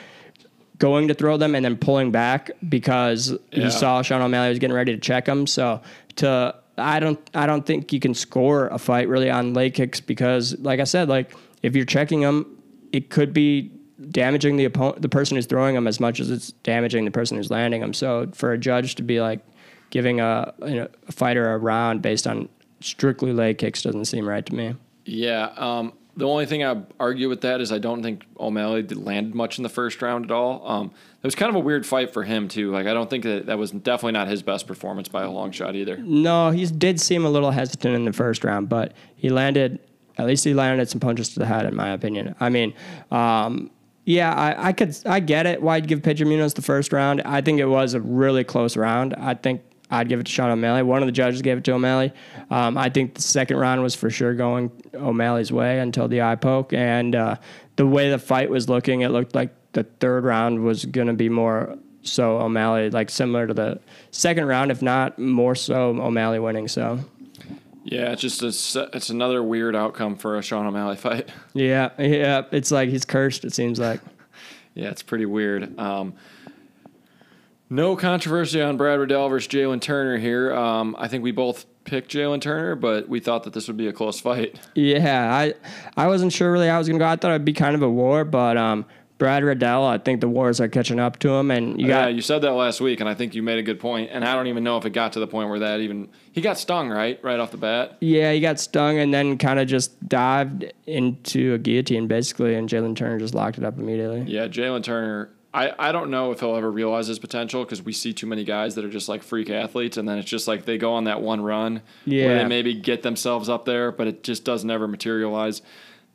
going 0.79 1.07
to 1.07 1.13
throw 1.13 1.37
them 1.37 1.53
and 1.53 1.63
then 1.63 1.77
pulling 1.77 2.09
back 2.11 2.49
because 2.67 3.37
Yeah. 3.51 3.65
he 3.65 3.69
saw 3.69 4.01
Sean 4.01 4.21
O'Malley 4.21 4.49
was 4.49 4.57
getting 4.59 4.75
ready 4.75 4.93
to 4.93 4.99
check 4.99 5.27
him. 5.27 5.45
So 5.45 5.81
to 6.15 6.55
I 6.77 6.99
don't 6.99 7.19
I 7.35 7.45
don't 7.45 7.63
think 7.65 7.93
you 7.93 7.99
can 7.99 8.15
score 8.15 8.67
a 8.69 8.79
fight 8.79 9.07
really 9.07 9.29
on 9.29 9.53
leg 9.53 9.75
kicks 9.75 9.99
because 9.99 10.57
like 10.59 10.79
I 10.79 10.85
said, 10.85 11.09
like 11.09 11.31
if 11.61 11.75
you're 11.75 11.85
checking 11.85 12.21
them, 12.21 12.57
it 12.91 13.09
could 13.09 13.33
be 13.33 13.71
damaging 14.09 14.57
the 14.57 14.65
opponent, 14.65 15.01
the 15.01 15.09
person 15.09 15.35
who's 15.35 15.45
throwing 15.45 15.75
them 15.75 15.87
as 15.87 15.99
much 15.99 16.19
as 16.19 16.31
it's 16.31 16.51
damaging 16.63 17.05
the 17.05 17.11
person 17.11 17.37
who's 17.37 17.51
landing 17.51 17.81
them. 17.81 17.93
So 17.93 18.29
for 18.33 18.51
a 18.51 18.57
judge 18.57 18.95
to 18.95 19.03
be 19.03 19.21
like 19.21 19.39
giving 19.89 20.19
a 20.19 20.53
you 20.65 20.75
know, 20.75 20.87
a 21.07 21.11
fighter 21.11 21.53
a 21.53 21.57
round 21.57 22.01
based 22.01 22.25
on 22.25 22.49
strictly 22.79 23.33
leg 23.33 23.57
kicks 23.57 23.83
doesn't 23.83 24.05
seem 24.05 24.27
right 24.27 24.45
to 24.45 24.55
me. 24.55 24.75
Yeah. 25.05 25.51
Um, 25.57 25.93
the 26.17 26.27
only 26.27 26.45
thing 26.45 26.63
I 26.63 26.81
argue 26.99 27.29
with 27.29 27.41
that 27.41 27.61
is 27.61 27.71
I 27.71 27.77
don't 27.77 28.03
think 28.03 28.25
O'Malley 28.39 28.83
did 28.83 28.97
landed 28.97 29.33
much 29.33 29.57
in 29.57 29.63
the 29.63 29.69
first 29.69 30.01
round 30.01 30.25
at 30.25 30.31
all. 30.31 30.67
Um, 30.67 30.87
it 30.87 31.23
was 31.25 31.35
kind 31.35 31.49
of 31.49 31.55
a 31.55 31.59
weird 31.59 31.85
fight 31.85 32.11
for 32.11 32.23
him 32.23 32.47
too. 32.47 32.71
Like 32.71 32.87
I 32.87 32.93
don't 32.93 33.09
think 33.09 33.23
that 33.23 33.45
that 33.45 33.57
was 33.57 33.71
definitely 33.71 34.13
not 34.13 34.27
his 34.27 34.43
best 34.43 34.67
performance 34.67 35.07
by 35.07 35.23
a 35.23 35.31
long 35.31 35.51
shot 35.51 35.75
either. 35.75 35.97
No, 35.97 36.51
he 36.51 36.65
did 36.65 36.99
seem 36.99 37.25
a 37.25 37.29
little 37.29 37.51
hesitant 37.51 37.95
in 37.95 38.05
the 38.05 38.13
first 38.13 38.43
round, 38.43 38.69
but 38.69 38.93
he 39.15 39.29
landed. 39.29 39.79
At 40.17 40.27
least 40.27 40.43
he 40.43 40.53
landed 40.53 40.89
some 40.89 40.99
punches 40.99 41.29
to 41.29 41.39
the 41.39 41.45
head, 41.45 41.65
in 41.65 41.75
my 41.75 41.89
opinion. 41.89 42.35
I 42.39 42.49
mean, 42.49 42.73
um, 43.11 43.71
yeah, 44.05 44.33
I, 44.33 44.69
I 44.69 44.73
could, 44.73 44.97
I 45.05 45.19
get 45.19 45.45
it. 45.45 45.61
Why 45.61 45.75
I'd 45.75 45.87
give 45.87 46.01
Pedro 46.03 46.27
Munhoz 46.27 46.55
the 46.55 46.61
first 46.61 46.91
round? 46.91 47.21
I 47.21 47.41
think 47.41 47.59
it 47.59 47.65
was 47.65 47.93
a 47.93 48.01
really 48.01 48.43
close 48.43 48.75
round. 48.75 49.13
I 49.13 49.35
think 49.35 49.61
I'd 49.91 50.09
give 50.09 50.19
it 50.19 50.25
to 50.25 50.31
Sean 50.31 50.49
O'Malley. 50.49 50.83
One 50.83 51.03
of 51.03 51.07
the 51.07 51.11
judges 51.11 51.41
gave 51.41 51.57
it 51.57 51.63
to 51.65 51.73
O'Malley. 51.73 52.13
Um, 52.49 52.77
I 52.77 52.89
think 52.89 53.15
the 53.15 53.21
second 53.21 53.57
round 53.57 53.83
was 53.83 53.93
for 53.93 54.09
sure 54.09 54.33
going 54.33 54.71
O'Malley's 54.93 55.51
way 55.51 55.79
until 55.79 56.07
the 56.07 56.21
eye 56.21 56.35
poke, 56.35 56.73
and 56.73 57.15
uh, 57.15 57.35
the 57.75 57.85
way 57.85 58.09
the 58.09 58.19
fight 58.19 58.49
was 58.49 58.69
looking, 58.69 59.01
it 59.01 59.09
looked 59.09 59.35
like 59.35 59.53
the 59.73 59.83
third 59.83 60.23
round 60.23 60.63
was 60.63 60.85
going 60.85 61.07
to 61.07 61.13
be 61.13 61.29
more 61.29 61.77
so 62.03 62.39
O'Malley, 62.39 62.89
like 62.89 63.09
similar 63.09 63.45
to 63.45 63.53
the 63.53 63.79
second 64.09 64.45
round, 64.47 64.71
if 64.71 64.81
not 64.81 65.19
more 65.19 65.55
so 65.55 65.89
O'Malley 65.89 66.39
winning. 66.39 66.67
So. 66.67 66.99
Yeah, 67.83 68.11
it's 68.11 68.21
just 68.21 68.41
a, 68.75 68.89
it's 68.93 69.09
another 69.09 69.41
weird 69.41 69.75
outcome 69.75 70.15
for 70.15 70.37
a 70.37 70.41
Sean 70.41 70.65
O'Malley 70.67 70.97
fight. 70.97 71.29
Yeah, 71.53 71.89
yeah. 71.97 72.43
It's 72.51 72.71
like 72.71 72.89
he's 72.89 73.05
cursed. 73.05 73.43
It 73.45 73.53
seems 73.53 73.79
like. 73.79 73.99
Yeah, 74.73 74.87
it's 74.89 75.03
pretty 75.03 75.25
weird. 75.25 75.77
Um, 75.77 76.13
no 77.69 77.97
controversy 77.97 78.61
on 78.61 78.77
Brad 78.77 78.99
Riddell 78.99 79.27
versus 79.27 79.51
Jalen 79.51 79.81
Turner 79.81 80.17
here. 80.17 80.53
Um, 80.55 80.95
I 80.97 81.09
think 81.09 81.25
we 81.25 81.31
both 81.31 81.65
picked 81.83 82.09
Jalen 82.09 82.39
Turner, 82.39 82.75
but 82.75 83.09
we 83.09 83.19
thought 83.19 83.43
that 83.43 83.51
this 83.51 83.67
would 83.67 83.75
be 83.75 83.87
a 83.87 83.93
close 83.93 84.21
fight. 84.21 84.57
Yeah, 84.75 85.29
I 85.35 85.55
I 85.97 86.07
wasn't 86.07 86.31
sure 86.31 86.49
really 86.53 86.67
how 86.67 86.75
I 86.75 86.77
was 86.77 86.87
gonna 86.87 86.99
go. 86.99 87.05
I 87.05 87.17
thought 87.17 87.31
it'd 87.31 87.43
be 87.43 87.51
kind 87.51 87.75
of 87.75 87.81
a 87.81 87.89
war, 87.89 88.23
but 88.23 88.55
um, 88.55 88.85
Brad 89.21 89.43
Riddell, 89.43 89.83
I 89.85 89.99
think 89.99 90.19
the 90.19 90.27
wars 90.27 90.59
are 90.59 90.67
catching 90.67 90.99
up 90.99 91.19
to 91.19 91.29
him, 91.29 91.51
and 91.51 91.79
you 91.79 91.85
yeah, 91.89 92.05
got 92.05 92.15
you 92.15 92.23
said 92.23 92.39
that 92.41 92.53
last 92.53 92.81
week, 92.81 93.01
and 93.01 93.07
I 93.07 93.13
think 93.13 93.35
you 93.35 93.43
made 93.43 93.59
a 93.59 93.61
good 93.61 93.79
point. 93.79 94.09
And 94.11 94.25
I 94.25 94.33
don't 94.33 94.47
even 94.47 94.63
know 94.63 94.77
if 94.77 94.85
it 94.87 94.93
got 94.93 95.13
to 95.13 95.19
the 95.19 95.27
point 95.27 95.47
where 95.51 95.59
that 95.59 95.79
even 95.79 96.09
he 96.31 96.41
got 96.41 96.57
stung 96.57 96.89
right, 96.89 97.23
right 97.23 97.39
off 97.39 97.51
the 97.51 97.57
bat. 97.57 97.97
yeah, 98.01 98.31
he 98.31 98.39
got 98.39 98.59
stung 98.59 98.97
and 98.97 99.13
then 99.13 99.37
kind 99.37 99.59
of 99.59 99.67
just 99.67 100.09
dived 100.09 100.73
into 100.87 101.53
a 101.53 101.59
guillotine 101.59 102.07
basically, 102.07 102.55
and 102.55 102.67
Jalen 102.67 102.95
Turner 102.95 103.19
just 103.19 103.35
locked 103.35 103.59
it 103.59 103.63
up 103.63 103.77
immediately. 103.77 104.21
Yeah, 104.21 104.47
Jalen 104.47 104.81
Turner. 104.81 105.29
I, 105.53 105.71
I 105.77 105.91
don't 105.91 106.09
know 106.09 106.31
if 106.31 106.39
he'll 106.39 106.55
ever 106.55 106.71
realize 106.71 107.05
his 107.05 107.19
potential 107.19 107.63
because 107.63 107.83
we 107.83 107.93
see 107.93 108.13
too 108.13 108.25
many 108.25 108.43
guys 108.43 108.73
that 108.73 108.83
are 108.85 108.89
just 108.89 109.07
like 109.07 109.21
freak 109.21 109.51
athletes, 109.51 109.97
and 109.97 110.09
then 110.09 110.17
it's 110.17 110.27
just 110.31 110.47
like 110.47 110.65
they 110.65 110.79
go 110.79 110.93
on 110.93 111.03
that 111.03 111.21
one 111.21 111.41
run 111.41 111.83
where 112.05 112.15
Yeah. 112.17 112.37
they 112.39 112.45
maybe 112.45 112.73
get 112.73 113.03
themselves 113.03 113.49
up 113.49 113.65
there, 113.65 113.91
but 113.91 114.07
it 114.07 114.23
just 114.23 114.45
doesn't 114.45 114.71
ever 114.71 114.87
materialize. 114.87 115.61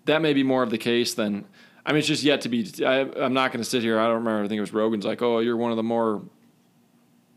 That 0.07 0.23
may 0.23 0.33
be 0.33 0.43
more 0.43 0.65
of 0.65 0.71
the 0.71 0.79
case 0.79 1.15
than. 1.15 1.45
I 1.87 1.93
mean, 1.93 2.01
it's 2.01 2.09
just 2.09 2.25
yet 2.25 2.41
to 2.43 2.49
be. 2.49 2.69
I, 2.85 3.01
I'm 3.25 3.33
not 3.33 3.53
going 3.53 3.63
to 3.63 3.69
sit 3.69 3.81
here. 3.83 3.99
I 3.99 4.07
don't 4.07 4.17
remember. 4.17 4.45
I 4.45 4.49
think 4.49 4.59
it 4.59 4.61
was 4.61 4.73
Rogan's 4.73 5.05
like, 5.07 5.23
"Oh, 5.23 5.39
you're 5.39 5.57
one 5.57 5.71
of 5.71 5.77
the 5.77 5.83
more 5.85 6.21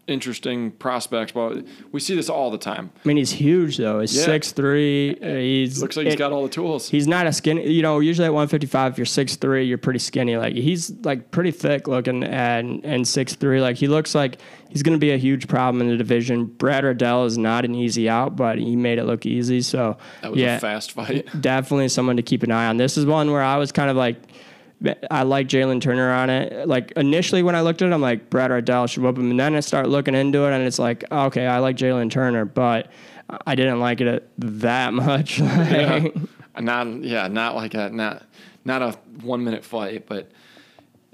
interesting 0.08 0.72
prospects." 0.72 1.32
But 1.34 1.66
we 1.92 2.00
see 2.00 2.16
this 2.16 2.30
all 2.30 2.50
the 2.50 2.58
time. 2.58 2.92
I 3.04 3.08
mean, 3.08 3.18
he's 3.18 3.32
huge 3.32 3.78
though. 3.78 4.00
He's 4.00 4.16
Yeah. 4.18 4.24
six 4.26 4.52
three. 4.52 5.16
Uh, 5.22 5.36
he's 5.36 5.82
Looks 5.82 5.96
like 5.98 6.06
he's 6.06 6.16
it- 6.16 6.18
got 6.18 6.32
all 6.32 6.42
the 6.44 6.50
tools. 6.50 6.90
He's 6.90 7.08
not 7.08 7.28
a 7.28 7.32
skinny, 7.32 7.70
you 7.72 7.84
know, 7.84 8.00
usually 8.00 8.26
at 8.26 8.34
155, 8.34 8.94
if 8.94 8.98
you're 8.98 9.06
6'3, 9.06 9.68
you're 9.68 9.78
pretty 9.78 10.00
skinny. 10.00 10.36
Like, 10.38 10.56
he's 10.56 10.90
like 11.04 11.30
pretty 11.32 11.52
thick 11.52 11.88
looking 11.88 12.24
and, 12.24 12.84
and 12.84 13.06
6'3. 13.06 13.62
Like, 13.62 13.76
he 13.76 13.88
looks 13.88 14.16
like 14.16 14.40
he's 14.70 14.82
going 14.82 14.96
to 14.96 15.00
be 15.00 15.12
a 15.12 15.18
huge 15.18 15.48
problem 15.48 15.82
in 15.82 15.90
the 15.90 15.98
division. 15.98 16.46
Brad 16.46 16.84
Riddell 16.84 17.26
is 17.26 17.38
not 17.38 17.66
an 17.66 17.76
easy 17.76 18.10
out, 18.10 18.36
but 18.36 18.58
he 18.58 18.76
made 18.76 18.98
it 18.98 19.04
look 19.06 19.26
easy. 19.28 19.62
So, 19.62 19.98
that 20.24 20.32
was 20.32 20.40
yeah, 20.40 20.58
a 20.58 20.60
fast 20.60 20.92
fight. 20.94 21.28
definitely 21.40 21.90
someone 21.90 22.16
to 22.18 22.24
keep 22.24 22.42
an 22.42 22.52
eye 22.52 22.66
on. 22.68 22.78
This 22.78 22.98
is 22.98 23.06
one 23.06 23.32
where 23.32 23.44
I 23.44 23.58
was 23.58 23.72
kind 23.72 23.90
of 23.92 23.96
like, 23.98 24.18
I 25.12 25.24
like 25.24 25.48
Jalen 25.48 25.82
Turner 25.82 26.12
on 26.12 26.30
it. 26.30 26.68
Like 26.68 26.92
initially 26.92 27.44
when 27.44 27.56
I 27.56 27.62
looked 27.62 27.82
at 27.82 27.90
it, 27.90 27.94
I'm 27.94 28.02
like 28.02 28.30
Brad 28.30 28.52
Riddell 28.52 28.88
should 28.88 29.04
whoop 29.04 29.18
him, 29.18 29.32
and 29.32 29.40
then 29.40 29.56
I 29.56 29.60
start 29.60 29.90
looking 29.90 30.16
into 30.16 30.46
it, 30.46 30.54
and 30.54 30.64
it's 30.66 30.80
like 30.80 31.04
okay, 31.12 31.48
I 31.48 31.60
like 31.60 31.76
Jalen 31.76 32.10
Turner, 32.10 32.46
but 32.46 32.90
I 33.46 33.56
didn't 33.56 33.80
like 33.80 34.02
it 34.02 34.30
that 34.38 34.94
much. 34.94 35.40
Like, 35.50 36.16
Not 36.60 37.04
yeah, 37.04 37.28
not 37.28 37.56
like 37.56 37.74
a 37.74 37.90
not 37.90 38.24
not 38.66 38.82
a 38.82 38.92
one 39.22 39.44
minute 39.44 39.64
fight, 39.64 40.06
but 40.08 40.30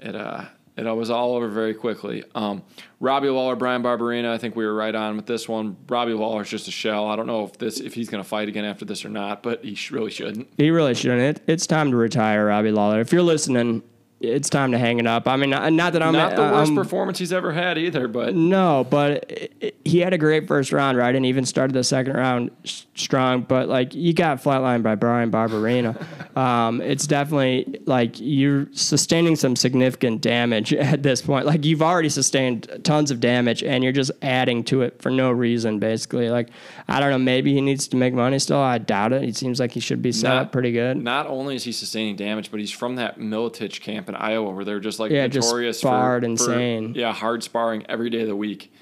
it 0.00 0.14
uh 0.14 0.44
it 0.76 0.96
was 0.96 1.10
all 1.10 1.34
over 1.34 1.48
very 1.48 1.74
quickly. 1.74 2.22
Um, 2.34 2.62
Robbie 3.00 3.28
Lawler, 3.28 3.56
Bryan 3.56 3.82
Barberena, 3.82 4.30
I 4.30 4.38
think 4.38 4.56
we 4.56 4.66
were 4.66 4.74
right 4.74 4.94
on 4.94 5.16
with 5.16 5.26
this 5.26 5.48
one. 5.48 5.76
Robbie 5.88 6.12
Lawler's 6.12 6.50
just 6.50 6.68
a 6.68 6.70
shell. 6.70 7.06
I 7.08 7.16
don't 7.16 7.26
know 7.26 7.44
if 7.44 7.56
this 7.58 7.80
if 7.80 7.94
he's 7.94 8.08
going 8.10 8.22
to 8.22 8.28
fight 8.28 8.48
again 8.48 8.64
after 8.64 8.84
this 8.84 9.04
or 9.04 9.08
not, 9.08 9.42
but 9.42 9.64
he 9.64 9.74
sh- 9.74 9.90
really 9.90 10.10
shouldn't. 10.10 10.48
He 10.58 10.70
really 10.70 10.94
shouldn't. 10.94 11.38
It, 11.38 11.42
it's 11.46 11.66
time 11.66 11.90
to 11.90 11.96
retire, 11.96 12.46
Robbie 12.46 12.72
Lawler. 12.72 13.00
If 13.00 13.12
you're 13.12 13.22
listening, 13.22 13.82
it's 14.18 14.48
time 14.48 14.72
to 14.72 14.78
hang 14.78 14.98
it 14.98 15.06
up. 15.06 15.28
I 15.28 15.36
mean, 15.36 15.50
not 15.50 15.70
not 15.72 15.92
that 15.92 16.02
I'm 16.02 16.12
Not 16.14 16.36
the 16.36 16.42
worst 16.42 16.68
I'm- 16.70 16.74
performance 16.76 17.18
he's 17.18 17.32
ever 17.32 17.52
had 17.52 17.76
either, 17.76 18.08
but 18.08 18.34
No, 18.34 18.86
but 18.88 19.30
it, 19.30 19.52
it- 19.60 19.76
he 19.84 20.00
had 20.00 20.12
a 20.12 20.18
great 20.18 20.48
first 20.48 20.72
round, 20.72 20.98
right? 20.98 21.14
And 21.14 21.24
even 21.26 21.44
started 21.44 21.72
the 21.74 21.84
second 21.84 22.16
round 22.16 22.50
strong. 22.64 23.42
But 23.42 23.68
like 23.68 23.94
you 23.94 24.12
got 24.14 24.42
flatlined 24.42 24.82
by 24.82 24.94
Bryan 24.94 25.30
Barberena. 25.30 26.36
um, 26.36 26.80
it's 26.80 27.06
definitely 27.06 27.80
like 27.86 28.18
you're 28.18 28.66
sustaining 28.72 29.36
some 29.36 29.54
significant 29.54 30.22
damage 30.22 30.72
at 30.72 31.02
this 31.02 31.22
point. 31.22 31.46
Like 31.46 31.64
you've 31.64 31.82
already 31.82 32.08
sustained 32.08 32.68
tons 32.84 33.10
of 33.10 33.20
damage, 33.20 33.62
and 33.62 33.84
you're 33.84 33.92
just 33.92 34.10
adding 34.22 34.64
to 34.64 34.82
it 34.82 35.00
for 35.02 35.10
no 35.10 35.30
reason, 35.30 35.78
basically. 35.78 36.30
Like 36.30 36.48
I 36.88 37.00
don't 37.00 37.10
know, 37.10 37.18
maybe 37.18 37.52
he 37.54 37.60
needs 37.60 37.86
to 37.88 37.96
make 37.96 38.14
money 38.14 38.38
still. 38.38 38.58
I 38.58 38.78
doubt 38.78 39.12
it. 39.12 39.22
He 39.22 39.32
seems 39.32 39.60
like 39.60 39.72
he 39.72 39.80
should 39.80 40.00
be 40.02 40.10
set 40.12 40.32
up 40.32 40.52
pretty 40.52 40.72
good. 40.72 40.96
Not 40.96 41.26
only 41.26 41.54
is 41.56 41.64
he 41.64 41.72
sustaining 41.72 42.16
damage, 42.16 42.50
but 42.50 42.60
he's 42.60 42.70
from 42.72 42.96
that 42.96 43.18
Miletich 43.18 43.80
camp 43.82 44.05
in 44.08 44.14
Iowa 44.14 44.50
where 44.50 44.64
they're 44.64 44.80
just 44.80 44.98
like 44.98 45.10
Yeah, 45.10 45.26
just 45.28 45.48
notorious 45.48 45.78
sparred 45.78 46.22
for, 46.22 46.26
insane. 46.28 46.92
For, 46.94 46.98
yeah, 47.00 47.12
hard 47.12 47.42
sparring 47.42 47.84
every 47.88 48.10
day 48.10 48.22
of 48.22 48.28
the 48.28 48.36
week. 48.36 48.72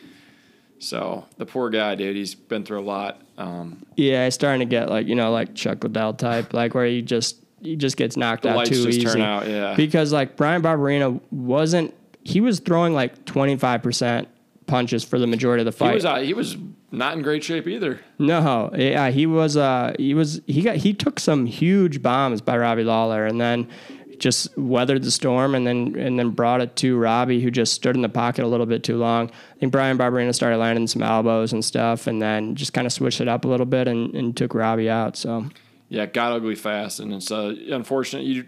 So 0.78 1.24
the 1.38 1.46
poor 1.46 1.70
guy, 1.70 1.94
dude, 1.94 2.16
he's 2.16 2.34
been 2.34 2.64
through 2.64 2.80
a 2.80 2.82
lot. 2.84 3.20
Um, 3.38 3.84
Yeah, 3.96 4.24
he's 4.24 4.34
starting 4.34 4.60
to 4.60 4.70
get 4.70 4.90
like 4.90 5.06
you 5.06 5.14
know 5.14 5.30
like 5.32 5.54
Chuck 5.54 5.82
Liddell 5.82 6.14
type, 6.14 6.52
like 6.52 6.74
where 6.74 6.86
he 6.86 7.02
just 7.02 7.42
he 7.62 7.76
just 7.76 7.96
gets 7.96 8.16
knocked 8.16 8.44
out 8.44 8.66
too 8.66 8.84
just 8.84 8.98
easy. 8.98 9.20
out, 9.20 9.48
yeah. 9.48 9.74
Because 9.74 10.12
like 10.12 10.36
Bryan 10.36 10.62
Barberena 10.62 11.20
wasn't 11.30 11.94
he 12.22 12.40
was 12.40 12.60
throwing 12.60 12.92
like 12.94 13.24
twenty 13.24 13.56
five 13.56 13.82
percent 13.82 14.28
punches 14.66 15.04
for 15.04 15.18
the 15.18 15.26
majority 15.26 15.60
of 15.62 15.66
the 15.66 15.72
fight. 15.72 15.90
he 15.90 15.94
was 15.96 16.04
uh, 16.04 16.16
he 16.16 16.34
was 16.34 16.56
not 16.90 17.16
in 17.16 17.22
great 17.22 17.42
shape 17.42 17.66
either. 17.66 18.00
no, 18.18 18.70
yeah, 18.76 19.10
he 19.10 19.26
was 19.26 19.56
uh 19.56 19.94
he 19.98 20.14
was 20.14 20.40
he 20.46 20.62
got 20.62 20.76
he 20.76 20.92
took 20.92 21.18
some 21.18 21.46
huge 21.46 22.02
bombs 22.02 22.40
by 22.40 22.56
Robbie 22.56 22.84
Lawler 22.84 23.26
and 23.26 23.40
then 23.40 23.68
just 24.18 24.56
weathered 24.56 25.02
the 25.02 25.10
storm 25.10 25.54
and 25.54 25.66
then 25.66 25.94
and 25.96 26.18
then 26.18 26.30
brought 26.30 26.60
it 26.60 26.76
to 26.76 26.96
Robbie 26.98 27.40
who 27.40 27.50
just 27.50 27.72
stood 27.72 27.96
in 27.96 28.02
the 28.02 28.08
pocket 28.08 28.44
a 28.44 28.48
little 28.48 28.66
bit 28.66 28.82
too 28.84 28.96
long. 28.96 29.30
I 29.30 29.58
think 29.58 29.72
Bryan 29.72 29.98
Barberena 29.98 30.34
started 30.34 30.58
landing 30.58 30.86
some 30.86 31.02
elbows 31.02 31.52
and 31.52 31.64
stuff 31.64 32.06
and 32.06 32.20
then 32.22 32.54
just 32.54 32.72
kind 32.72 32.86
of 32.86 32.92
switched 32.92 33.20
it 33.20 33.28
up 33.28 33.44
a 33.44 33.48
little 33.48 33.66
bit 33.66 33.88
and, 33.88 34.14
and 34.14 34.36
took 34.36 34.54
Robbie 34.54 34.88
out. 34.90 35.16
So 35.16 35.46
Yeah, 35.88 36.06
got 36.06 36.32
ugly 36.32 36.54
fast, 36.54 37.00
and 37.00 37.12
it's 37.12 37.30
uh, 37.30 37.54
unfortunate. 37.70 38.24
You 38.24 38.46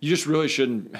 you 0.00 0.08
just 0.08 0.26
really 0.26 0.48
shouldn't. 0.48 0.94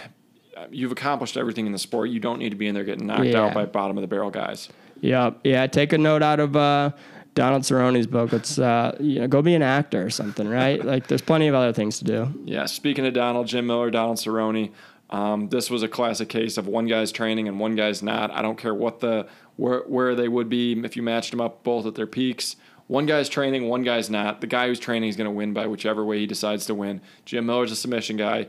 You've 0.71 0.93
accomplished 0.93 1.37
everything 1.37 1.67
in 1.67 1.73
the 1.73 1.79
sport. 1.79 2.11
You 2.11 2.19
don't 2.21 2.39
need 2.41 2.51
to 2.51 2.57
be 2.57 2.67
in 2.67 2.75
there 2.75 2.85
getting 2.85 3.07
knocked 3.07 3.25
Yeah. 3.27 3.45
out 3.45 3.55
by 3.55 3.65
bottom 3.67 3.97
of 3.97 4.03
the 4.03 4.09
barrel 4.09 4.31
guys. 4.31 4.69
Yeah, 5.01 5.31
yeah. 5.45 5.67
Take 5.69 5.93
a 5.93 5.99
note 5.99 6.23
out 6.23 6.41
of 6.41 6.57
uh, 6.57 6.91
Donald 7.39 7.63
Cerrone's 7.63 8.09
book. 8.09 8.33
It's 8.33 8.59
uh, 8.59 8.97
you 8.99 9.21
know, 9.21 9.29
go 9.29 9.43
be 9.43 9.55
an 9.55 9.63
actor 9.63 10.05
or 10.05 10.11
something, 10.11 10.49
right? 10.49 10.85
like, 10.85 11.07
there's 11.07 11.23
plenty 11.23 11.47
of 11.47 11.55
other 11.55 11.73
things 11.73 11.99
to 11.99 12.05
do. 12.05 12.43
Yeah, 12.45 12.67
speaking 12.67 13.07
of 13.07 13.15
Donald, 13.15 13.47
Jim 13.47 13.69
Miller, 13.69 13.93
Donald 13.93 14.17
Cerrone, 14.17 14.73
um, 15.11 15.49
this 15.49 15.71
was 15.71 15.85
a 15.85 15.89
classic 15.89 16.29
case 16.29 16.59
of 16.59 16.67
one 16.67 16.87
guy's 16.87 17.13
training 17.13 17.47
and 17.47 17.61
one 17.61 17.77
guy's 17.77 18.03
not. 18.03 18.33
I 18.33 18.43
don't 18.43 18.59
care 18.59 18.75
what 18.75 18.99
the 18.99 19.29
where 19.55 19.83
where 19.83 20.17
they 20.17 20.27
would 20.27 20.49
be 20.49 20.73
if 20.85 20.97
you 20.97 21.03
matched 21.03 21.31
them 21.31 21.41
up 21.41 21.63
both 21.63 21.87
at 21.87 21.95
their 21.95 22.09
peaks. 22.09 22.57
One 22.89 23.07
guy's 23.07 23.29
training, 23.29 23.69
one 23.69 23.85
guy's 23.85 24.11
not. 24.11 24.41
The 24.41 24.49
guy 24.49 24.67
who's 24.67 24.81
training 24.81 25.09
is 25.09 25.15
going 25.15 25.27
to 25.27 25.31
win 25.31 25.53
by 25.53 25.69
whichever 25.69 26.05
way 26.05 26.19
he 26.19 26.27
decides 26.27 26.67
to 26.67 26.75
win. 26.75 27.01
Jim 27.25 27.47
Miller's 27.47 27.71
a 27.71 27.77
submission 27.77 28.17
guy. 28.17 28.49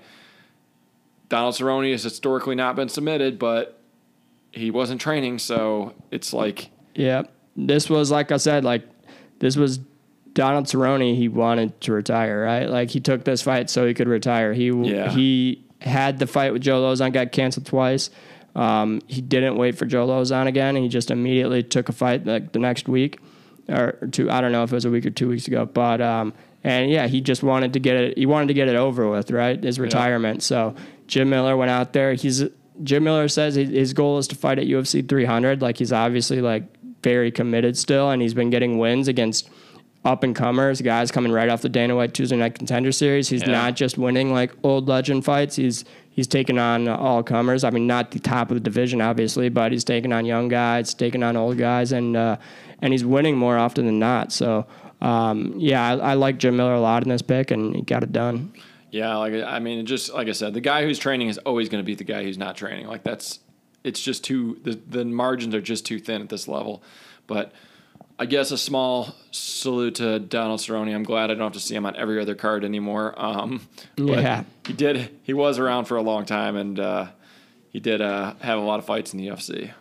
Donald 1.28 1.54
Cerrone 1.54 1.92
has 1.92 2.02
historically 2.02 2.56
not 2.56 2.76
been 2.76 2.90
submitted, 2.90 3.38
but 3.38 3.80
he 4.52 4.72
wasn't 4.72 5.00
training, 5.00 5.38
so 5.38 5.94
it's 6.10 6.34
like 6.34 6.72
Yeah, 6.96 7.24
this 7.68 7.90
was 7.90 8.12
like 8.12 8.32
I 8.32 8.38
said, 8.38 8.64
like 8.64 8.84
this 9.40 9.56
was 9.56 9.80
Donald 10.34 10.66
Cerrone. 10.66 11.16
He 11.16 11.28
wanted 11.28 11.80
to 11.82 11.94
retire, 11.94 12.44
right? 12.44 12.70
Like 12.70 12.90
he 12.90 13.00
took 13.00 13.24
this 13.24 13.42
fight 13.42 13.70
so 13.70 13.86
he 13.86 13.94
could 13.94 14.08
retire. 14.08 14.54
He 14.54 14.68
Yeah. 14.70 15.10
he 15.12 15.64
had 15.82 16.20
the 16.20 16.28
fight 16.28 16.54
with 16.54 16.62
Joe 16.62 16.82
Lauzon, 16.82 17.14
got 17.14 17.32
canceled 17.32 17.66
twice. 17.66 18.10
Um, 18.56 19.02
he 19.08 19.22
didn't 19.22 19.56
wait 19.58 19.78
for 19.78 19.86
Joe 19.86 20.08
Lauzon 20.08 20.48
again. 20.48 20.76
He 20.76 20.88
just 20.88 21.12
immediately 21.12 21.64
took 21.64 21.88
a 21.90 21.94
fight 21.94 22.26
like 22.26 22.52
the 22.52 22.60
next 22.60 22.88
week 22.90 23.20
or 23.70 23.94
two. 24.12 24.30
I 24.30 24.42
don't 24.42 24.52
know 24.52 24.64
if 24.64 24.72
it 24.72 24.76
was 24.76 24.86
a 24.86 24.90
week 24.90 25.06
or 25.06 25.12
two 25.12 25.30
weeks 25.30 25.48
ago, 25.48 25.66
but 25.66 26.02
um, 26.02 26.34
and 26.64 26.90
yeah, 26.92 27.08
he 27.08 27.22
just 27.22 27.44
wanted 27.44 27.74
to 27.74 27.80
get 27.80 27.96
it. 27.96 28.18
He 28.18 28.26
wanted 28.26 28.48
to 28.48 28.54
get 28.54 28.68
it 28.68 28.76
over 28.76 29.10
with, 29.10 29.32
right? 29.32 29.62
His 29.64 29.80
retirement. 29.80 30.44
So 30.44 30.76
Jim 31.08 31.30
Miller 31.30 31.56
went 31.56 31.72
out 31.72 31.94
there. 31.94 32.14
He's 32.16 32.44
Jim 32.84 33.04
Miller 33.04 33.28
says 33.28 33.56
his 33.56 33.94
goal 33.94 34.18
is 34.18 34.28
to 34.30 34.36
fight 34.36 34.58
at 34.60 34.66
UFC 34.66 35.08
300. 35.08 35.62
Like 35.62 35.78
he's 35.78 35.94
obviously 35.94 36.42
like 36.42 36.64
very 37.04 37.32
committed 37.32 37.78
still, 37.78 38.10
and 38.10 38.22
he's 38.22 38.34
been 38.34 38.50
getting 38.50 38.78
wins 38.78 39.08
against 39.08 39.50
up 40.06 40.24
and 40.24 40.34
comers, 40.36 40.82
guys 40.82 41.12
coming 41.12 41.32
right 41.32 41.50
off 41.50 41.62
the 41.62 41.70
Dana 41.70 41.96
White 41.96 42.14
Tuesday 42.14 42.38
Night 42.38 42.56
Contender 42.56 42.92
Series. 42.92 43.28
He's 43.30 43.42
Yeah. 43.42 43.52
not 43.52 43.76
just 43.76 43.98
winning 43.98 44.32
like 44.34 44.52
old 44.64 44.88
legend 44.88 45.26
fights. 45.26 45.56
He's 45.58 45.84
he's 46.10 46.28
taking 46.28 46.58
on 46.58 46.88
all 46.88 47.22
comers. 47.24 47.64
I 47.64 47.70
mean, 47.70 47.86
not 47.88 48.12
the 48.12 48.20
top 48.20 48.50
of 48.52 48.56
the 48.56 48.62
division, 48.62 49.02
obviously, 49.02 49.50
but 49.50 49.72
he's 49.72 49.84
taking 49.84 50.14
on 50.14 50.26
young 50.26 50.48
guys, 50.48 50.94
taking 50.94 51.22
on 51.24 51.36
old 51.36 51.58
guys, 51.58 51.92
and 51.92 52.16
uh, 52.16 52.38
and 52.82 52.94
he's 52.94 53.04
winning 53.04 53.38
more 53.38 53.58
often 53.58 53.86
than 53.86 54.00
not. 54.00 54.32
So. 54.32 54.66
Um, 55.02 55.54
yeah, 55.56 55.92
I, 55.94 56.12
I 56.12 56.14
like 56.16 56.40
Jim 56.40 56.58
Miller 56.58 56.74
a 56.74 56.80
lot 56.82 57.04
in 57.04 57.08
this 57.10 57.22
pick, 57.22 57.52
and 57.52 57.74
he 57.74 57.82
got 57.84 58.04
it 58.04 58.12
done. 58.12 58.52
Yeah, 58.92 59.16
like 59.16 59.34
I 59.34 59.60
mean, 59.60 59.86
just 59.86 60.14
like 60.14 60.28
I 60.28 60.34
said, 60.34 60.54
the 60.54 60.60
guy 60.60 60.84
who's 60.84 61.00
training 61.00 61.30
is 61.30 61.38
always 61.38 61.70
going 61.70 61.82
to 61.82 61.86
beat 61.86 62.00
the 62.00 62.04
guy 62.04 62.22
who's 62.26 62.38
not 62.38 62.58
training. 62.58 62.86
Like 62.86 63.04
that's, 63.04 63.40
it's 63.84 64.00
just 64.02 64.24
too 64.24 64.60
the 64.64 64.80
the 64.90 65.06
margins 65.06 65.54
are 65.56 65.62
just 65.62 65.86
too 65.86 66.00
thin 66.00 66.22
at 66.22 66.30
this 66.30 66.48
level. 66.48 66.82
But 67.28 67.52
I 68.18 68.26
guess 68.26 68.52
a 68.52 68.58
small 68.58 69.16
salute 69.32 69.96
to 69.96 70.20
Donald 70.20 70.60
Cerrone. 70.60 70.94
I'm 70.94 71.04
glad 71.04 71.32
I 71.32 71.36
don't 71.36 71.44
have 71.44 71.54
to 71.54 71.60
see 71.60 71.76
him 71.76 71.86
on 71.86 71.96
every 71.96 72.20
other 72.22 72.36
card 72.36 72.66
anymore. 72.66 73.14
Um, 73.18 73.62
Yeah. 73.96 74.44
he 74.68 74.74
did. 74.74 75.10
He 75.24 75.34
was 75.34 75.58
around 75.60 75.86
for 75.86 75.96
a 75.96 76.02
long 76.02 76.26
time, 76.26 76.58
and 76.58 76.78
uh, 76.80 77.08
he 77.70 77.80
did 77.80 78.02
uh, 78.02 78.34
have 78.42 78.60
a 78.60 78.62
lot 78.62 78.80
of 78.80 78.86
fights 78.86 79.14
in 79.14 79.20
the 79.20 79.28
UFC. 79.28 79.72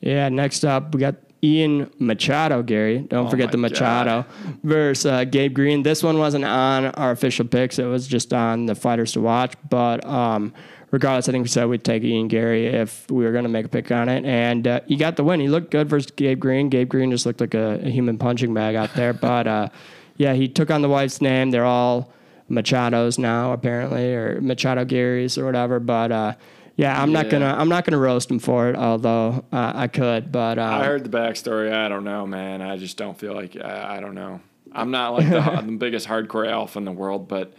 Yeah, 0.00 0.28
next 0.30 0.64
up, 0.64 0.94
we 0.94 1.00
got 1.00 1.14
Ian 1.44 1.90
Machado, 1.98 2.62
Garry. 2.62 2.98
Don't 2.98 3.26
Oh 3.26 3.30
forget 3.30 3.52
the 3.52 3.58
Machado 3.58 4.24
versus 4.64 5.06
uh, 5.06 5.24
Gabe 5.24 5.54
Green. 5.54 5.82
This 5.84 6.02
one 6.02 6.18
wasn't 6.18 6.44
on 6.46 6.86
our 6.86 7.12
official 7.12 7.46
picks. 7.46 7.78
It 7.78 7.84
was 7.84 8.08
just 8.08 8.32
on 8.32 8.66
the 8.66 8.74
fighters 8.74 9.12
to 9.12 9.20
watch. 9.20 9.54
But 9.68 10.04
um, 10.04 10.52
regardless, 10.90 11.28
I 11.28 11.32
think 11.32 11.44
we 11.44 11.48
said 11.48 11.66
we'd 11.66 11.84
take 11.84 12.02
Ian 12.02 12.28
Garry 12.28 12.66
if 12.66 13.10
we 13.10 13.24
were 13.24 13.32
going 13.32 13.44
to 13.44 13.50
make 13.50 13.66
a 13.66 13.68
pick 13.68 13.90
on 13.92 14.08
it. 14.08 14.24
And 14.24 14.66
uh, 14.66 14.80
he 14.86 14.96
got 14.96 15.16
the 15.16 15.24
win. 15.24 15.40
He 15.40 15.48
looked 15.48 15.70
good 15.70 15.88
versus 15.88 16.10
Gabe 16.10 16.40
Green. 16.40 16.68
Gabe 16.68 16.88
Green 16.88 17.10
just 17.10 17.26
looked 17.26 17.40
like 17.40 17.54
a, 17.54 17.80
a 17.82 17.90
human 17.90 18.18
punching 18.18 18.52
bag 18.52 18.74
out 18.74 18.94
there. 18.94 19.12
but 19.30 19.46
uh, 19.46 19.68
yeah, 20.16 20.34
he 20.34 20.48
took 20.48 20.70
on 20.70 20.82
the 20.82 20.88
wife's 20.88 21.20
name. 21.20 21.50
They're 21.50 21.64
all 21.64 22.12
Machados 22.50 23.18
now, 23.18 23.52
apparently, 23.52 24.14
or 24.14 24.40
Machado 24.40 24.84
Garrys 24.84 25.38
or 25.38 25.44
whatever. 25.44 25.78
But 25.78 26.12
uh, 26.12 26.34
yeah, 26.76 27.00
I'm 27.00 27.12
not 27.12 27.30
gonna 27.30 27.54
I'm 27.56 27.68
not 27.68 27.84
gonna 27.84 27.98
roast 27.98 28.30
him 28.30 28.38
for 28.38 28.68
it, 28.68 28.76
although 28.76 29.44
uh, 29.52 29.72
I 29.74 29.86
could. 29.86 30.32
But 30.32 30.58
uh, 30.58 30.62
I 30.62 30.84
heard 30.84 31.04
the 31.04 31.16
backstory. 31.16 31.72
I 31.72 31.88
don't 31.88 32.04
know, 32.04 32.26
man. 32.26 32.60
I 32.60 32.76
just 32.76 32.96
don't 32.96 33.18
feel 33.18 33.34
like 33.34 33.56
I, 33.56 33.98
I 33.98 34.00
don't 34.00 34.14
know. 34.14 34.40
I'm 34.72 34.90
not 34.90 35.14
like 35.14 35.28
the, 35.28 35.62
the 35.66 35.72
biggest 35.76 36.08
hardcore 36.08 36.50
alpha 36.50 36.78
in 36.78 36.84
the 36.84 36.92
world, 36.92 37.28
but 37.28 37.52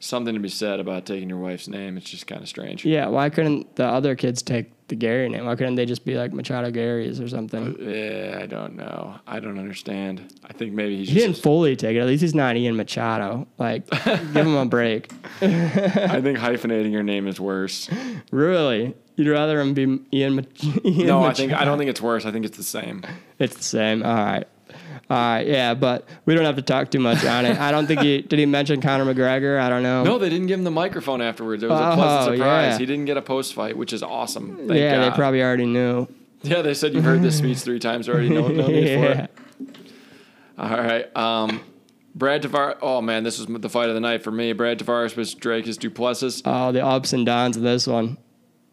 something 0.00 0.34
to 0.34 0.40
be 0.40 0.48
said 0.48 0.80
about 0.80 1.06
taking 1.06 1.28
your 1.28 1.38
wife's 1.38 1.68
name. 1.68 1.96
It's 1.96 2.10
just 2.10 2.26
kind 2.26 2.42
of 2.42 2.48
strange. 2.48 2.84
yeah, 2.84 3.06
why 3.06 3.30
couldn't 3.30 3.76
the 3.76 3.84
other 3.86 4.14
kids 4.16 4.42
take 4.42 4.72
the 4.88 4.96
Garry 4.96 5.28
name? 5.28 5.46
Why 5.46 5.54
couldn't 5.54 5.76
they 5.76 5.86
just 5.86 6.04
be 6.04 6.16
like 6.16 6.32
Machado 6.32 6.70
Garrys 6.72 7.22
or 7.24 7.28
something? 7.28 7.76
Uh, 7.80 7.82
yeah, 7.90 8.40
I 8.42 8.46
don't 8.46 8.74
know. 8.76 9.20
I 9.26 9.38
don't 9.38 9.58
understand. 9.58 10.34
I 10.44 10.52
think 10.52 10.72
maybe 10.72 10.96
he's 10.96 11.08
He 11.08 11.14
didn't 11.14 11.32
just. 11.32 11.42
fully 11.44 11.76
take 11.76 11.96
it. 11.96 12.00
At 12.00 12.06
least 12.08 12.22
he's 12.22 12.34
not 12.34 12.56
Ian 12.56 12.76
Machado. 12.76 13.46
Like, 13.58 13.88
give 13.90 14.34
him 14.34 14.56
a 14.56 14.66
break. 14.66 15.12
I 15.40 16.20
think 16.20 16.38
hyphenating 16.38 16.90
your 16.92 17.02
name 17.04 17.26
is 17.28 17.38
worse. 17.40 17.88
Really, 18.32 18.94
you'd 19.16 19.28
rather 19.28 19.60
him 19.60 19.74
be 19.74 19.98
Ian? 20.12 20.36
Mach- 20.36 20.64
Ian 20.84 21.06
No, 21.06 21.24
I 21.24 21.32
think 21.32 21.52
I 21.52 21.64
don't 21.64 21.78
think 21.78 21.90
it's 21.90 22.00
worse. 22.00 22.24
I 22.24 22.30
think 22.32 22.44
it's 22.46 22.56
the 22.56 22.62
same. 22.62 23.02
It's 23.38 23.56
the 23.56 23.62
same. 23.64 24.02
All 24.04 24.14
right. 24.14 24.46
All 25.10 25.16
right, 25.16 25.44
yeah, 25.44 25.74
but 25.74 26.08
we 26.24 26.36
don't 26.36 26.44
have 26.44 26.54
to 26.54 26.62
talk 26.62 26.90
too 26.92 27.00
much 27.00 27.24
on 27.24 27.44
it. 27.44 27.58
I 27.58 27.72
don't 27.72 27.88
think 27.88 28.00
he 28.00 28.22
did. 28.22 28.38
He 28.38 28.46
mention 28.46 28.80
Conor 28.80 29.12
McGregor. 29.12 29.58
I 29.58 29.68
don't 29.68 29.82
know. 29.82 30.04
No, 30.04 30.18
they 30.18 30.28
didn't 30.30 30.46
give 30.46 30.58
him 30.60 30.64
the 30.64 30.70
microphone 30.70 31.20
afterwards. 31.20 31.64
It 31.64 31.68
was 31.68 31.80
a 31.80 31.90
Oh, 31.90 31.94
pleasant 31.96 32.36
surprise. 32.36 32.72
yeah. 32.74 32.78
He 32.78 32.86
didn't 32.86 33.06
get 33.06 33.16
a 33.16 33.22
post 33.22 33.52
fight, 33.54 33.76
which 33.76 33.92
is 33.92 34.04
awesome. 34.04 34.56
Thank 34.68 34.70
yeah, 34.74 34.96
God. 34.98 35.12
they 35.12 35.16
probably 35.16 35.42
already 35.42 35.66
knew. 35.66 36.06
Yeah, 36.42 36.62
they 36.62 36.74
said 36.74 36.94
you've 36.94 37.02
heard 37.04 37.22
this 37.22 37.38
speech 37.38 37.58
three 37.58 37.80
times 37.80 38.08
already. 38.08 38.28
No, 38.28 38.46
no 38.46 38.68
need 38.68 38.84
for 38.84 39.04
yeah. 39.04 39.24
it. 39.24 39.30
All 40.56 40.70
right. 40.70 41.16
Um, 41.16 41.60
Brad 42.14 42.42
Tavares. 42.42 42.78
Oh 42.80 43.00
man, 43.00 43.24
this 43.24 43.38
was 43.38 43.46
the 43.48 43.68
fight 43.68 43.88
of 43.88 43.94
the 43.96 44.00
night 44.00 44.22
for 44.22 44.30
me. 44.30 44.52
Brad 44.52 44.78
Tavares 44.78 45.16
was 45.16 45.34
Dricus 45.34 45.76
du 45.78 45.90
Plessis. 45.90 46.40
Oh, 46.44 46.70
the 46.72 46.84
ups 46.84 47.12
and 47.12 47.26
downs 47.26 47.56
of 47.56 47.62
this 47.62 47.86
one. 47.86 48.16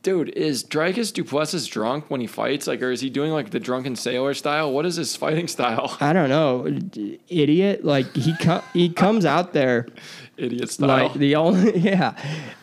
Dude, 0.08 0.30
is 0.30 0.64
Dricus 0.64 1.12
du 1.12 1.22
Plessis 1.26 1.68
drunk 1.68 2.06
when 2.10 2.22
he 2.22 2.28
fights? 2.28 2.66
Like, 2.66 2.82
or 2.82 2.92
is 2.92 3.02
he 3.02 3.10
doing 3.10 3.34
like 3.34 3.50
the 3.50 3.60
drunken 3.60 3.98
sailor 3.98 4.34
style? 4.34 4.72
What 4.72 4.86
is 4.86 4.96
his 4.96 5.18
fighting 5.18 5.50
style? 5.50 5.98
I 6.00 6.14
don't 6.14 6.30
know, 6.30 6.66
idiot. 7.28 7.84
Like 7.84 8.16
he 8.16 8.34
co- 8.38 8.64
he 8.72 8.88
comes 8.88 9.26
out 9.26 9.52
there 9.52 9.86
Idiot 10.38 10.70
style. 10.70 10.88
like 11.10 11.14
the 11.16 11.36
only 11.36 11.78
yeah, 11.80 12.16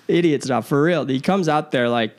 idiot 0.09 0.43
stuff 0.43 0.67
for 0.69 0.83
real. 0.83 1.05
He 1.05 1.21
comes 1.21 1.47
out 1.47 1.71
there 1.71 1.91
like 1.91 2.17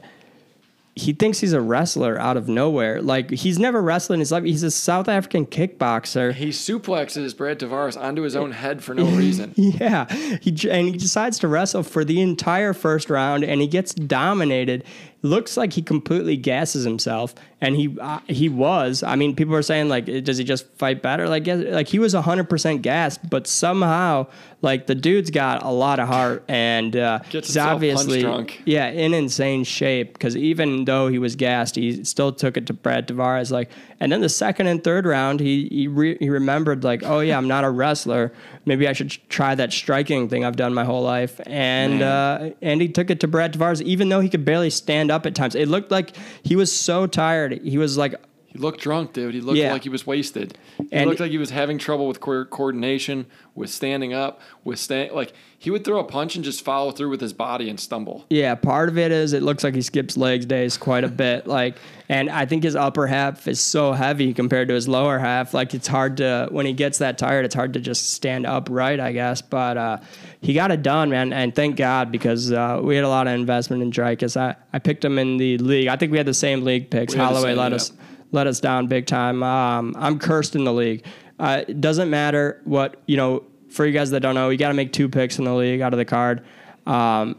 he 0.98 1.12
thinks 1.12 1.40
he's 1.40 1.52
a 1.52 1.60
wrestler 1.60 2.18
out 2.18 2.38
of 2.38 2.48
nowhere. 2.48 3.02
Like 3.02 3.30
he's 3.30 3.60
never 3.60 3.82
wrestled 3.82 4.14
in 4.16 4.20
his 4.22 4.32
life. 4.32 4.44
He's 4.46 4.64
a 4.64 4.72
South 4.72 5.10
African 5.10 5.46
kickboxer. 5.46 6.34
he 6.34 6.50
suplexes 6.50 7.36
Brad 7.36 7.60
Tavares 7.60 8.00
onto 8.00 8.22
his 8.22 8.34
own 8.36 8.52
head 8.54 8.82
for 8.82 8.94
no 8.94 9.04
reason. 9.18 9.54
Yeah, 9.58 10.06
he 10.40 10.52
and 10.70 10.88
he 10.88 10.94
decides 10.98 11.38
to 11.40 11.48
wrestle 11.50 11.84
for 11.84 12.06
the 12.06 12.22
entire 12.22 12.74
first 12.74 13.10
round, 13.10 13.44
and 13.44 13.60
he 13.60 13.68
gets 13.68 13.94
dominated. 13.94 14.86
Looks 15.26 15.58
like 15.58 15.74
he 15.74 15.82
completely 15.82 16.38
gasses 16.38 16.84
himself, 16.84 17.34
and 17.62 17.76
he 17.76 17.98
uh, 18.00 18.20
he 18.28 18.50
was. 18.50 19.02
I 19.02 19.16
mean, 19.16 19.36
people 19.36 19.56
are 19.56 19.62
saying 19.62 19.90
like, 19.90 20.06
does 20.24 20.38
he 20.38 20.44
just 20.44 20.68
fight 20.76 21.02
better? 21.02 21.28
Like, 21.30 21.48
yeah, 21.48 21.56
like 21.56 21.88
he 21.88 22.00
was 22.00 22.14
hundred 22.14 22.50
percent 22.50 22.82
gassed, 22.82 23.30
but 23.30 23.48
somehow, 23.48 24.28
like 24.62 24.88
the 24.88 24.96
dude's 24.96 25.32
got 25.32 25.64
a 25.64 25.70
lot 25.70 26.00
of 26.00 26.08
heart, 26.08 26.44
and 26.50 26.96
uh, 26.96 27.20
he's 27.30 27.58
obviously 27.58 28.22
yeah 28.66 28.88
in 28.88 29.14
insane 29.14 29.64
shape. 29.64 30.14
Because 30.14 30.36
even 30.36 30.86
though 30.86 31.08
he 31.08 31.18
was 31.18 31.36
gassed, 31.36 31.76
he 31.76 32.04
still 32.04 32.34
took 32.34 32.58
it 32.58 32.68
to 32.68 32.74
Brad 32.74 33.08
Tavares. 33.08 33.52
Like, 33.52 33.72
and 34.02 34.12
then 34.12 34.22
the 34.22 34.30
second 34.30 34.68
and 34.68 34.84
third 34.84 35.06
round, 35.06 35.40
he 35.40 35.70
he, 35.72 35.88
re- 35.88 36.18
he 36.20 36.30
remembered 36.30 36.84
like, 36.84 37.04
oh 37.04 37.22
yeah, 37.22 37.38
I'm 37.38 37.48
not 37.48 37.64
a 37.64 37.70
wrestler. 37.70 38.34
Maybe 38.66 38.88
I 38.88 38.94
should 38.94 39.12
try 39.30 39.56
that 39.56 39.72
striking 39.72 40.28
thing 40.28 40.44
I've 40.44 40.56
done 40.56 40.74
my 40.74 40.84
whole 40.84 41.04
life. 41.04 41.40
And 41.46 42.02
uh, 42.02 42.50
and 42.62 42.82
he 42.82 42.90
took 42.90 43.10
it 43.10 43.22
to 43.22 43.28
Brad 43.28 43.54
Tavares, 43.54 43.82
even 43.82 44.10
though 44.10 44.20
he 44.20 44.28
could 44.28 44.44
barely 44.44 44.70
stand 44.70 45.10
up 45.10 45.26
at 45.26 45.36
times. 45.36 45.56
It 45.56 45.70
looked 45.70 45.90
like 45.90 46.16
he 46.44 46.58
was 46.58 46.76
so 46.76 47.08
tired. 47.08 47.45
He 47.52 47.78
was 47.78 47.98
like, 47.98 48.16
He 48.56 48.62
looked 48.62 48.80
drunk, 48.80 49.12
dude. 49.12 49.34
He 49.34 49.42
looked 49.42 49.58
Yeah. 49.58 49.74
like 49.74 49.84
he 49.84 49.90
was 49.90 50.08
wasted. 50.08 50.58
He 50.78 50.86
And- 50.94 51.10
looked 51.10 51.20
like 51.20 51.32
he 51.32 51.38
was 51.38 51.50
having 51.50 51.78
trouble 51.78 52.08
with 52.08 52.22
co- 52.22 52.46
coordination, 52.46 53.26
with 53.54 53.70
standing 53.70 54.14
up, 54.14 54.40
with 54.64 54.80
stand. 54.80 55.12
Like 55.12 55.34
he 55.60 55.70
would 55.70 55.84
throw 55.84 56.00
a 56.00 56.06
punch 56.06 56.36
and 56.38 56.46
just 56.46 56.64
follow 56.64 56.92
through 56.92 57.10
with 57.10 57.20
his 57.20 57.34
body 57.34 57.70
and 57.70 57.78
stumble. 57.78 58.24
yeah. 58.30 58.56
Part 58.56 58.88
of 58.88 58.98
it 58.98 59.12
is 59.12 59.34
it 59.34 59.44
looks 59.44 59.62
like 59.66 59.76
he 59.76 59.82
skips 59.82 60.16
legs 60.16 60.46
days 60.46 60.78
quite 60.78 61.04
a 61.04 61.10
bit. 61.10 61.48
Like, 61.48 61.76
and 62.08 62.30
I 62.30 62.46
think 62.46 62.64
his 62.64 62.78
upper 62.78 63.08
half 63.08 63.46
is 63.46 63.60
so 63.60 63.92
heavy 63.92 64.34
compared 64.34 64.70
to 64.70 64.74
his 64.74 64.88
lower 64.88 65.20
half. 65.20 65.54
Like, 65.54 65.74
it's 65.74 65.88
hard 65.88 66.16
to 66.18 66.48
when 66.50 66.66
he 66.66 66.72
gets 66.72 67.00
that 67.00 67.18
tired, 67.18 67.44
it's 67.44 67.56
hard 67.56 67.74
to 67.74 67.82
just 67.82 68.12
stand 68.14 68.46
upright. 68.46 69.02
I 69.02 69.12
guess, 69.12 69.42
but 69.42 69.76
uh, 69.76 69.98
he 70.40 70.54
got 70.54 70.72
it 70.72 70.82
done, 70.82 71.10
man. 71.10 71.34
And 71.34 71.54
thank 71.54 71.76
God 71.76 72.10
because 72.10 72.54
uh, 72.54 72.80
we 72.82 72.96
had 72.96 73.04
a 73.04 73.10
lot 73.10 73.28
of 73.28 73.34
investment 73.34 73.84
in 73.84 73.92
Dricus. 73.92 74.38
I 74.40 74.56
I 74.72 74.80
picked 74.80 75.04
him 75.04 75.20
in 75.20 75.36
the 75.36 75.58
league. 75.58 75.90
I 75.90 75.98
think 75.98 76.14
we 76.14 76.18
had 76.18 76.28
the 76.28 76.34
same 76.34 76.64
league 76.64 76.90
picks. 76.90 77.14
Holloway 77.14 77.50
same, 77.50 77.58
let 77.58 77.72
yep. 77.74 77.82
us 77.82 77.92
let 78.32 78.48
us 78.48 78.60
down 78.60 78.88
big 78.88 79.06
time. 79.06 79.44
Um, 79.44 79.96
I'm 79.98 80.20
cursed 80.20 80.56
in 80.56 80.64
the 80.64 80.74
league. 80.74 81.06
Uh, 81.40 81.64
it 81.68 81.82
doesn't 81.82 82.10
matter 82.10 82.62
what 82.66 83.02
you 83.06 83.18
know. 83.18 83.44
For 83.70 83.86
you 83.86 83.92
guys 83.92 84.12
that 84.12 84.22
don't 84.22 84.36
know, 84.36 84.50
you 84.50 84.58
got 84.58 84.70
to 84.70 84.74
make 84.74 84.94
two 84.94 85.10
picks 85.10 85.38
in 85.38 85.44
the 85.44 85.54
league 85.54 85.82
out 85.82 85.92
of 85.92 85.98
the 85.98 86.06
card. 86.06 86.46
Um, 86.86 87.36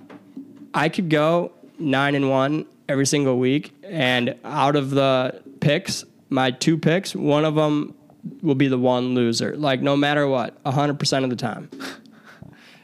I 0.74 0.90
could 0.90 1.08
go 1.08 1.52
nine 1.78 2.14
and 2.14 2.28
one 2.28 2.66
every 2.90 3.06
single 3.06 3.38
week, 3.38 3.74
and 3.82 4.34
out 4.44 4.76
of 4.76 4.90
the 4.90 5.40
picks, 5.60 6.04
my 6.28 6.50
two 6.50 6.76
picks, 6.76 7.14
one 7.16 7.46
of 7.46 7.54
them 7.54 7.94
will 8.42 8.54
be 8.54 8.68
the 8.68 8.76
one 8.78 9.14
loser. 9.14 9.56
Like 9.56 9.80
no 9.80 9.96
matter 9.96 10.26
what, 10.26 10.58
hundred 10.66 10.98
percent 10.98 11.24
of 11.24 11.30
the 11.30 11.36
time. 11.36 11.70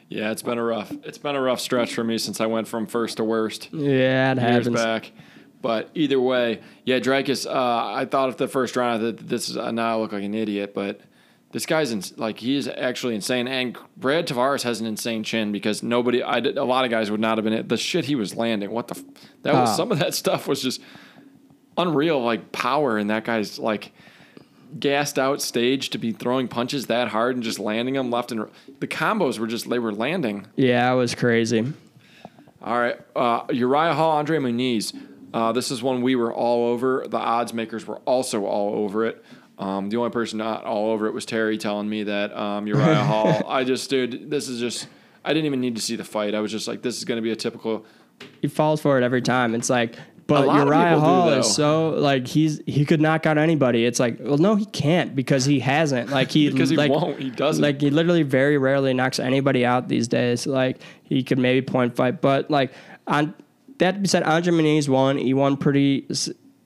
Yeah, 0.09 0.31
it's 0.31 0.43
been 0.43 0.59
a 0.59 0.63
rough. 0.63 0.93
It's 1.05 1.17
been 1.17 1.37
a 1.37 1.41
rough 1.41 1.59
stretch 1.59 1.95
for 1.95 2.05
me 2.05 2.19
since 2.19 2.39
I 2.39 2.45
went 2.45 2.69
from 2.69 2.87
first 2.87 3.17
to 3.17 3.25
worst 3.25 3.73
Yeah, 3.73 4.33
it 4.33 4.37
years 4.39 4.67
happens. 4.67 4.75
back. 4.77 5.13
But 5.63 5.89
either 5.95 6.21
way, 6.21 6.61
yeah, 6.85 6.99
Dricus. 6.99 7.47
Uh, 7.47 7.95
I 7.95 8.05
thought 8.05 8.29
of 8.29 8.37
the 8.37 8.49
first 8.49 8.77
round 8.77 9.03
that 9.03 9.19
this 9.29 9.49
is 9.49 9.57
uh, 9.57 9.71
now 9.71 9.97
I 9.97 10.01
look 10.01 10.13
like 10.13 10.25
an 10.25 10.35
idiot, 10.35 10.75
but 10.75 11.01
this 11.53 11.67
guy's 11.67 11.93
ins- 11.93 12.19
like 12.19 12.39
he 12.41 12.57
is 12.57 12.67
actually 12.67 13.15
insane. 13.15 13.47
And 13.47 13.77
Brad 13.97 14.27
Tavares 14.27 14.63
has 14.63 14.81
an 14.81 14.87
insane 14.87 15.23
chin 15.23 15.53
because 15.53 15.83
nobody, 15.83 16.23
I 16.23 16.41
did, 16.41 16.59
a 16.59 16.65
lot 16.65 16.85
of 16.85 16.91
guys 16.91 17.11
would 17.13 17.21
not 17.21 17.39
have 17.39 17.45
been 17.45 17.53
it. 17.53 17.69
the 17.69 17.77
shit 17.77 18.07
he 18.07 18.15
was 18.17 18.35
landing. 18.35 18.71
What 18.73 18.89
the 18.89 19.03
that 19.43 19.55
was 19.55 19.71
Oh. 19.71 19.77
some 19.77 19.93
of 19.93 19.99
that 20.01 20.15
stuff 20.15 20.49
was 20.49 20.61
just 20.63 20.81
unreal, 21.79 22.23
like 22.23 22.53
power 22.53 22.99
in 22.99 23.07
that 23.07 23.25
guy's 23.25 23.59
like 23.59 23.93
gassed 24.81 25.19
out 25.19 25.41
stage 25.43 25.91
to 25.91 25.99
be 25.99 26.13
throwing 26.13 26.49
punches 26.49 26.87
that 26.87 27.09
hard 27.09 27.35
and 27.37 27.45
just 27.45 27.59
landing 27.59 27.95
them 27.95 28.11
left 28.11 28.33
and 28.33 28.47
the 28.81 28.87
combos 28.89 29.39
were 29.39 29.47
just 29.47 29.69
they 29.71 29.79
were 29.79 29.93
landing. 29.93 30.47
Yeah, 30.57 30.91
it 30.93 30.97
was 30.97 31.15
crazy. 31.15 31.73
All 32.65 32.79
right, 32.79 32.99
uh, 33.15 33.45
Uriah 33.51 33.93
Hall, 33.95 34.13
Andre 34.17 34.39
Muniz. 34.39 34.93
Uh, 35.33 35.53
this 35.53 35.71
is 35.71 35.83
one 35.83 36.03
we 36.03 36.15
were 36.15 36.33
all 36.33 36.69
over. 36.69 37.07
The 37.09 37.19
odds 37.19 37.55
makers 37.55 37.87
were 37.87 37.99
also 37.99 38.45
all 38.45 38.75
over 38.85 39.07
it. 39.07 39.25
Um, 39.59 39.91
the 39.91 39.97
only 39.97 40.11
person 40.11 40.39
not 40.39 40.65
all 40.65 40.91
over 40.91 41.07
it 41.07 41.13
was 41.13 41.25
Terry 41.25 41.57
telling 41.59 41.89
me 41.89 42.05
that 42.05 42.37
um, 42.37 42.67
Uriah 42.67 42.95
Hall. 43.05 43.43
I 43.47 43.65
just, 43.65 43.89
dude, 43.89 44.31
this 44.31 44.49
is 44.49 44.61
just. 44.61 44.89
I 45.25 45.33
didn't 45.33 45.47
even 45.47 45.61
need 45.61 45.77
to 45.77 45.83
see 45.83 45.95
the 45.95 46.05
fight. 46.05 46.35
I 46.35 46.41
was 46.41 46.51
just 46.51 46.67
like, 46.67 46.83
this 46.83 46.99
is 46.99 47.05
going 47.05 47.17
to 47.17 47.23
be 47.23 47.31
a 47.31 47.37
typical. 47.37 47.87
He 48.41 48.49
falls 48.49 48.81
for 48.81 48.99
it 48.99 49.05
every 49.05 49.23
time. 49.23 49.55
It's 49.55 49.71
like, 49.71 49.97
but 50.27 50.47
lot 50.47 50.61
of 50.61 50.67
Uriah 50.69 50.95
people 50.95 51.01
do, 51.01 51.05
Hall 51.05 51.29
is 51.31 51.55
so 51.55 51.91
like 51.91 52.27
he's 52.27 52.61
he 52.67 52.85
could 52.85 53.01
knock 53.01 53.27
out 53.27 53.39
anybody. 53.39 53.85
It's 53.85 54.01
like, 54.01 54.19
well, 54.21 54.39
no, 54.39 54.55
he 54.55 54.65
can't 54.67 55.15
because 55.15 55.45
he 55.45 55.61
hasn't. 55.61 56.11
Like 56.11 56.31
he 56.31 56.51
Because 56.53 56.71
he 56.71 56.77
like, 56.77 56.91
won't. 56.91 57.19
He 57.21 57.31
doesn't. 57.31 57.63
Like 57.63 57.81
he 57.81 57.91
literally 57.91 58.23
very 58.23 58.59
rarely 58.59 58.95
knocks 58.95 59.19
anybody 59.19 59.65
out 59.65 59.89
these 59.89 60.09
days. 60.09 60.47
Like 60.47 60.79
he 61.03 61.23
could 61.23 61.39
maybe 61.39 61.65
point 61.65 61.97
fight, 61.97 62.21
but 62.21 62.51
like 62.51 62.73
on 63.07 63.35
that 63.83 63.95
being 63.97 64.07
said, 64.07 64.23
Andre 64.23 64.53
Muniz 64.53 64.89
won. 64.89 65.19
He 65.19 65.35
won 65.35 65.57
pretty 65.57 66.07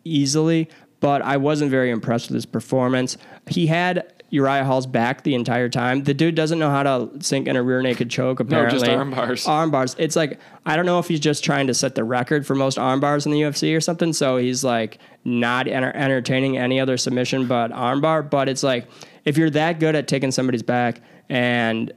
easily, 0.05 0.69
but 1.01 1.23
I 1.23 1.39
wasn't 1.39 1.71
very 1.71 1.91
impressed 1.91 2.29
with 2.29 2.35
his 2.35 2.47
performance. 2.47 3.17
He 3.49 3.67
had 3.67 4.13
Uriah 4.29 4.65
Hall's 4.65 4.87
back 4.87 5.23
the 5.23 5.35
entire 5.35 5.69
time. 5.69 6.05
The 6.05 6.13
dude 6.13 6.35
doesn't 6.35 6.59
know 6.59 6.69
how 6.69 6.83
to 6.83 7.11
sink 7.21 7.47
in 7.49 7.57
a 7.57 7.63
rear 7.63 7.81
naked 7.81 8.11
choke. 8.11 8.41
Apparently, 8.41 8.79
No, 8.79 8.85
just 8.85 8.91
arm 8.91 9.11
bars. 9.11 9.47
Arm 9.47 9.71
bars. 9.71 9.97
It's 9.99 10.15
like 10.17 10.39
I 10.67 10.77
don't 10.77 10.85
know 10.85 10.99
if 10.99 11.09
he's 11.09 11.21
just 11.21 11.43
trying 11.43 11.69
to 11.69 11.75
set 11.75 11.95
the 11.95 12.05
record 12.05 12.47
for 12.47 12.55
most 12.55 12.79
arm 12.79 13.01
bars 13.01 13.25
in 13.25 13.33
the 13.33 13.41
UFC 13.41 13.75
or 13.75 13.81
something. 13.81 14.13
So 14.13 14.37
he's 14.37 14.63
like 14.63 14.99
not 15.25 15.69
enter- 15.69 15.95
entertaining 15.97 16.59
any 16.59 16.81
other 16.81 16.97
submission 16.97 17.47
but 17.47 17.73
arm 17.73 18.01
bar. 18.01 18.23
But 18.23 18.49
it's 18.49 18.63
like 18.63 18.89
if 19.25 19.39
you're 19.39 19.51
that 19.51 19.81
good 19.81 19.95
at 19.95 20.07
taking 20.09 20.33
somebody's 20.33 20.63
back 20.63 21.01
and 21.29 21.93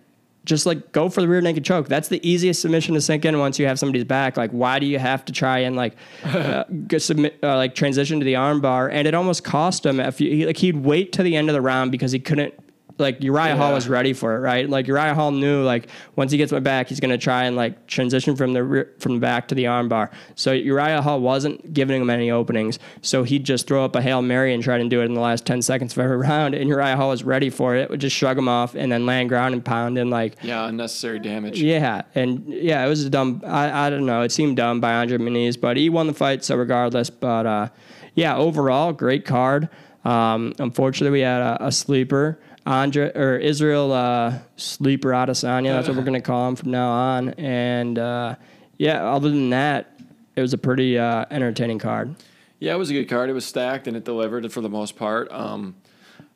just 0.49 0.65
like 0.65 0.91
go 0.91 1.07
for 1.07 1.21
the 1.21 1.27
rear 1.27 1.39
naked 1.39 1.63
choke. 1.63 1.87
That's 1.87 2.09
the 2.09 2.27
easiest 2.27 2.61
submission 2.61 2.95
to 2.95 3.01
sink 3.01 3.23
in 3.23 3.37
once 3.39 3.59
you 3.59 3.67
have 3.67 3.79
somebody's 3.79 4.03
back. 4.03 4.35
Like, 4.35 4.51
why 4.51 4.79
do 4.79 4.85
you 4.85 4.99
have 4.99 5.23
to 5.25 5.31
try 5.31 5.59
and 5.59 5.75
like 5.75 5.95
uh, 6.25 6.65
submit, 6.97 7.39
uh, 7.41 7.55
like 7.55 7.75
transition 7.75 8.19
to 8.19 8.25
the 8.25 8.35
arm 8.35 8.59
bar? 8.59 8.89
And 8.89 9.07
it 9.07 9.13
almost 9.13 9.43
cost 9.43 9.85
him 9.85 9.99
if 9.99 10.19
you 10.19 10.29
he, 10.31 10.45
like 10.45 10.57
he'd 10.57 10.77
wait 10.77 11.13
to 11.13 11.23
the 11.23 11.35
end 11.35 11.49
of 11.49 11.53
the 11.53 11.61
round 11.61 11.91
because 11.91 12.11
he 12.11 12.19
couldn't. 12.19 12.53
Like 12.99 13.23
Uriah 13.23 13.55
Hall 13.55 13.73
was 13.73 13.87
ready 13.87 14.11
for 14.13 14.35
it, 14.35 14.39
right? 14.39 14.69
Like 14.69 14.87
Uriah 14.87 15.13
Hall 15.15 15.31
knew, 15.31 15.63
like 15.63 15.87
once 16.17 16.31
he 16.31 16.37
gets 16.37 16.51
my 16.51 16.59
back, 16.59 16.87
he's 16.89 16.99
gonna 16.99 17.17
try 17.17 17.45
and 17.45 17.55
like 17.55 17.87
transition 17.87 18.35
from 18.35 18.53
the 18.53 18.63
rear, 18.63 18.93
from 18.99 19.13
the 19.15 19.19
back 19.19 19.47
to 19.47 19.55
the 19.55 19.67
arm 19.67 19.87
bar. 19.87 20.11
So 20.35 20.51
Uriah 20.51 21.01
Hall 21.01 21.21
wasn't 21.21 21.73
giving 21.73 22.01
him 22.01 22.09
any 22.09 22.29
openings, 22.29 22.77
so 23.01 23.23
he'd 23.23 23.45
just 23.45 23.67
throw 23.67 23.85
up 23.85 23.95
a 23.95 24.01
hail 24.01 24.21
mary 24.21 24.53
and 24.53 24.61
try 24.61 24.77
to 24.77 24.89
do 24.89 25.01
it 25.01 25.05
in 25.05 25.13
the 25.13 25.21
last 25.21 25.45
ten 25.45 25.61
seconds 25.61 25.93
of 25.93 25.99
every 25.99 26.17
round. 26.29 26.53
And 26.55 26.67
Uriah 26.67 26.97
Hall 26.97 27.09
was 27.09 27.23
ready 27.23 27.49
for 27.49 27.75
it, 27.75 27.89
would 27.89 28.01
just 28.01 28.15
shrug 28.15 28.37
him 28.37 28.49
off 28.49 28.75
and 28.75 28.91
then 28.91 29.05
land 29.05 29.29
ground 29.29 29.53
and 29.53 29.63
pound 29.63 29.97
and 29.97 30.09
like 30.09 30.35
Yeah, 30.43 30.67
unnecessary 30.67 31.19
damage. 31.19 31.61
yeah, 31.61 32.01
and 32.15 32.45
yeah, 32.47 32.85
it 32.85 32.89
was 32.89 33.05
a 33.05 33.09
dumb. 33.09 33.41
I, 33.45 33.87
I 33.87 33.89
don't 33.89 34.05
know. 34.05 34.23
It 34.23 34.31
seemed 34.33 34.57
dumb 34.57 34.81
by 34.81 34.93
Andre 34.95 35.17
Muniz, 35.17 35.59
but 35.59 35.77
he 35.77 35.89
won 35.89 36.07
the 36.07 36.13
fight, 36.13 36.43
so 36.43 36.57
regardless. 36.57 37.09
But 37.09 37.45
uh, 37.45 37.69
yeah, 38.15 38.35
overall, 38.35 38.91
great 38.91 39.23
card. 39.25 39.69
Um, 40.05 40.53
unfortunately, 40.59 41.19
we 41.19 41.23
had 41.23 41.41
a, 41.41 41.67
a 41.67 41.71
sleeper, 41.71 42.39
Andre 42.69 43.11
or 43.15 43.37
Israel 43.37 43.91
uh, 43.91 44.37
sleeper 44.55 45.09
Adesanya. 45.09 45.73
That's 45.73 45.87
what 45.87 45.97
we're 45.97 46.03
gonna 46.03 46.21
call 46.21 46.47
him 46.47 46.55
from 46.55 46.69
now 46.69 46.89
on. 46.89 47.29
And 47.29 47.97
uh, 47.97 48.35
yeah, 48.77 49.03
other 49.09 49.29
than 49.29 49.49
that, 49.49 49.99
it 50.35 50.41
was 50.41 50.53
a 50.53 50.57
pretty 50.57 50.97
uh, 50.97 51.25
entertaining 51.31 51.79
card. 51.79 52.15
Yeah, 52.59 52.75
it 52.75 52.77
was 52.77 52.91
a 52.91 52.93
good 52.93 53.09
card. 53.09 53.29
It 53.29 53.33
was 53.33 53.45
stacked 53.45 53.87
and 53.87 53.97
it 53.97 54.05
delivered 54.05 54.51
for 54.51 54.61
the 54.61 54.69
most 54.69 54.95
part. 54.95 55.31
Um, 55.31 55.77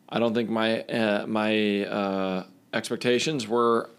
I 0.09 0.17
don't 0.17 0.33
think 0.33 0.49
my 0.49 0.81
uh, 0.81 1.27
my 1.27 1.85
uh, 1.85 2.45
expectations 2.73 3.47
were 3.47 3.91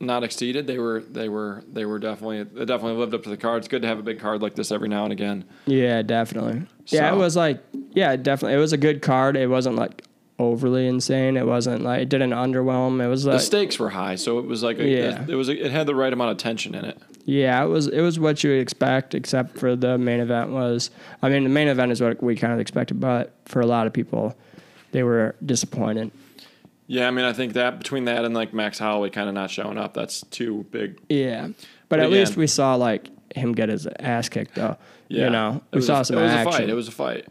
not 0.00 0.24
exceeded. 0.24 0.66
They 0.66 0.78
were 0.80 1.02
they 1.02 1.28
were 1.28 1.62
they 1.72 1.84
were 1.84 2.00
definitely 2.00 2.42
they 2.42 2.64
definitely 2.64 2.98
lived 2.98 3.14
up 3.14 3.22
to 3.22 3.30
the 3.30 3.36
card. 3.36 3.58
It's 3.58 3.68
good 3.68 3.82
to 3.82 3.88
have 3.88 4.00
a 4.00 4.02
big 4.02 4.18
card 4.18 4.42
like 4.42 4.56
this 4.56 4.72
every 4.72 4.88
now 4.88 5.04
and 5.04 5.12
again. 5.12 5.44
Yeah, 5.66 6.02
definitely. 6.02 6.66
Yeah, 6.86 7.12
it 7.12 7.16
was 7.16 7.36
like 7.36 7.62
yeah, 7.92 8.16
definitely. 8.16 8.54
It 8.56 8.60
was 8.60 8.72
a 8.72 8.78
good 8.78 9.02
card. 9.02 9.36
It 9.36 9.48
wasn't 9.48 9.76
like 9.76 10.02
overly 10.38 10.86
insane. 10.86 11.36
It 11.36 11.46
wasn't 11.46 11.82
like 11.82 12.02
it 12.02 12.08
didn't 12.08 12.30
underwhelm. 12.30 13.02
It 13.04 13.08
was 13.08 13.24
like 13.26 13.36
The 13.38 13.40
stakes 13.44 13.78
were 13.78 13.90
high, 13.90 14.16
so 14.16 14.38
it 14.38 14.46
was 14.46 14.62
like 14.62 14.78
a, 14.78 14.86
Yeah. 14.88 15.24
it 15.28 15.34
was 15.34 15.48
a, 15.48 15.64
it 15.66 15.70
had 15.72 15.86
the 15.86 15.94
right 15.94 16.12
amount 16.12 16.32
of 16.32 16.36
tension 16.38 16.74
in 16.74 16.84
it. 16.84 16.98
Yeah, 17.24 17.64
it 17.64 17.68
was 17.68 17.88
it 17.88 18.00
was 18.02 18.20
what 18.20 18.44
you 18.44 18.50
would 18.50 18.60
expect, 18.60 19.14
except 19.14 19.58
for 19.58 19.74
the 19.74 19.98
main 19.98 20.20
event 20.20 20.50
was. 20.50 20.90
I 21.22 21.28
mean, 21.28 21.42
the 21.42 21.48
main 21.50 21.68
event 21.68 21.90
is 21.92 22.00
what 22.00 22.22
we 22.22 22.36
kind 22.36 22.52
of 22.52 22.60
expected, 22.60 23.00
but 23.00 23.32
for 23.46 23.60
a 23.60 23.66
lot 23.66 23.86
of 23.86 23.92
people, 23.92 24.36
they 24.92 25.02
were 25.02 25.34
disappointed. 25.44 26.10
Yeah, 26.86 27.08
I 27.08 27.10
mean, 27.10 27.24
I 27.24 27.32
think 27.32 27.54
that 27.54 27.78
between 27.78 28.04
that 28.04 28.24
and 28.24 28.32
like 28.32 28.54
Max 28.54 28.78
Holloway 28.78 29.10
kind 29.10 29.28
of 29.28 29.34
not 29.34 29.50
showing 29.50 29.76
up, 29.76 29.92
that's 29.92 30.20
too 30.30 30.66
big. 30.70 31.00
Yeah, 31.08 31.48
but, 31.48 31.56
But 31.88 32.00
at 32.00 32.10
least 32.10 32.36
we 32.36 32.46
saw 32.46 32.76
like 32.76 33.08
him 33.34 33.52
get 33.54 33.70
his 33.70 33.88
ass 33.98 34.28
kicked 34.28 34.54
though. 34.54 34.76
Yeah, 35.08 35.24
You 35.24 35.30
know, 35.30 35.62
we 35.72 35.80
saw 35.82 36.00
a, 36.02 36.04
some 36.04 36.18
It 36.18 36.22
was 36.22 36.30
action. 36.30 36.48
a 36.48 36.52
fight. 36.52 36.68
It 36.68 36.74
was 36.74 36.86
a 36.88 36.92
fight. 36.92 37.26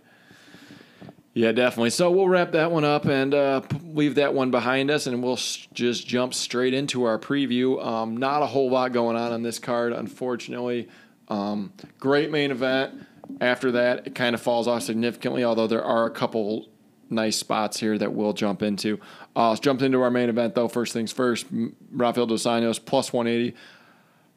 Yeah, 1.36 1.52
definitely. 1.52 1.90
So 1.90 2.10
we'll 2.12 2.30
wrap 2.30 2.54
that 2.54 2.72
one 2.72 2.86
up 2.86 3.04
and 3.04 3.34
uh, 3.34 3.62
leave 3.84 4.16
that 4.16 4.34
one 4.34 4.52
behind 4.52 4.90
us, 4.90 5.06
and 5.06 5.22
we'll 5.22 5.36
just 5.74 6.08
jump 6.08 6.34
straight 6.34 6.74
into 6.74 7.04
our 7.04 7.20
preview. 7.20 7.86
Um, 7.86 8.16
not 8.16 8.42
a 8.42 8.46
whole 8.46 8.70
lot 8.70 8.94
going 8.94 9.18
on 9.18 9.34
on 9.34 9.44
this 9.44 9.60
card, 9.60 9.92
unfortunately. 9.92 10.88
Um, 11.28 11.74
great 12.00 12.32
main 12.32 12.52
event. 12.52 13.06
After 13.42 13.74
that, 13.74 14.08
it 14.08 14.16
kind 14.16 14.34
of 14.34 14.42
falls 14.42 14.66
off 14.66 14.84
significantly, 14.84 15.44
although 15.44 15.68
there 15.68 15.84
are 15.84 16.06
a 16.06 16.10
couple 16.10 16.70
nice 17.10 17.36
spots 17.36 17.82
here 17.82 17.98
that 17.98 18.14
we'll 18.14 18.32
jump 18.32 18.64
into. 18.64 18.98
Uh, 19.36 19.50
let's 19.50 19.60
jump 19.60 19.82
into 19.82 20.02
our 20.02 20.12
main 20.12 20.30
event, 20.30 20.56
though. 20.56 20.70
First 20.70 20.94
things 20.94 21.12
first, 21.12 21.48
Rafael 21.92 22.28
Dos 22.28 22.44
Anjos 22.44 22.84
plus 22.84 23.12
180. 23.12 23.58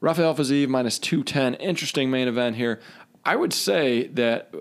Rafael 0.01 0.35
Fiziev 0.35 0.67
minus 0.67 0.99
210. 0.99 1.55
Interesting 1.55 2.11
main 2.11 2.27
event 2.27 2.57
here. 2.57 2.81
I 3.25 3.37
would 3.37 3.53
say 3.53 4.09
that 4.09 4.53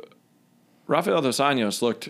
Rafael 0.85 1.21
Dos 1.21 1.39
Anjos 1.39 1.81
looked 1.81 2.09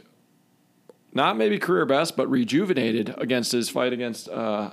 not 1.13 1.37
maybe 1.37 1.57
career 1.57 1.85
best, 1.85 2.15
but 2.17 2.29
rejuvenated 2.29 3.13
against 3.17 3.51
his 3.51 3.69
fight 3.69 3.93
against 3.93 4.29
uh, 4.29 4.71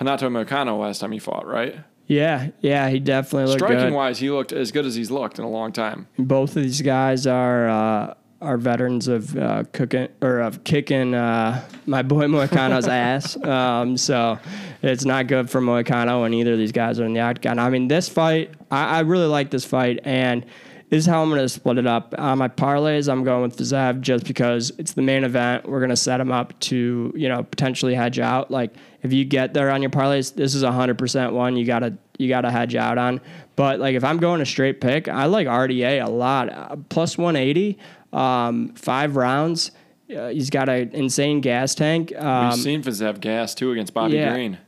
Renato 0.00 0.28
Moicano 0.28 0.78
last 0.80 1.00
time 1.00 1.12
he 1.12 1.18
fought, 1.18 1.46
right? 1.46 1.76
yeah, 2.06 2.48
yeah, 2.60 2.88
he 2.88 2.98
definitely 3.00 3.44
looked 3.48 3.60
Striking 3.60 3.88
good. 3.90 3.92
wise, 3.92 4.18
he 4.18 4.30
looked 4.30 4.52
as 4.52 4.72
good 4.72 4.86
as 4.86 4.94
he's 4.94 5.10
looked 5.10 5.38
in 5.38 5.44
a 5.44 5.48
long 5.50 5.72
time. 5.72 6.08
Both 6.18 6.56
of 6.56 6.62
these 6.62 6.80
guys 6.80 7.26
are 7.26 7.68
uh, 7.68 8.14
are 8.40 8.56
veterans 8.56 9.08
of 9.08 9.36
uh, 9.36 9.64
cooking 9.72 10.08
or 10.22 10.40
of 10.40 10.64
kicking 10.64 11.14
uh, 11.14 11.62
my 11.86 12.02
boy 12.02 12.24
Moicano's 12.26 12.88
ass. 12.88 13.36
Um, 13.44 13.96
so 13.98 14.38
it's 14.80 15.04
not 15.04 15.26
good 15.26 15.50
for 15.50 15.60
Moicano 15.60 16.22
when 16.22 16.32
either 16.32 16.52
of 16.52 16.58
these 16.58 16.72
guys 16.72 16.98
are 16.98 17.04
in 17.04 17.12
the 17.12 17.20
octagon. 17.20 17.58
I 17.58 17.68
mean, 17.68 17.88
this 17.88 18.08
fight, 18.08 18.52
I, 18.70 18.98
I 18.98 19.00
really 19.00 19.26
like 19.26 19.50
this 19.50 19.66
fight, 19.66 20.00
and 20.04 20.46
this 20.90 21.04
is 21.04 21.06
how 21.06 21.22
I'm 21.22 21.28
going 21.28 21.40
to 21.40 21.48
split 21.48 21.78
it 21.78 21.86
up. 21.86 22.14
On 22.16 22.38
my 22.38 22.48
parlays, 22.48 23.10
I'm 23.10 23.22
going 23.22 23.42
with 23.42 23.58
Zav 23.58 24.00
just 24.00 24.26
because 24.26 24.72
it's 24.78 24.92
the 24.92 25.02
main 25.02 25.22
event. 25.24 25.68
We're 25.68 25.80
going 25.80 25.90
to 25.90 25.96
set 25.96 26.20
him 26.20 26.32
up 26.32 26.58
to 26.60 27.12
you 27.14 27.28
know 27.28 27.42
potentially 27.42 27.94
hedge 27.94 28.18
out. 28.18 28.50
Like 28.50 28.74
if 29.02 29.12
you 29.12 29.24
get 29.24 29.54
there 29.54 29.70
on 29.70 29.82
your 29.82 29.90
parlays, 29.90 30.34
this 30.34 30.54
is 30.54 30.62
a 30.62 30.72
hundred 30.72 30.98
percent 30.98 31.32
one 31.32 31.56
you 31.56 31.64
gotta 31.64 31.96
you 32.18 32.28
gotta 32.28 32.50
hedge 32.50 32.74
out 32.74 32.98
on. 32.98 33.20
But 33.56 33.80
like 33.80 33.94
if 33.94 34.04
I'm 34.04 34.18
going 34.18 34.40
a 34.40 34.46
straight 34.46 34.80
pick, 34.80 35.08
I 35.08 35.26
like 35.26 35.46
RDA 35.46 36.04
a 36.04 36.10
lot. 36.10 36.52
Uh, 36.52 36.76
plus 36.88 37.18
180, 37.18 37.78
um, 38.12 38.72
five 38.74 39.16
rounds. 39.16 39.72
Uh, 40.14 40.28
he's 40.28 40.48
got 40.48 40.68
an 40.68 40.90
insane 40.92 41.40
gas 41.40 41.74
tank. 41.74 42.14
Um, 42.16 42.48
We've 42.48 42.58
seen 42.58 42.82
Fiziev 42.82 43.20
gas 43.20 43.54
too 43.54 43.72
against 43.72 43.92
Bobby 43.92 44.14
yeah. 44.14 44.32
Green. 44.32 44.58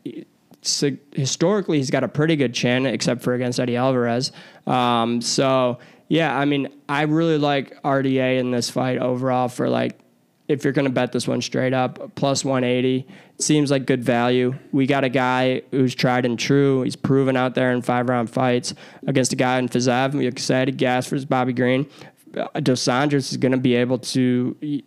so 0.60 0.90
historically 1.12 1.78
he's 1.78 1.90
got 1.90 2.04
a 2.04 2.08
pretty 2.08 2.36
good 2.36 2.52
chin, 2.52 2.84
except 2.84 3.22
for 3.22 3.32
against 3.32 3.58
Eddie 3.58 3.76
Alvarez. 3.76 4.32
Um, 4.66 5.22
so 5.22 5.78
yeah, 6.10 6.36
I 6.36 6.44
mean, 6.44 6.68
I 6.88 7.02
really 7.02 7.38
like 7.38 7.80
RDA 7.84 8.40
in 8.40 8.50
this 8.50 8.68
fight 8.68 8.98
overall. 8.98 9.46
For 9.46 9.70
like, 9.70 10.00
if 10.48 10.64
you're 10.64 10.72
going 10.72 10.86
to 10.86 10.92
bet 10.92 11.12
this 11.12 11.28
one 11.28 11.40
straight 11.40 11.72
up, 11.72 12.16
plus 12.16 12.44
180, 12.44 13.06
it 13.38 13.42
seems 13.42 13.70
like 13.70 13.86
good 13.86 14.02
value. 14.02 14.56
We 14.72 14.88
got 14.88 15.04
a 15.04 15.08
guy 15.08 15.62
who's 15.70 15.94
tried 15.94 16.26
and 16.26 16.36
true. 16.36 16.82
He's 16.82 16.96
proven 16.96 17.36
out 17.36 17.54
there 17.54 17.70
in 17.70 17.80
five 17.80 18.08
round 18.08 18.28
fights 18.28 18.74
against 19.06 19.32
a 19.32 19.36
guy 19.36 19.60
in 19.60 19.68
Fiziev. 19.68 20.12
We 20.12 20.26
excited, 20.26 20.76
gas 20.78 21.06
for 21.06 21.14
his 21.14 21.24
Bobby 21.24 21.52
Green. 21.52 21.88
Uh, 22.36 22.58
Dos 22.58 22.88
is 22.88 23.36
going 23.36 23.52
to 23.52 23.58
be 23.58 23.76
able 23.76 23.98
to 23.98 24.82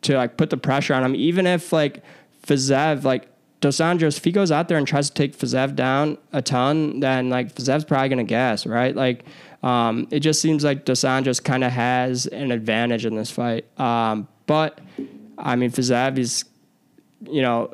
to 0.00 0.16
like 0.16 0.38
put 0.38 0.48
the 0.48 0.56
pressure 0.56 0.94
on 0.94 1.04
him, 1.04 1.14
even 1.14 1.46
if 1.46 1.70
like 1.70 2.02
Fiziev, 2.46 3.04
like 3.04 3.28
Dos 3.60 3.78
if 3.78 4.24
he 4.24 4.32
goes 4.32 4.50
out 4.50 4.68
there 4.68 4.78
and 4.78 4.88
tries 4.88 5.08
to 5.08 5.14
take 5.14 5.36
Fiziev 5.36 5.76
down 5.76 6.16
a 6.32 6.40
ton, 6.40 7.00
then 7.00 7.28
like 7.28 7.54
Fiziev's 7.54 7.84
probably 7.84 8.08
gonna 8.08 8.24
gas, 8.24 8.66
right? 8.66 8.96
Like, 8.96 9.24
um, 9.62 10.08
it 10.10 10.20
just 10.20 10.40
seems 10.40 10.64
like 10.64 10.84
Dos 10.84 11.00
Anjos 11.00 11.42
kind 11.42 11.62
of 11.62 11.72
has 11.72 12.26
an 12.26 12.50
advantage 12.50 13.06
in 13.06 13.14
this 13.14 13.30
fight. 13.30 13.66
Um, 13.78 14.26
but 14.46 14.80
I 15.38 15.56
mean, 15.56 15.70
Fiziev 15.70 16.18
is, 16.18 16.44
you 17.28 17.42
know, 17.42 17.72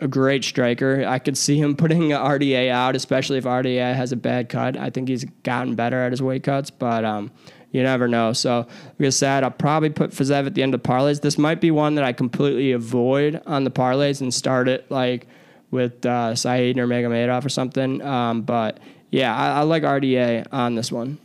a 0.00 0.08
great 0.08 0.44
striker. 0.44 1.04
I 1.06 1.18
could 1.18 1.36
see 1.36 1.58
him 1.58 1.76
putting 1.76 2.10
RDA 2.10 2.70
out, 2.70 2.96
especially 2.96 3.38
if 3.38 3.44
RDA 3.44 3.94
has 3.94 4.12
a 4.12 4.16
bad 4.16 4.48
cut. 4.48 4.76
I 4.76 4.90
think 4.90 5.08
he's 5.08 5.24
gotten 5.42 5.74
better 5.74 6.00
at 6.02 6.12
his 6.12 6.22
weight 6.22 6.42
cuts, 6.42 6.70
but 6.70 7.04
um, 7.04 7.30
you 7.70 7.82
never 7.82 8.08
know. 8.08 8.32
So, 8.32 8.66
like 8.98 9.06
I 9.06 9.10
said, 9.10 9.44
I'll 9.44 9.50
probably 9.50 9.90
put 9.90 10.12
Fiziev 10.12 10.46
at 10.46 10.54
the 10.54 10.62
end 10.62 10.74
of 10.74 10.82
parlays. 10.82 11.20
This 11.20 11.36
might 11.36 11.60
be 11.60 11.70
one 11.70 11.96
that 11.96 12.04
I 12.04 12.12
completely 12.12 12.72
avoid 12.72 13.42
on 13.46 13.64
the 13.64 13.70
parlays 13.70 14.22
and 14.22 14.32
start 14.32 14.68
it 14.68 14.90
like 14.90 15.26
with 15.70 16.06
uh, 16.06 16.34
Saeed 16.34 16.78
or 16.78 16.86
Megamedov 16.86 17.44
or 17.44 17.50
something. 17.50 18.00
Um, 18.00 18.42
but 18.42 18.78
yeah, 19.10 19.36
I, 19.36 19.58
I 19.58 19.62
like 19.62 19.82
RDA 19.82 20.46
on 20.52 20.74
this 20.74 20.90
one. 20.90 21.18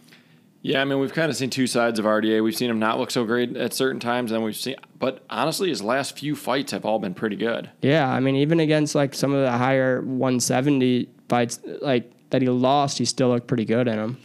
Yeah, 0.63 0.81
I 0.81 0.85
mean, 0.85 0.99
we've 0.99 1.13
kind 1.13 1.31
of 1.31 1.35
seen 1.35 1.49
two 1.49 1.65
sides 1.65 1.97
of 1.97 2.05
RDA. 2.05 2.43
We've 2.43 2.55
seen 2.55 2.69
him 2.69 2.77
not 2.77 2.99
look 2.99 3.09
so 3.09 3.25
great 3.25 3.57
at 3.57 3.73
certain 3.73 3.99
times, 3.99 4.31
and 4.31 4.43
we've 4.43 4.55
seen, 4.55 4.75
but 4.99 5.23
honestly, 5.29 5.69
his 5.69 5.81
last 5.81 6.17
few 6.17 6.35
fights 6.35 6.71
have 6.71 6.85
all 6.85 6.99
been 6.99 7.15
pretty 7.15 7.35
good. 7.35 7.71
Yeah, 7.81 8.07
I 8.07 8.19
mean, 8.19 8.35
even 8.35 8.59
against 8.59 8.93
like 8.93 9.15
some 9.15 9.33
of 9.33 9.41
the 9.41 9.51
higher 9.51 10.01
170 10.01 11.09
fights, 11.29 11.59
like 11.81 12.11
that 12.29 12.43
he 12.43 12.49
lost, 12.49 12.99
he 12.99 13.05
still 13.05 13.29
looked 13.29 13.47
pretty 13.47 13.65
good 13.65 13.87
in 13.87 13.95
them. 13.95 14.17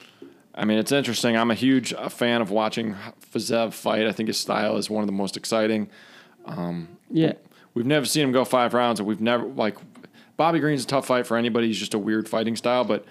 I 0.54 0.64
mean, 0.66 0.78
it's 0.78 0.92
interesting. 0.92 1.36
I'm 1.36 1.50
a 1.50 1.54
huge 1.54 1.92
uh, 1.94 2.08
fan 2.08 2.42
of 2.42 2.50
watching 2.50 2.96
Fiziev 3.32 3.72
fight. 3.72 4.06
I 4.06 4.12
think 4.12 4.28
his 4.28 4.38
style 4.38 4.76
is 4.76 4.90
one 4.90 5.02
of 5.02 5.06
the 5.06 5.12
most 5.12 5.36
exciting. 5.36 5.88
Yeah, 7.10 7.32
We've 7.74 7.86
never 7.86 8.06
seen 8.06 8.24
him 8.24 8.32
go 8.32 8.44
five 8.46 8.72
rounds, 8.72 9.00
and 9.00 9.06
we've 9.06 9.20
never 9.20 9.44
like 9.44 9.76
Bobby 10.38 10.60
Green's 10.60 10.84
a 10.84 10.86
tough 10.86 11.06
fight 11.06 11.26
for 11.26 11.36
anybody. 11.36 11.66
He's 11.66 11.78
just 11.78 11.92
a 11.92 11.98
weird 11.98 12.26
fighting 12.28 12.56
style, 12.56 12.84
but 12.84 13.04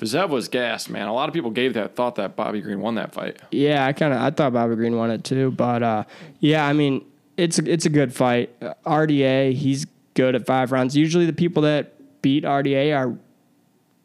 Fiziev 0.00 0.30
was 0.30 0.48
gassed, 0.48 0.88
man. 0.88 1.08
A 1.08 1.12
lot 1.12 1.28
of 1.28 1.34
people 1.34 1.50
gave 1.50 1.74
that 1.74 1.94
thought 1.94 2.14
that 2.14 2.34
Bobby 2.34 2.60
Green 2.62 2.80
won 2.80 2.94
that 2.94 3.12
fight. 3.12 3.38
yeah, 3.50 3.84
I 3.86 3.92
kind 3.92 4.14
of 4.14 4.20
I 4.20 4.30
thought 4.30 4.52
Bobby 4.54 4.74
Green 4.74 4.96
won 4.96 5.10
it 5.10 5.22
too, 5.24 5.50
but 5.50 5.82
uh, 5.82 6.04
yeah, 6.38 6.66
I 6.66 6.72
mean, 6.72 7.04
it's 7.36 7.58
a, 7.58 7.70
it's 7.70 7.84
a 7.84 7.90
good 7.90 8.14
fight. 8.14 8.50
Uh, 8.62 8.72
RDA, 8.86 9.52
he's 9.52 9.86
good 10.14 10.34
at 10.34 10.46
five 10.46 10.72
rounds. 10.72 10.96
Usually, 10.96 11.26
the 11.26 11.34
people 11.34 11.62
that 11.64 11.92
beat 12.22 12.44
RDA 12.44 12.96
are 12.96 13.14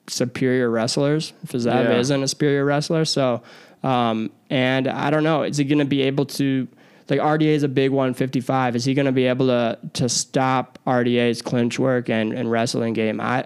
superior 0.08 0.70
wrestlers. 0.70 1.34
Fiziev 1.48 1.86
Yeah. 1.86 1.98
isn't 1.98 2.24
a 2.24 2.28
superior 2.28 2.66
wrestler, 2.66 3.06
so 3.06 3.42
um, 3.84 4.32
and 4.50 4.88
I 4.88 5.10
don't 5.10 5.24
know, 5.24 5.44
is 5.44 5.58
he 5.58 5.64
going 5.64 5.80
to 5.80 5.86
be 5.86 6.02
able 6.04 6.26
to? 6.26 6.68
Like 7.08 7.20
RDA 7.20 7.44
is 7.54 7.62
a 7.64 7.68
big 7.68 7.92
155. 7.92 8.76
Is 8.76 8.84
he 8.84 8.96
going 8.96 9.06
to 9.06 9.12
be 9.12 9.26
able 9.28 9.46
to 9.48 9.78
to 9.94 10.10
stop 10.10 10.80
RDA's 10.88 11.42
clinch 11.44 11.78
work 11.78 12.10
and, 12.10 12.34
and 12.34 12.50
wrestling 12.50 12.94
game? 12.94 13.22
I 13.22 13.46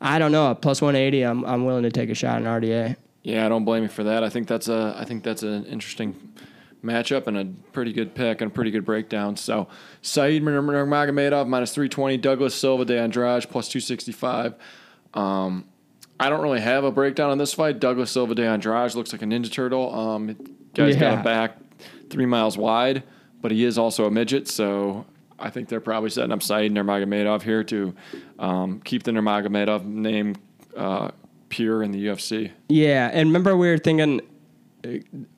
I 0.00 0.18
don't 0.18 0.32
know. 0.32 0.54
Plus 0.54 0.80
180, 0.80 1.22
I'm 1.22 1.44
I'm 1.44 1.64
willing 1.64 1.82
to 1.82 1.90
take 1.90 2.10
a 2.10 2.14
shot 2.14 2.36
on 2.36 2.44
RDA. 2.44 2.96
Yeah, 3.22 3.44
I 3.44 3.48
don't 3.48 3.64
blame 3.64 3.82
you 3.82 3.88
for 3.88 4.04
that. 4.04 4.22
I 4.22 4.28
think 4.28 4.48
that's 4.48 4.68
a 4.68 4.94
I 4.96 5.04
think 5.04 5.22
that's 5.24 5.42
an 5.42 5.64
interesting 5.66 6.32
matchup 6.82 7.26
and 7.26 7.36
a 7.36 7.44
pretty 7.72 7.92
good 7.92 8.14
pick 8.14 8.40
and 8.40 8.50
a 8.50 8.54
pretty 8.54 8.70
good 8.70 8.84
breakdown. 8.84 9.36
So 9.36 9.68
Saeed 10.02 10.42
Nurmagomedov 10.42 11.48
minus 11.48 11.74
three 11.74 11.88
twenty, 11.88 12.16
Douglas 12.16 12.54
Silva 12.54 12.84
de 12.84 12.98
Andrade 12.98 13.48
plus 13.50 13.68
two 13.68 13.80
sixty 13.80 14.12
five. 14.12 14.54
Um, 15.14 15.64
I 16.20 16.30
don't 16.30 16.42
really 16.42 16.60
have 16.60 16.84
a 16.84 16.90
breakdown 16.90 17.30
on 17.30 17.38
this 17.38 17.54
fight. 17.54 17.80
Douglas 17.80 18.10
Silva 18.10 18.34
de 18.34 18.46
Andrade 18.46 18.94
looks 18.94 19.12
like 19.12 19.22
a 19.22 19.24
Ninja 19.24 19.50
Turtle. 19.50 19.94
Um, 19.94 20.36
guy's 20.74 20.96
got 20.96 21.20
a 21.20 21.22
back 21.22 21.58
three 22.10 22.26
miles 22.26 22.56
wide, 22.56 23.02
but 23.40 23.50
he 23.50 23.64
is 23.64 23.78
also 23.78 24.04
a 24.04 24.10
midget. 24.10 24.48
So 24.48 25.06
I 25.38 25.50
think 25.50 25.68
they're 25.68 25.80
probably 25.80 26.10
setting 26.10 26.32
up 26.32 26.42
Saeed 26.42 26.72
Nurmagomedov 26.72 27.42
here 27.42 27.62
to 27.64 27.94
um, 28.38 28.80
keep 28.80 29.04
the 29.04 29.12
Nurmagomedov 29.12 29.84
name 29.84 30.36
uh, 30.76 31.10
pure 31.48 31.82
in 31.82 31.92
the 31.92 32.06
UFC. 32.06 32.50
Yeah, 32.68 33.10
and 33.12 33.28
remember 33.28 33.56
we 33.56 33.68
were 33.68 33.78
thinking 33.78 34.20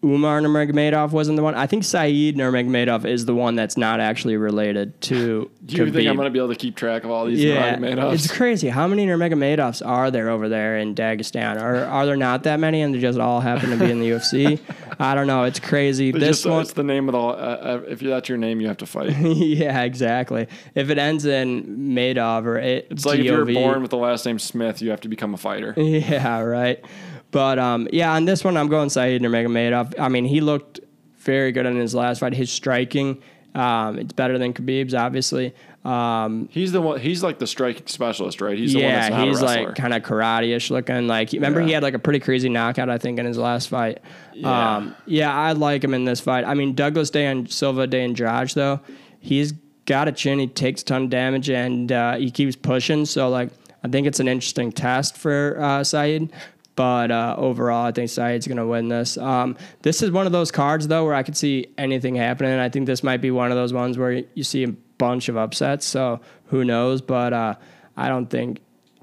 Umar 0.05 0.41
Nurmagomedov 0.41 1.11
wasn't 1.13 1.37
the 1.37 1.43
one. 1.43 1.55
I 1.55 1.67
think 1.67 1.85
Saeed 1.85 2.37
Nurmagomedov 2.37 3.05
is 3.05 3.27
the 3.27 3.35
one 3.35 3.55
that's 3.57 3.77
not 3.77 4.01
actually 4.01 4.37
related 4.37 5.01
to. 5.03 5.51
Do 5.67 5.77
you 5.77 5.93
think 5.93 6.09
I'm 6.09 6.17
going 6.17 6.27
to 6.27 6.31
be 6.31 6.39
able 6.39 6.49
to 6.49 6.55
keep 6.57 6.77
track 6.77 7.05
of 7.05 7.11
all 7.11 7.27
these 7.27 7.43
Yeah, 7.43 7.77
Nurmagomedovs? 7.77 8.15
it's 8.15 8.33
crazy. 8.33 8.69
How 8.69 8.87
many 8.87 9.07
Nurmagomedovs 9.07 9.87
are 9.87 10.11
there 10.11 10.31
over 10.31 10.49
there 10.49 10.79
in 10.79 10.95
Dagestan? 10.95 11.61
Or 11.61 11.85
are 11.85 12.07
there 12.07 12.17
not 12.17 12.43
that 12.45 12.61
many, 12.61 12.83
and 12.83 12.95
they 12.95 12.99
just 13.01 13.19
all 13.19 13.41
happen 13.41 13.71
to 13.71 13.77
be 13.77 13.91
in 13.91 14.01
the 14.01 14.11
UFC? 14.11 14.61
I 14.99 15.15
don't 15.15 15.27
know. 15.27 15.45
It's 15.45 15.61
crazy. 15.61 16.11
They 16.13 16.19
this 16.19 16.39
just, 16.43 16.47
one, 16.47 16.61
it's 16.63 16.73
the 16.73 16.83
name 16.85 17.09
of 17.09 17.13
the. 17.13 17.19
Uh, 17.19 17.23
uh, 17.23 17.81
if 17.89 18.01
that's 18.01 18.29
your 18.29 18.39
name, 18.39 18.61
you 18.61 18.69
have 18.69 18.79
to 18.79 18.87
fight. 18.87 19.17
yeah, 19.21 19.83
exactly. 19.83 20.47
If 20.75 20.91
it 20.91 20.99
ends 20.99 21.25
in 21.25 21.65
Madoff 21.95 22.45
or 22.45 22.59
it, 22.59 22.89
It's 22.91 23.07
like 23.07 23.19
if 23.21 23.25
you're 23.25 23.47
born 23.47 23.83
with 23.83 23.91
the 23.91 23.97
last 23.97 24.27
name 24.27 24.39
Smith, 24.39 24.83
you 24.83 24.91
have 24.91 25.01
to 25.01 25.09
become 25.09 25.35
a 25.35 25.39
fighter. 25.39 25.75
Yeah, 25.77 26.41
right. 26.41 26.85
But 27.31 27.59
um, 27.59 27.89
yeah, 27.93 28.13
on 28.13 28.25
this 28.25 28.45
one, 28.45 28.57
I'm 28.57 28.69
going 28.69 28.91
Saeed 28.91 29.23
Nurmagomedov. 29.23 29.99
I 29.99 30.09
mean, 30.09 30.25
he 30.25 30.41
looked 30.41 30.81
very 31.19 31.53
good 31.53 31.67
in 31.67 31.77
his 31.77 31.95
last 31.95 32.21
fight. 32.21 32.33
His 32.33 32.51
striking, 32.51 33.23
um, 33.55 33.99
it's 33.99 34.13
better 34.13 34.39
than 34.39 34.53
Khabib's, 34.53 34.95
obviously. 34.95 35.55
Um, 35.85 36.49
He's 36.51 36.73
the 36.73 36.81
one. 36.81 37.01
He's 37.01 37.23
like 37.23 37.39
the 37.39 37.47
striking 37.47 37.87
specialist, 37.87 38.41
right? 38.41 38.59
He's 38.59 38.75
the 38.75 38.83
one 38.83 38.93
that's 38.93 39.11
yeah, 39.11 39.25
he's 39.25 39.41
like 39.41 39.75
kind 39.77 39.95
of 39.95 40.03
karate-ish 40.03 40.71
looking. 40.71 41.07
Like, 41.07 41.33
remember 41.33 41.61
he 41.61 41.73
had 41.73 41.83
like 41.83 41.95
a 41.95 41.99
pretty 41.99 42.21
crazy 42.21 42.49
knockout, 42.49 42.91
I 42.91 42.99
think, 42.99 43.19
in 43.19 43.27
his 43.27 43.39
last 43.39 43.69
fight. 43.69 44.01
Yeah. 44.35 44.77
Um, 44.77 44.97
yeah, 45.07 45.35
I 45.35 45.53
like 45.53 45.83
him 45.85 45.95
in 45.95 46.05
this 46.05 46.21
fight. 46.21 46.45
I 46.45 46.55
mean, 46.55 46.75
Douglas 46.75 47.11
Day 47.11 47.27
and 47.27 47.51
Silva 47.51 47.87
Day 47.87 48.05
and 48.05 48.11
Andrade, 48.11 48.51
though, 48.51 48.81
he's 49.21 49.53
got 49.87 50.07
a 50.07 50.13
chin. 50.13 50.39
He 50.39 50.47
takes 50.47 50.83
a 50.83 50.85
ton 50.85 51.05
of 51.05 51.11
damage 51.11 51.51
and 51.51 51.91
uh, 51.91 52.17
he 52.17 52.31
keeps 52.31 52.57
pushing. 52.57 53.07
So 53.07 53.29
like 53.29 53.51
I 53.83 53.89
think 53.89 54.07
it's 54.07 54.21
an 54.21 54.29
interesting 54.29 54.73
test 54.73 55.17
for 55.17 55.61
uh, 55.61 55.85
Saeed. 55.85 56.33
But 56.81 57.11
uh, 57.11 57.35
overall, 57.37 57.85
I 57.85 57.93
think 57.93 58.09
Saeed's 58.09 58.47
going 58.47 58.57
to 58.57 58.67
win 58.67 58.89
this. 58.89 59.19
Um, 59.19 59.59
this 59.83 60.01
is 60.01 60.11
one 60.11 60.25
of 60.25 60.33
those 60.33 60.51
cards, 60.51 60.89
though, 60.89 61.05
where 61.05 61.15
I 61.15 61.23
could 61.23 61.37
see 61.37 61.67
anything 61.77 62.15
happening. 62.15 62.59
I 62.59 62.71
think 62.71 62.87
this 62.87 63.03
might 63.03 63.21
be 63.21 63.31
one 63.31 63.51
of 63.51 63.57
those 63.59 63.75
ones 63.75 63.99
where 63.99 64.23
you 64.33 64.43
see 64.43 64.63
a 64.63 64.69
bunch 64.97 65.29
of 65.29 65.37
upsets. 65.37 65.85
So 65.85 66.23
who 66.47 66.65
knows? 66.65 67.03
But 67.03 67.35
uh, 67.35 67.57
I 67.99 68.09
don't 68.09 68.31
think 68.31 68.61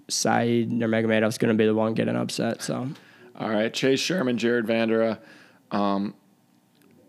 Saeed 0.10 0.72
Nurmagomedov's 0.72 1.38
going 1.38 1.50
to 1.50 1.56
be 1.56 1.68
the 1.68 1.76
one 1.76 1.94
getting 1.94 2.16
upset. 2.16 2.64
So 2.64 2.90
All 3.36 3.50
right, 3.52 3.72
Chase 3.72 4.00
Sherman, 4.00 4.40
Jared 4.40 4.66
Vanderaa. 4.66 5.20
Um, 5.70 6.16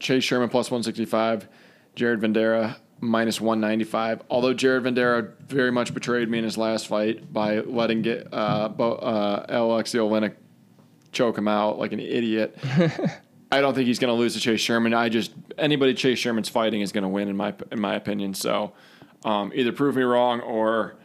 Chase 0.00 0.22
Sherman 0.22 0.50
plus 0.50 0.70
165, 0.70 1.48
Jared 1.94 2.20
Vanderaa 2.20 2.76
minus 3.00 3.40
195. 3.40 4.20
Although 4.28 4.52
Jared 4.52 4.82
Vanderaa 4.84 5.32
very 5.40 5.72
much 5.72 5.94
betrayed 5.94 6.28
me 6.28 6.36
in 6.36 6.44
his 6.44 6.58
last 6.58 6.88
fight 6.88 7.32
by 7.32 7.60
letting 7.60 8.02
get 8.02 8.28
uh, 8.30 8.68
Bo, 8.68 8.96
uh, 8.96 9.46
Oleinik 9.50 10.34
choke 11.12 11.38
him 11.38 11.48
out 11.48 11.78
like 11.78 11.92
an 11.92 12.00
idiot. 12.00 12.56
I 13.50 13.60
don't 13.60 13.74
think 13.74 13.86
he's 13.86 13.98
going 13.98 14.14
to 14.14 14.18
lose 14.18 14.34
to 14.34 14.40
Chase 14.40 14.60
Sherman. 14.60 14.92
I 14.92 15.08
just 15.08 15.32
anybody 15.56 15.94
Chase 15.94 16.18
Sherman's 16.18 16.48
fighting 16.48 16.82
is 16.82 16.92
going 16.92 17.02
to 17.02 17.08
win 17.08 17.28
in 17.28 17.36
my 17.36 17.54
in 17.72 17.80
my 17.80 17.94
opinion. 17.94 18.34
So 18.34 18.72
um, 19.24 19.52
either 19.54 19.72
prove 19.72 19.96
me 19.96 20.02
wrong 20.02 20.40
or 20.40 20.96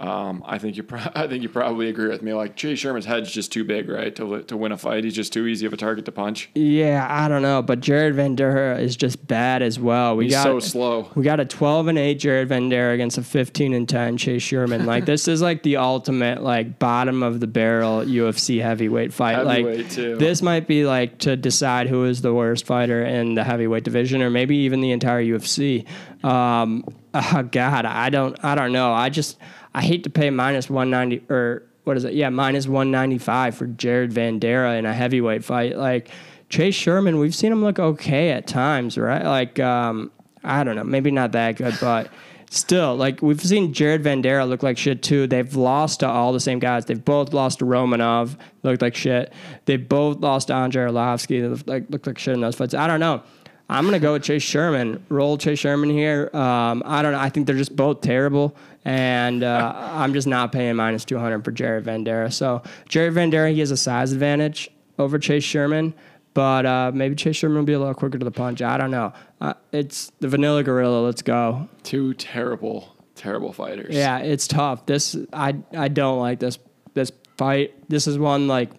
um, 0.00 0.42
I 0.46 0.56
think 0.56 0.78
you 0.78 0.82
pro- 0.82 0.98
I 1.14 1.28
think 1.28 1.42
you 1.42 1.50
probably 1.50 1.90
agree 1.90 2.08
with 2.08 2.22
me. 2.22 2.32
Like 2.32 2.56
Chase 2.56 2.78
Sherman's 2.78 3.04
head's 3.04 3.30
just 3.30 3.52
too 3.52 3.64
big, 3.64 3.88
right, 3.90 4.14
to 4.16 4.42
to 4.44 4.56
win 4.56 4.72
a 4.72 4.78
fight. 4.78 5.04
He's 5.04 5.14
just 5.14 5.30
too 5.30 5.46
easy 5.46 5.66
of 5.66 5.74
a 5.74 5.76
target 5.76 6.06
to 6.06 6.12
punch. 6.12 6.48
yeah, 6.54 7.06
I 7.08 7.28
don't 7.28 7.42
know. 7.42 7.60
But 7.60 7.80
Jared 7.80 8.16
Vanderaa 8.16 8.80
is 8.80 8.96
just 8.96 9.26
bad 9.26 9.60
as 9.60 9.78
well. 9.78 10.16
We 10.16 10.24
He's 10.24 10.34
got 10.34 10.44
so 10.44 10.58
slow. 10.58 11.10
We 11.14 11.22
got 11.22 11.38
a 11.38 11.44
12 11.44 11.88
and 11.88 11.98
8 11.98 12.14
Jared 12.14 12.48
Vanderaa 12.48 12.94
against 12.94 13.18
a 13.18 13.22
15 13.22 13.74
and 13.74 13.86
10 13.86 14.16
Chase 14.16 14.42
Sherman. 14.42 14.86
Like 14.86 15.04
this 15.04 15.28
is 15.28 15.42
like 15.42 15.62
the 15.62 15.76
ultimate 15.76 16.42
like 16.42 16.78
bottom 16.78 17.22
of 17.22 17.40
the 17.40 17.46
barrel 17.46 18.00
UFC 18.00 18.62
heavyweight 18.62 19.12
fight. 19.12 19.36
Heavyweight, 19.36 19.78
like 19.78 19.90
too. 19.90 20.16
this 20.16 20.40
might 20.40 20.66
be 20.66 20.86
like 20.86 21.18
to 21.18 21.36
decide 21.36 21.88
who 21.88 22.04
is 22.06 22.22
the 22.22 22.32
worst 22.32 22.64
fighter 22.64 23.04
in 23.04 23.34
the 23.34 23.44
heavyweight 23.44 23.84
division 23.84 24.22
or 24.22 24.30
maybe 24.30 24.56
even 24.56 24.80
the 24.80 24.92
entire 24.92 25.22
UFC. 25.22 25.86
Um, 26.24 26.84
oh 27.12 27.42
God, 27.52 27.84
I 27.84 28.08
don't 28.08 28.42
I 28.42 28.54
don't 28.54 28.72
know. 28.72 28.94
I 28.94 29.10
just 29.10 29.36
I 29.74 29.82
hate 29.82 30.04
to 30.04 30.10
pay 30.10 30.30
minus 30.30 30.68
190 30.68 31.32
or 31.32 31.62
what 31.84 31.96
is 31.96 32.04
it? 32.04 32.14
Yeah, 32.14 32.28
minus 32.28 32.66
195 32.66 33.54
for 33.54 33.66
Jared 33.66 34.12
Vanderaa 34.12 34.78
in 34.78 34.86
a 34.86 34.92
heavyweight 34.92 35.44
fight. 35.44 35.76
Like 35.76 36.10
Chase 36.48 36.74
Sherman, 36.74 37.18
we've 37.18 37.34
seen 37.34 37.52
him 37.52 37.62
look 37.62 37.78
okay 37.78 38.30
at 38.30 38.46
times, 38.46 38.98
right? 38.98 39.24
Like 39.24 39.58
um, 39.58 40.10
I 40.44 40.64
don't 40.64 40.76
know, 40.76 40.84
maybe 40.84 41.10
not 41.10 41.32
that 41.32 41.56
good, 41.56 41.76
but 41.80 42.10
still, 42.50 42.96
like 42.96 43.22
we've 43.22 43.40
seen 43.40 43.72
Jared 43.72 44.02
Vanderaa 44.02 44.48
look 44.48 44.62
like 44.62 44.76
shit 44.76 45.02
too. 45.02 45.26
They've 45.26 45.54
lost 45.54 46.00
to 46.00 46.08
all 46.08 46.32
the 46.32 46.40
same 46.40 46.58
guys. 46.58 46.84
They've 46.84 47.02
both 47.02 47.32
lost 47.32 47.60
to 47.60 47.64
Romanov, 47.64 48.36
looked 48.62 48.82
like 48.82 48.94
shit. 48.94 49.32
They 49.64 49.76
both 49.76 50.18
lost 50.18 50.48
to 50.48 50.54
Andrei 50.54 50.84
Arlovsky, 50.84 51.66
like 51.66 51.88
looked 51.88 52.06
like 52.06 52.18
shit 52.18 52.34
in 52.34 52.40
those 52.40 52.56
fights. 52.56 52.74
I 52.74 52.86
don't 52.86 53.00
know. 53.00 53.22
I'm 53.70 53.84
gonna 53.84 54.00
go 54.00 54.14
with 54.14 54.24
Chase 54.24 54.42
Sherman. 54.42 55.04
Roll 55.08 55.38
Chase 55.38 55.60
Sherman 55.60 55.90
here. 55.90 56.28
Um, 56.34 56.82
I 56.84 57.02
don't 57.02 57.12
know. 57.12 57.20
I 57.20 57.28
think 57.28 57.46
they're 57.46 57.56
just 57.56 57.76
both 57.76 58.00
terrible, 58.00 58.56
and 58.84 59.44
uh, 59.44 59.72
I'm 59.94 60.12
just 60.12 60.26
not 60.26 60.50
paying 60.50 60.74
minus 60.74 61.04
200 61.04 61.44
for 61.44 61.52
Jared 61.52 61.84
Vanderaa. 61.84 62.32
So 62.32 62.62
Jared 62.88 63.14
Vanderaa, 63.14 63.52
he 63.52 63.60
has 63.60 63.70
a 63.70 63.76
size 63.76 64.12
advantage 64.12 64.68
over 64.98 65.20
Chase 65.20 65.44
Sherman, 65.44 65.94
but 66.34 66.66
uh, 66.66 66.90
maybe 66.92 67.14
Chase 67.14 67.36
Sherman 67.36 67.58
will 67.58 67.64
be 67.64 67.74
a 67.74 67.78
little 67.78 67.94
quicker 67.94 68.18
to 68.18 68.24
the 68.24 68.32
punch. 68.32 68.60
I 68.60 68.76
don't 68.76 68.90
know. 68.90 69.12
Uh, 69.40 69.54
it's 69.70 70.10
the 70.18 70.26
Vanilla 70.26 70.64
Gorilla. 70.64 71.00
Let's 71.02 71.22
go. 71.22 71.68
Two 71.84 72.12
terrible, 72.14 72.96
terrible 73.14 73.52
fighters. 73.52 73.94
Yeah, 73.94 74.18
it's 74.18 74.48
tough. 74.48 74.84
This 74.86 75.16
I 75.32 75.54
I 75.76 75.86
don't 75.86 76.18
like 76.18 76.40
this 76.40 76.58
this 76.94 77.12
fight. 77.36 77.88
This 77.88 78.08
is 78.08 78.18
one 78.18 78.48
like 78.48 78.70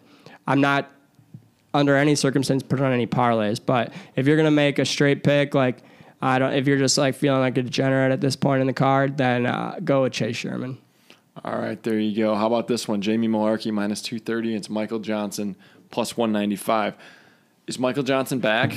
I'm 0.45 0.59
not 0.59 0.91
under 1.73 1.95
any 1.95 2.15
circumstance 2.15 2.63
put 2.63 2.81
on 2.81 2.91
any 2.91 3.07
parlays. 3.07 3.59
But 3.63 3.93
if 4.15 4.27
you're 4.27 4.37
gonna 4.37 4.51
make 4.51 4.79
a 4.79 4.85
straight 4.85 5.23
pick, 5.23 5.53
like 5.55 5.77
I 6.21 6.39
don't, 6.39 6.53
if 6.53 6.67
you're 6.67 6.77
just 6.77 6.97
like 6.97 7.15
feeling 7.15 7.41
like 7.41 7.57
a 7.57 7.63
degenerate 7.63 8.11
at 8.11 8.21
this 8.21 8.35
point 8.35 8.61
in 8.61 8.67
the 8.67 8.73
card, 8.73 9.17
then 9.17 9.45
uh, 9.45 9.79
go 9.83 10.03
with 10.03 10.13
Chase 10.13 10.37
Sherman. 10.37 10.77
All 11.43 11.57
right, 11.57 11.81
there 11.81 11.97
you 11.97 12.15
go. 12.15 12.35
How 12.35 12.47
about 12.47 12.67
this 12.67 12.87
one? 12.87 13.01
Jamie 13.01 13.27
Mullarkey 13.27 13.71
minus 13.71 14.01
230. 14.01 14.55
It's 14.55 14.69
Michael 14.69 14.99
Johnson 14.99 15.55
plus 15.89 16.17
195. 16.17 16.95
Is 17.67 17.79
Michael 17.79 18.03
Johnson 18.03 18.39
back? 18.39 18.75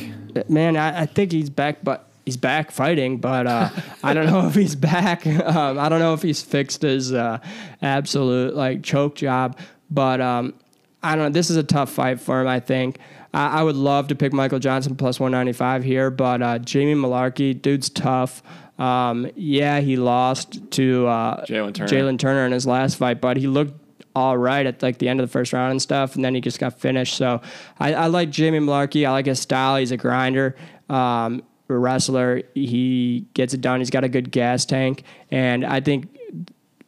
Man, 0.48 0.76
I, 0.76 1.02
I 1.02 1.06
think 1.06 1.32
he's 1.32 1.50
back, 1.50 1.82
but 1.82 2.08
he's 2.24 2.36
back 2.36 2.70
fighting. 2.70 3.18
But 3.18 3.46
uh, 3.46 3.70
I 4.02 4.14
don't 4.14 4.26
know 4.26 4.46
if 4.46 4.54
he's 4.54 4.76
back. 4.76 5.26
Um, 5.26 5.78
I 5.78 5.88
don't 5.88 5.98
know 5.98 6.14
if 6.14 6.22
he's 6.22 6.42
fixed 6.42 6.82
his 6.82 7.12
uh, 7.12 7.38
absolute 7.82 8.54
like 8.54 8.82
choke 8.82 9.16
job. 9.16 9.58
But 9.90 10.20
um, 10.20 10.54
I 11.04 11.14
don't 11.14 11.24
know. 11.26 11.30
This 11.30 11.50
is 11.50 11.56
a 11.56 11.62
tough 11.62 11.90
fight 11.90 12.20
for 12.20 12.40
him. 12.40 12.48
I 12.48 12.60
think. 12.60 12.98
I, 13.32 13.60
I 13.60 13.62
would 13.62 13.76
love 13.76 14.08
to 14.08 14.14
pick 14.14 14.32
Michael 14.32 14.58
Johnson 14.58 14.96
plus 14.96 15.20
195 15.20 15.84
here, 15.84 16.10
but 16.10 16.40
uh, 16.40 16.58
Jamie 16.58 16.94
Mullarkey, 16.94 17.60
dude's 17.60 17.90
tough. 17.90 18.42
Um, 18.78 19.30
yeah, 19.36 19.80
he 19.80 19.96
lost 19.96 20.70
to 20.72 21.06
uh, 21.06 21.44
Jalen 21.44 21.74
Turner. 21.74 21.90
Jalen 21.90 22.18
Turner 22.18 22.46
in 22.46 22.52
his 22.52 22.66
last 22.66 22.96
fight, 22.96 23.20
but 23.20 23.36
he 23.36 23.46
looked 23.46 23.80
all 24.16 24.38
right 24.38 24.64
at 24.64 24.82
like 24.82 24.98
the 24.98 25.08
end 25.08 25.20
of 25.20 25.28
the 25.28 25.32
first 25.32 25.52
round 25.52 25.72
and 25.72 25.82
stuff, 25.82 26.14
and 26.14 26.24
then 26.24 26.34
he 26.34 26.40
just 26.40 26.58
got 26.58 26.78
finished. 26.78 27.16
So 27.16 27.40
I, 27.78 27.94
I 27.94 28.06
like 28.06 28.30
Jamie 28.30 28.60
Mullarkey. 28.60 29.06
I 29.06 29.10
like 29.10 29.26
his 29.26 29.40
style. 29.40 29.76
He's 29.76 29.92
a 29.92 29.96
grinder. 29.96 30.56
Um, 30.88 31.42
a 31.68 31.76
wrestler. 31.76 32.42
He 32.54 33.26
gets 33.34 33.54
it 33.54 33.60
done. 33.60 33.80
He's 33.80 33.90
got 33.90 34.04
a 34.04 34.08
good 34.08 34.30
gas 34.30 34.64
tank, 34.64 35.02
and 35.30 35.64
I 35.64 35.80
think 35.80 36.13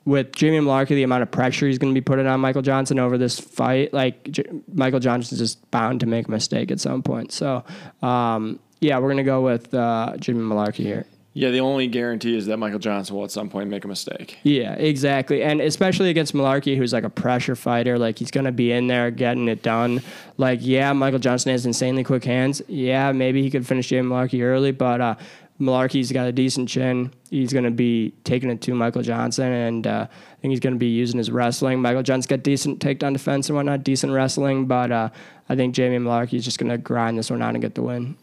with 0.07 0.33
Jamie 0.33 0.61
Mullarkey, 0.61 0.91
the 0.91 1.03
amount 1.03 1.25
of 1.25 1.31
pressure 1.31 1.67
he's 1.67 1.79
going 1.79 1.93
to 1.93 2.01
be 2.01 2.03
putting 2.03 2.27
on 2.27 2.41
Michael 2.41 2.63
Johnson 2.63 2.99
over 2.99 3.19
this 3.19 3.39
fight, 3.39 3.93
like 3.93 4.23
J- 4.31 4.45
Michael 4.73 5.01
Johnson's 5.01 5.41
just 5.41 5.71
bound 5.71 6.01
to 6.01 6.07
make 6.07 6.29
a 6.29 6.31
mistake 6.31 6.71
at 6.71 6.81
some 6.81 7.03
point. 7.03 7.33
So, 7.33 7.65
um, 8.03 8.61
yeah, 8.81 8.99
we're 8.99 9.09
going 9.09 9.17
to 9.19 9.25
go 9.25 9.43
with 9.43 9.75
uh, 9.75 10.17
Jimmy 10.19 10.41
Mullarkey 10.41 10.85
here. 10.85 11.07
Yeah, 11.35 11.51
the 11.51 11.61
only 11.61 11.87
guarantee 11.87 12.35
is 12.35 12.47
that 12.47 12.57
Michael 12.57 12.79
Johnson 12.79 13.15
will 13.15 13.25
at 13.25 13.31
some 13.31 13.51
point 13.51 13.69
make 13.69 13.85
a 13.85 13.89
mistake. 13.89 14.39
Yeah, 14.43 14.73
exactly. 14.73 15.43
And 15.43 15.61
especially 15.61 16.09
against 16.09 16.33
Mullarkey, 16.33 16.79
who's 16.79 16.95
like 16.95 17.05
a 17.05 17.11
pressure 17.11 17.55
fighter, 17.55 17.99
like 17.99 18.19
he's 18.19 18.31
going 18.31 18.47
to 18.47 18.53
be 18.53 18.73
in 18.73 18.87
there 18.87 19.11
getting 19.11 19.47
it 19.49 19.63
done. 19.63 20.01
Like, 20.39 20.61
yeah, 20.63 20.95
Michael 20.95 21.19
Johnson 21.19 21.53
has 21.53 21.67
insanely 21.67 22.05
quick 22.05 22.25
hands. 22.25 22.63
Yeah, 22.69 23.13
maybe 23.13 23.43
he 23.43 23.51
could 23.51 23.67
finish 23.67 23.89
Jamie 23.89 24.09
Mullarkey 24.09 24.43
early, 24.43 24.73
but 24.73 25.03
uh, 25.03 25.15
Mullarkey's 25.61 26.13
got 26.13 26.27
a 26.27 26.33
decent 26.33 26.69
chin. 26.69 27.13
He's 27.31 27.53
going 27.53 27.65
to 27.65 27.71
be 27.71 28.13
taking 28.25 28.51
it 28.51 28.61
to 28.63 28.75
Michael 28.75 29.03
Johnson, 29.03 29.51
and 29.51 29.87
uh, 29.87 30.07
I 30.11 30.41
think 30.41 30.51
he's 30.51 30.61
going 30.61 30.75
to 30.75 30.79
be 30.79 30.89
using 30.89 31.19
his 31.19 31.31
wrestling. 31.31 31.81
Michael 31.81 32.03
Johnson's 32.03 32.27
got 32.27 32.43
decent 32.43 32.79
takedown 32.81 33.15
defense 33.15 33.49
and 33.49 33.57
whatnot, 33.57 33.83
decent 33.83 34.13
wrestling, 34.13 34.67
but 34.67 34.93
uh, 34.93 35.09
I 35.49 35.57
think 35.57 35.75
Jamie 35.75 35.99
Mullarkey's 35.99 36.45
just 36.45 36.59
going 36.59 36.71
to 36.71 36.79
grind 36.79 37.19
this 37.19 37.31
one 37.31 37.41
out 37.41 37.55
and 37.55 37.63
get 37.63 37.75
the 37.75 37.83
win. 37.83 38.17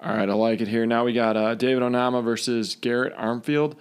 All 0.00 0.14
right, 0.14 0.28
I 0.28 0.34
like 0.34 0.60
it 0.60 0.68
here. 0.68 0.84
Now 0.84 1.04
we 1.04 1.14
got 1.14 1.36
uh, 1.36 1.54
David 1.54 1.82
Onama 1.82 2.22
versus 2.22 2.76
Garrett 2.76 3.16
Armfield. 3.16 3.76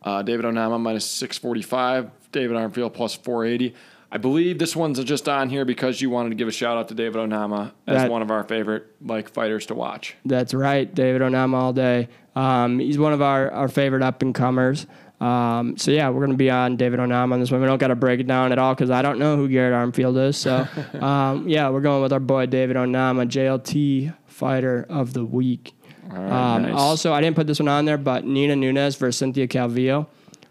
Uh, 0.00 0.22
David 0.22 0.46
Onama 0.46 0.80
minus 0.80 1.04
645, 1.04 2.10
David 2.32 2.56
Armfield 2.56 2.94
plus 2.94 3.14
480. 3.14 3.74
I 4.14 4.18
believe 4.18 4.58
this 4.58 4.76
one's 4.76 5.02
just 5.04 5.26
on 5.26 5.48
here 5.48 5.64
because 5.64 6.02
you 6.02 6.10
wanted 6.10 6.28
to 6.28 6.34
give 6.34 6.46
a 6.46 6.52
shout 6.52 6.76
out 6.76 6.88
to 6.88 6.94
David 6.94 7.16
Onama 7.16 7.72
as 7.86 8.02
That- 8.02 8.10
one 8.10 8.20
of 8.20 8.30
our 8.30 8.44
favorite 8.44 8.84
like 9.02 9.30
fighters 9.30 9.64
to 9.66 9.74
watch. 9.74 10.14
That's 10.26 10.52
right, 10.52 10.92
David 10.94 11.22
Onama 11.22 11.54
all 11.54 11.72
day. 11.72 12.08
Um, 12.36 12.78
he's 12.78 12.98
one 12.98 13.14
of 13.14 13.22
our, 13.22 13.50
our 13.50 13.68
favorite 13.68 14.02
up 14.02 14.20
and 14.20 14.34
comers. 14.34 14.86
Um, 15.18 15.78
so 15.78 15.92
yeah, 15.92 16.10
we're 16.10 16.20
gonna 16.26 16.36
be 16.36 16.50
on 16.50 16.76
David 16.76 17.00
Onama 17.00 17.32
on 17.32 17.40
this 17.40 17.50
one. 17.50 17.62
We 17.62 17.66
don't 17.66 17.78
got 17.78 17.88
to 17.88 17.94
break 17.94 18.20
it 18.20 18.26
down 18.26 18.52
at 18.52 18.58
all 18.58 18.74
because 18.74 18.90
I 18.90 19.00
don't 19.00 19.18
know 19.18 19.36
who 19.36 19.48
Garrett 19.48 19.72
Armfield 19.72 20.22
is. 20.28 20.36
So 20.36 20.66
um, 21.00 21.48
yeah, 21.48 21.70
we're 21.70 21.80
going 21.80 22.02
with 22.02 22.12
our 22.12 22.20
boy 22.20 22.44
David 22.46 22.76
Onama, 22.76 23.26
JLT 23.26 24.12
fighter 24.26 24.84
of 24.90 25.14
the 25.14 25.24
week. 25.24 25.72
All 26.10 26.18
right, 26.18 26.30
Um, 26.56 26.62
nice. 26.64 26.74
Also, 26.76 27.12
I 27.14 27.20
didn't 27.22 27.36
put 27.36 27.46
this 27.46 27.60
one 27.60 27.68
on 27.68 27.86
there, 27.86 27.96
but 27.98 28.26
Nina 28.26 28.56
Nunes 28.56 28.96
versus 28.96 29.16
Cynthia 29.16 29.46
Calvillo. 29.48 30.06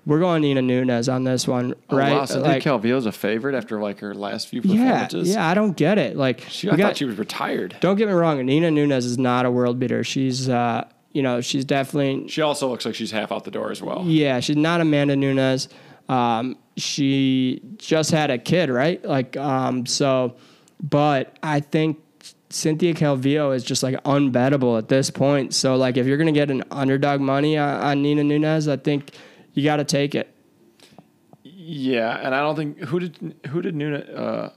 We're 0.06 0.20
going 0.20 0.42
Nina 0.42 0.62
Nunes 0.64 1.08
on 1.10 1.24
this 1.24 1.48
one, 1.48 1.76
Oh, 1.90 1.98
right? 1.98 2.14
wow, 2.14 2.26
Cynthia 2.26 2.48
Like, 2.54 2.64
Calvillo's 2.64 3.06
a 3.06 3.12
favorite 3.12 3.54
after 3.56 3.80
like 3.80 4.00
her 4.00 4.16
last 4.16 4.48
few 4.48 4.62
performances. 4.62 5.30
yeah, 5.30 5.36
yeah 5.36 5.48
I 5.48 5.54
don't 5.54 5.78
get 5.78 5.98
it. 6.00 6.18
Like, 6.18 6.42
She, 6.50 6.68
I 6.70 6.76
got- 6.76 6.88
thought 6.88 6.98
she 6.98 7.06
was 7.06 7.18
retired. 7.20 7.76
don't 7.82 7.98
get 7.98 8.08
me 8.08 8.14
wrong, 8.14 8.44
Nina 8.46 8.72
Nunes 8.72 9.06
is 9.06 9.18
not 9.20 9.46
a 9.46 9.52
world 9.52 9.78
beater. 9.80 10.04
She's, 10.04 10.50
uh, 10.50 10.86
you 11.14 11.22
know, 11.22 11.40
she's 11.42 11.66
definitely 11.66 12.28
She 12.30 12.42
also 12.42 12.68
looks 12.70 12.86
like 12.86 12.96
she's 12.96 13.12
half 13.12 13.32
out 13.32 13.44
the 13.44 13.52
door 13.52 13.70
as 13.72 13.82
well. 13.82 14.04
Yeah, 14.06 14.40
she's 14.40 14.56
not 14.58 14.82
Amanda 14.82 15.16
Nunes. 15.16 15.70
Um, 16.10 16.58
she 16.78 17.62
just 17.78 18.10
had 18.12 18.32
a 18.32 18.38
kid, 18.38 18.70
right? 18.70 19.04
Like, 19.06 19.38
um, 19.38 19.86
so, 19.86 20.36
but 20.82 21.38
I 21.44 21.60
think 21.60 22.00
Cynthia 22.50 22.94
Calvillo 22.94 23.56
is 23.56 23.64
just 23.64 23.84
like 23.84 24.02
unbettable 24.04 24.78
at 24.78 24.88
this 24.88 25.10
point. 25.12 25.54
So, 25.54 25.76
like, 25.76 25.98
if 25.98 26.08
you're 26.08 26.18
gonna 26.18 26.32
get 26.32 26.50
an 26.50 26.64
underdog 26.72 27.22
money 27.22 27.58
on, 27.58 27.82
on 27.82 28.02
Nina 28.02 28.24
Nunes, 28.24 28.68
I 28.68 28.78
think 28.78 29.12
you 29.54 29.64
got 29.64 29.78
to 29.78 29.84
take 29.84 30.16
it. 30.16 30.34
Yeah, 31.44 32.18
and 32.18 32.34
I 32.34 32.40
don't 32.42 32.56
think 32.56 32.80
who 32.80 33.00
did 33.00 33.36
who 33.48 33.62
did 33.62 33.76
Nuna 33.76 34.18
uh, 34.18 34.50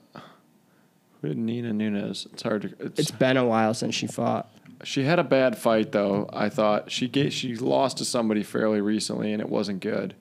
who 1.20 1.28
did 1.28 1.38
Nina 1.38 1.72
Nunes? 1.72 2.26
It's 2.32 2.42
hard 2.42 2.62
to. 2.62 2.74
It's, 2.80 3.00
It's 3.00 3.10
been 3.10 3.36
a 3.36 3.44
while 3.44 3.74
since 3.74 3.94
she 3.94 4.06
fought. 4.06 4.50
She 4.82 5.04
had 5.04 5.18
a 5.18 5.24
bad 5.24 5.56
fight 5.56 5.92
though. 5.92 6.28
I 6.32 6.48
thought 6.48 6.90
she 6.90 7.08
she 7.30 7.56
lost 7.56 7.98
to 7.98 8.04
somebody 8.04 8.42
fairly 8.42 8.80
recently, 8.80 9.32
and 9.32 9.40
it 9.40 9.48
wasn't 9.48 9.80
good. 9.80 10.14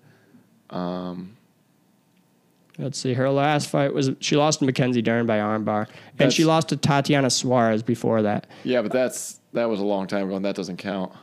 Let's 2.79 2.97
see. 2.97 3.13
Her 3.13 3.29
last 3.29 3.69
fight 3.69 3.93
was 3.93 4.11
she 4.19 4.35
lost 4.35 4.59
to 4.59 4.65
Mackenzie 4.65 5.01
Dern 5.01 5.25
by 5.25 5.37
armbar, 5.37 5.87
and 6.17 6.33
she 6.33 6.43
lost 6.43 6.69
to 6.69 6.77
Tatiana 6.77 7.29
Suarez 7.29 7.83
before 7.83 8.23
that. 8.23 8.47
Yeah, 8.63 8.81
but 8.81 8.91
that's 8.91 9.39
that 9.53 9.69
was 9.69 9.79
a 9.79 9.85
long 9.85 10.07
time 10.07 10.27
ago, 10.27 10.35
and 10.35 10.45
that 10.45 10.55
doesn't 10.55 10.77
count. 10.77 11.13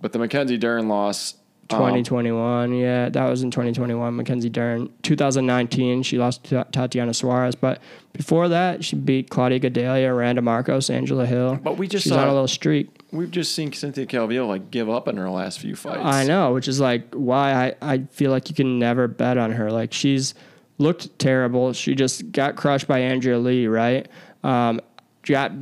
But 0.00 0.12
the 0.12 0.18
Mackenzie 0.18 0.56
Dern 0.56 0.88
loss, 0.88 1.34
um, 1.72 1.78
2021, 1.78 2.74
yeah, 2.74 3.08
that 3.08 3.28
was 3.28 3.42
in 3.42 3.50
2021. 3.50 4.16
Mackenzie 4.16 4.48
Dern. 4.48 4.92
2019, 5.02 6.02
she 6.02 6.18
lost 6.18 6.44
to 6.44 6.66
Tatiana 6.72 7.14
Suarez, 7.14 7.54
but 7.54 7.80
before 8.12 8.48
that, 8.48 8.84
she 8.84 8.96
beat 8.96 9.30
Claudia 9.30 9.60
Gadelha, 9.60 10.16
Randa 10.16 10.42
Markos, 10.42 10.90
Angela 10.90 11.26
Hill. 11.26 11.58
But 11.62 11.78
we 11.78 11.86
just 11.88 12.04
she's 12.04 12.12
saw- 12.12 12.22
on 12.22 12.28
a 12.28 12.32
little 12.32 12.48
streak. 12.48 12.88
we've 13.12 13.30
just 13.30 13.54
seen 13.54 13.72
Cynthia 13.72 14.06
Calvillo 14.06 14.46
like 14.48 14.70
give 14.70 14.90
up 14.90 15.08
in 15.08 15.16
her 15.16 15.30
last 15.30 15.60
few 15.60 15.76
fights. 15.76 16.00
I 16.02 16.24
know, 16.24 16.52
which 16.54 16.68
is 16.68 16.80
like 16.80 17.14
why 17.14 17.52
I, 17.52 17.74
I 17.94 17.98
feel 18.10 18.30
like 18.30 18.48
you 18.48 18.54
can 18.54 18.78
never 18.78 19.06
bet 19.08 19.38
on 19.38 19.52
her. 19.52 19.70
Like 19.70 19.92
she's 19.92 20.34
looked 20.78 21.18
terrible. 21.18 21.72
She 21.72 21.94
just 21.94 22.32
got 22.32 22.56
crushed 22.56 22.88
by 22.88 23.00
Andrea 23.00 23.38
Lee, 23.38 23.66
right? 23.66 24.08
Um, 24.42 24.80
got 25.24 25.52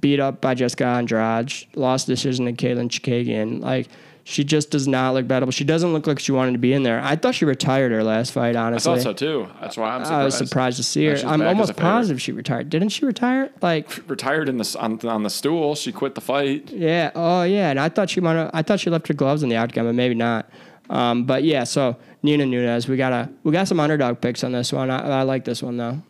beat 0.00 0.18
up 0.20 0.40
by 0.40 0.54
Jessica 0.54 0.86
Andrade, 0.86 1.52
lost 1.74 2.06
decision 2.06 2.46
to 2.46 2.52
Katlyn 2.52 2.88
Chookagian. 2.88 3.60
Like 3.60 3.88
she 4.24 4.44
just 4.44 4.70
does 4.70 4.86
not 4.86 5.14
look 5.14 5.26
bettable. 5.26 5.52
She 5.52 5.64
doesn't 5.64 5.92
look 5.92 6.06
like 6.06 6.18
she 6.18 6.32
wanted 6.32 6.52
to 6.52 6.58
be 6.58 6.72
in 6.72 6.84
there. 6.84 7.00
I 7.02 7.16
thought 7.16 7.34
she 7.34 7.44
retired 7.44 7.90
her 7.90 8.04
last 8.04 8.32
fight, 8.32 8.54
honestly. 8.54 8.92
I 8.92 8.96
thought 8.96 9.02
so 9.02 9.12
too. 9.12 9.48
That's 9.60 9.76
why 9.76 9.90
I'm 9.90 10.04
surprised. 10.04 10.20
I 10.20 10.24
was 10.24 10.36
surprised 10.36 10.76
to 10.76 10.82
see 10.84 11.06
her. 11.06 11.16
I'm 11.16 11.18
back 11.18 11.32
as 11.32 11.40
a 11.40 11.48
almost 11.48 11.76
positive 11.76 12.22
she 12.22 12.32
retired. 12.32 12.70
Didn't 12.70 12.90
she 12.90 13.04
retire? 13.04 13.50
Like 13.60 14.08
Retired 14.08 14.48
in 14.48 14.58
the 14.58 14.76
on, 14.78 15.00
on 15.06 15.22
the 15.24 15.30
stool. 15.30 15.74
She 15.74 15.90
quit 15.90 16.14
the 16.14 16.20
fight. 16.20 16.70
Yeah. 16.70 17.10
Oh, 17.14 17.42
yeah. 17.42 17.70
And 17.70 17.80
I 17.80 17.88
thought 17.88 18.10
she 18.10 18.20
might. 18.20 18.34
have 18.34 18.50
I 18.54 18.62
thought 18.62 18.78
she 18.80 18.90
left 18.90 19.08
her 19.08 19.14
gloves 19.14 19.42
in 19.42 19.48
the 19.48 19.56
outcome, 19.56 19.86
but 19.86 19.94
maybe 19.94 20.14
not. 20.14 20.48
Um, 20.88 21.24
but 21.24 21.42
yeah. 21.42 21.64
So 21.64 21.96
Nina 22.22 22.46
Nunes, 22.46 22.86
we 22.88 22.96
got 22.96 23.12
a 23.12 23.28
we 23.42 23.50
got 23.50 23.66
some 23.66 23.80
underdog 23.80 24.20
picks 24.20 24.44
on 24.44 24.52
this 24.52 24.72
one. 24.72 24.90
I, 24.90 25.20
I 25.20 25.22
like 25.22 25.44
this 25.44 25.62
one 25.62 25.76
though. 25.76 26.00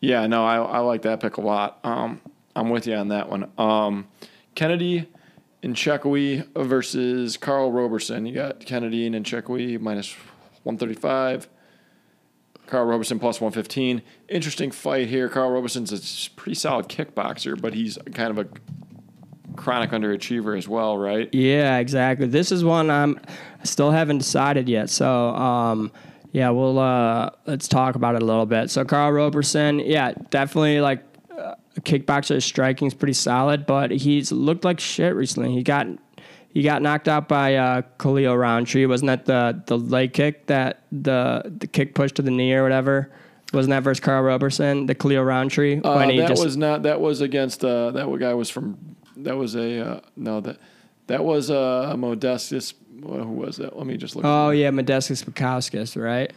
Yeah, 0.00 0.26
no, 0.26 0.44
I, 0.44 0.56
I 0.56 0.78
like 0.80 1.02
that 1.02 1.20
pick 1.20 1.38
a 1.38 1.40
lot. 1.40 1.78
Um, 1.82 2.20
I'm 2.54 2.68
with 2.68 2.86
you 2.86 2.94
on 2.94 3.08
that 3.08 3.30
one. 3.30 3.50
Um, 3.56 4.06
Kennedy 4.54 5.08
Nzechukwu 5.64 6.46
versus 6.56 7.36
Karl 7.36 7.72
Roberson. 7.72 8.26
You 8.26 8.34
got 8.34 8.60
Kennedy 8.60 9.08
Nzechukwu 9.10 9.80
minus 9.80 10.14
135. 10.62 11.48
Karl 12.66 12.86
Roberson 12.86 13.18
plus 13.18 13.40
115. 13.40 14.02
Interesting 14.28 14.70
fight 14.70 15.08
here. 15.08 15.28
Karl 15.28 15.50
Roberson's 15.50 15.92
a 15.92 16.30
pretty 16.30 16.54
solid 16.54 16.88
kickboxer, 16.88 17.60
but 17.60 17.74
he's 17.74 17.98
kind 18.14 18.30
of 18.30 18.38
a 18.38 18.48
chronic 19.56 19.90
underachiever 19.90 20.56
as 20.56 20.66
well, 20.66 20.96
right? 20.96 21.28
Yeah, 21.32 21.78
exactly. 21.78 22.26
This 22.26 22.50
is 22.50 22.64
one 22.64 22.90
I'm 22.90 23.20
still 23.64 23.90
haven't 23.90 24.18
decided 24.18 24.68
yet. 24.68 24.90
So 24.90 25.28
um, 25.34 25.92
yeah, 26.32 26.50
we'll 26.50 26.78
uh, 26.78 27.30
let's 27.46 27.68
talk 27.68 27.94
about 27.94 28.14
it 28.14 28.22
a 28.22 28.24
little 28.24 28.46
bit. 28.46 28.70
So 28.70 28.84
Karl 28.84 29.12
Roberson, 29.12 29.78
yeah, 29.78 30.12
definitely 30.30 30.80
like 30.80 31.02
kickboxer. 31.80 32.34
His 32.34 32.44
striking 32.44 32.86
is 32.86 32.94
pretty 32.94 33.12
solid, 33.14 33.66
but 33.66 33.90
he's 33.90 34.32
looked 34.32 34.64
like 34.64 34.80
shit 34.80 35.14
recently. 35.14 35.52
He 35.52 35.62
got 35.62 35.86
he 36.48 36.62
got 36.62 36.82
knocked 36.82 37.08
out 37.08 37.28
by 37.28 37.56
uh, 37.56 37.82
Khalil 37.98 38.36
Rountree. 38.36 38.86
Wasn't 38.86 39.08
that 39.08 39.26
the 39.26 39.62
the 39.66 39.78
leg 39.78 40.12
kick 40.12 40.46
that 40.46 40.82
the 40.92 41.42
the 41.58 41.66
kick 41.66 41.94
push 41.94 42.12
to 42.12 42.22
the 42.22 42.30
knee 42.30 42.52
or 42.54 42.62
whatever? 42.62 43.10
Wasn't 43.52 43.70
that 43.70 43.82
versus 43.84 44.00
Karl 44.00 44.22
Roberson, 44.22 44.86
the 44.86 44.94
Khalil 44.94 45.22
Rountree? 45.22 45.80
Uh, 45.80 45.96
when 45.96 46.10
he 46.10 46.18
that 46.18 46.28
just- 46.28 46.44
was 46.44 46.56
not. 46.56 46.82
That 46.82 47.00
was 47.00 47.20
against. 47.20 47.64
Uh, 47.64 47.90
that 47.92 48.18
guy 48.18 48.34
was 48.34 48.50
from. 48.50 48.96
That 49.16 49.36
was 49.36 49.54
a. 49.54 49.80
Uh, 49.80 50.00
no, 50.16 50.40
that 50.40 50.58
that 51.06 51.24
was 51.24 51.50
uh, 51.50 51.94
Modestas. 51.96 52.74
Who 53.02 53.24
was 53.24 53.56
that? 53.56 53.76
Let 53.76 53.86
me 53.86 53.96
just 53.96 54.16
look. 54.16 54.24
oh 54.24 54.50
yeah, 54.50 54.70
Modestas 54.70 55.24
Bukauskas, 55.24 56.00
right? 56.00 56.32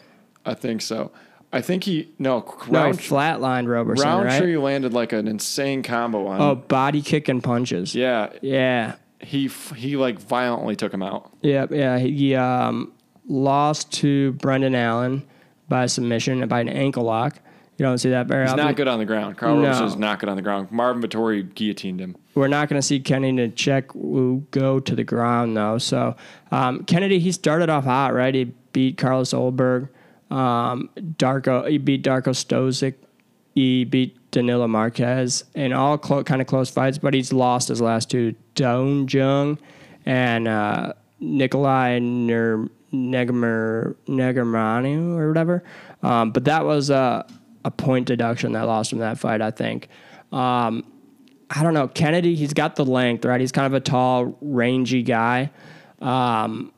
I 0.46 0.54
think 0.54 0.82
so. 0.82 1.12
I 1.54 1.62
think 1.62 1.84
he 1.86 2.10
no 2.20 2.40
No, 2.70 2.82
round, 2.84 3.00
flatlined 3.00 3.72
Roberson, 3.72 4.08
right? 4.08 4.26
Rountree 4.26 4.58
landed 4.58 4.94
like 4.94 5.14
an 5.14 5.28
insane 5.28 5.82
combo 5.84 6.28
on. 6.28 6.42
Oh, 6.42 6.52
him. 6.54 6.62
body 6.68 7.02
kick 7.02 7.30
and 7.30 7.42
punches. 7.44 7.96
yeah, 7.96 8.30
Yeah. 8.42 8.96
he 9.22 9.48
he 9.76 9.96
like 9.98 10.20
violently 10.20 10.76
took 10.76 10.94
him 10.94 11.02
out. 11.02 11.32
Yeah. 11.42 11.66
Yeah. 11.72 11.98
He 12.00 12.36
um, 12.36 12.92
lost 13.28 13.92
to 13.94 14.34
Brendan 14.34 14.76
Allen 14.76 15.24
by 15.70 15.86
submission 15.86 16.42
and 16.42 16.50
by 16.50 16.60
an 16.62 16.70
ankle 16.70 17.04
lock. 17.04 17.40
You 17.78 17.86
don't 17.86 17.98
see 18.00 18.10
that 18.10 18.26
very 18.28 18.44
He's 18.44 18.54
often. 18.54 18.66
not 18.66 18.76
good 18.76 18.88
on 18.88 18.98
the 19.00 19.06
ground. 19.06 19.38
Karl 19.38 19.56
No. 19.56 19.62
Roberson 19.64 19.86
is 19.86 19.96
not 19.98 20.20
good 20.20 20.30
on 20.30 20.36
the 20.36 20.42
ground. 20.42 20.72
Marvin 20.72 21.02
Vettori 21.02 21.54
guillotined 21.54 22.00
him. 22.00 22.16
We're 22.34 22.48
not 22.48 22.70
going 22.70 22.82
to 22.82 22.86
see 22.86 23.00
Kennedy 23.00 23.52
check 23.52 23.90
go 23.94 24.80
to 24.80 24.96
the 24.96 25.04
ground 25.04 25.56
though. 25.56 25.78
So 25.78 26.16
um, 26.52 26.84
Kennedy, 26.86 27.20
he 27.20 27.32
started 27.32 27.70
off 27.70 27.84
hot, 27.86 28.14
right? 28.16 28.34
He 28.34 28.46
beat 28.74 28.98
Carlos 28.98 29.32
Ulberg, 29.32 29.90
um, 30.30 30.90
Darko. 30.98 31.70
He 31.70 31.78
beat 31.78 32.04
Darko 32.04 32.30
Stosic. 32.30 32.96
He 33.56 33.86
beat 33.86 34.16
Danilo 34.32 34.68
Marques 34.68 35.44
in 35.56 35.74
all 35.74 35.98
clo- 35.98 36.24
kind 36.24 36.42
of 36.42 36.48
close 36.48 36.70
fights, 36.70 36.98
but 36.98 37.14
he's 37.14 37.34
lost 37.34 37.70
his 37.70 37.82
last 37.82 38.12
two. 38.12 38.36
Da 38.56 38.80
Un 38.80 39.08
Jung 39.08 39.58
and 40.06 40.48
uh, 40.48 40.94
Nikolai 41.20 42.00
Ner- 42.00 42.70
Negamir 42.94 43.96
Negamrani 44.08 45.18
or 45.18 45.28
whatever. 45.28 45.64
Um, 46.04 46.32
but 46.32 46.46
that 46.46 46.66
was 46.66 46.92
uh, 46.92 47.28
a 47.66 47.72
point 47.72 48.08
deduction 48.08 48.54
that 48.54 48.64
lost 48.64 48.94
him 48.94 49.00
that 49.00 49.18
fight, 49.18 49.42
I 49.42 49.52
think. 49.52 49.88
Um, 50.32 50.84
I 51.50 51.64
don't 51.64 51.74
know. 51.74 51.88
Kennedy, 51.88 52.36
he's 52.36 52.54
got 52.54 52.76
the 52.76 52.86
length, 52.86 53.26
right? 53.26 53.40
He's 53.40 53.52
kind 53.52 53.66
of 53.66 53.74
a 53.74 53.80
tall, 53.80 54.38
rangy 54.42 55.02
guy. 55.02 55.52
Um, 56.02 56.72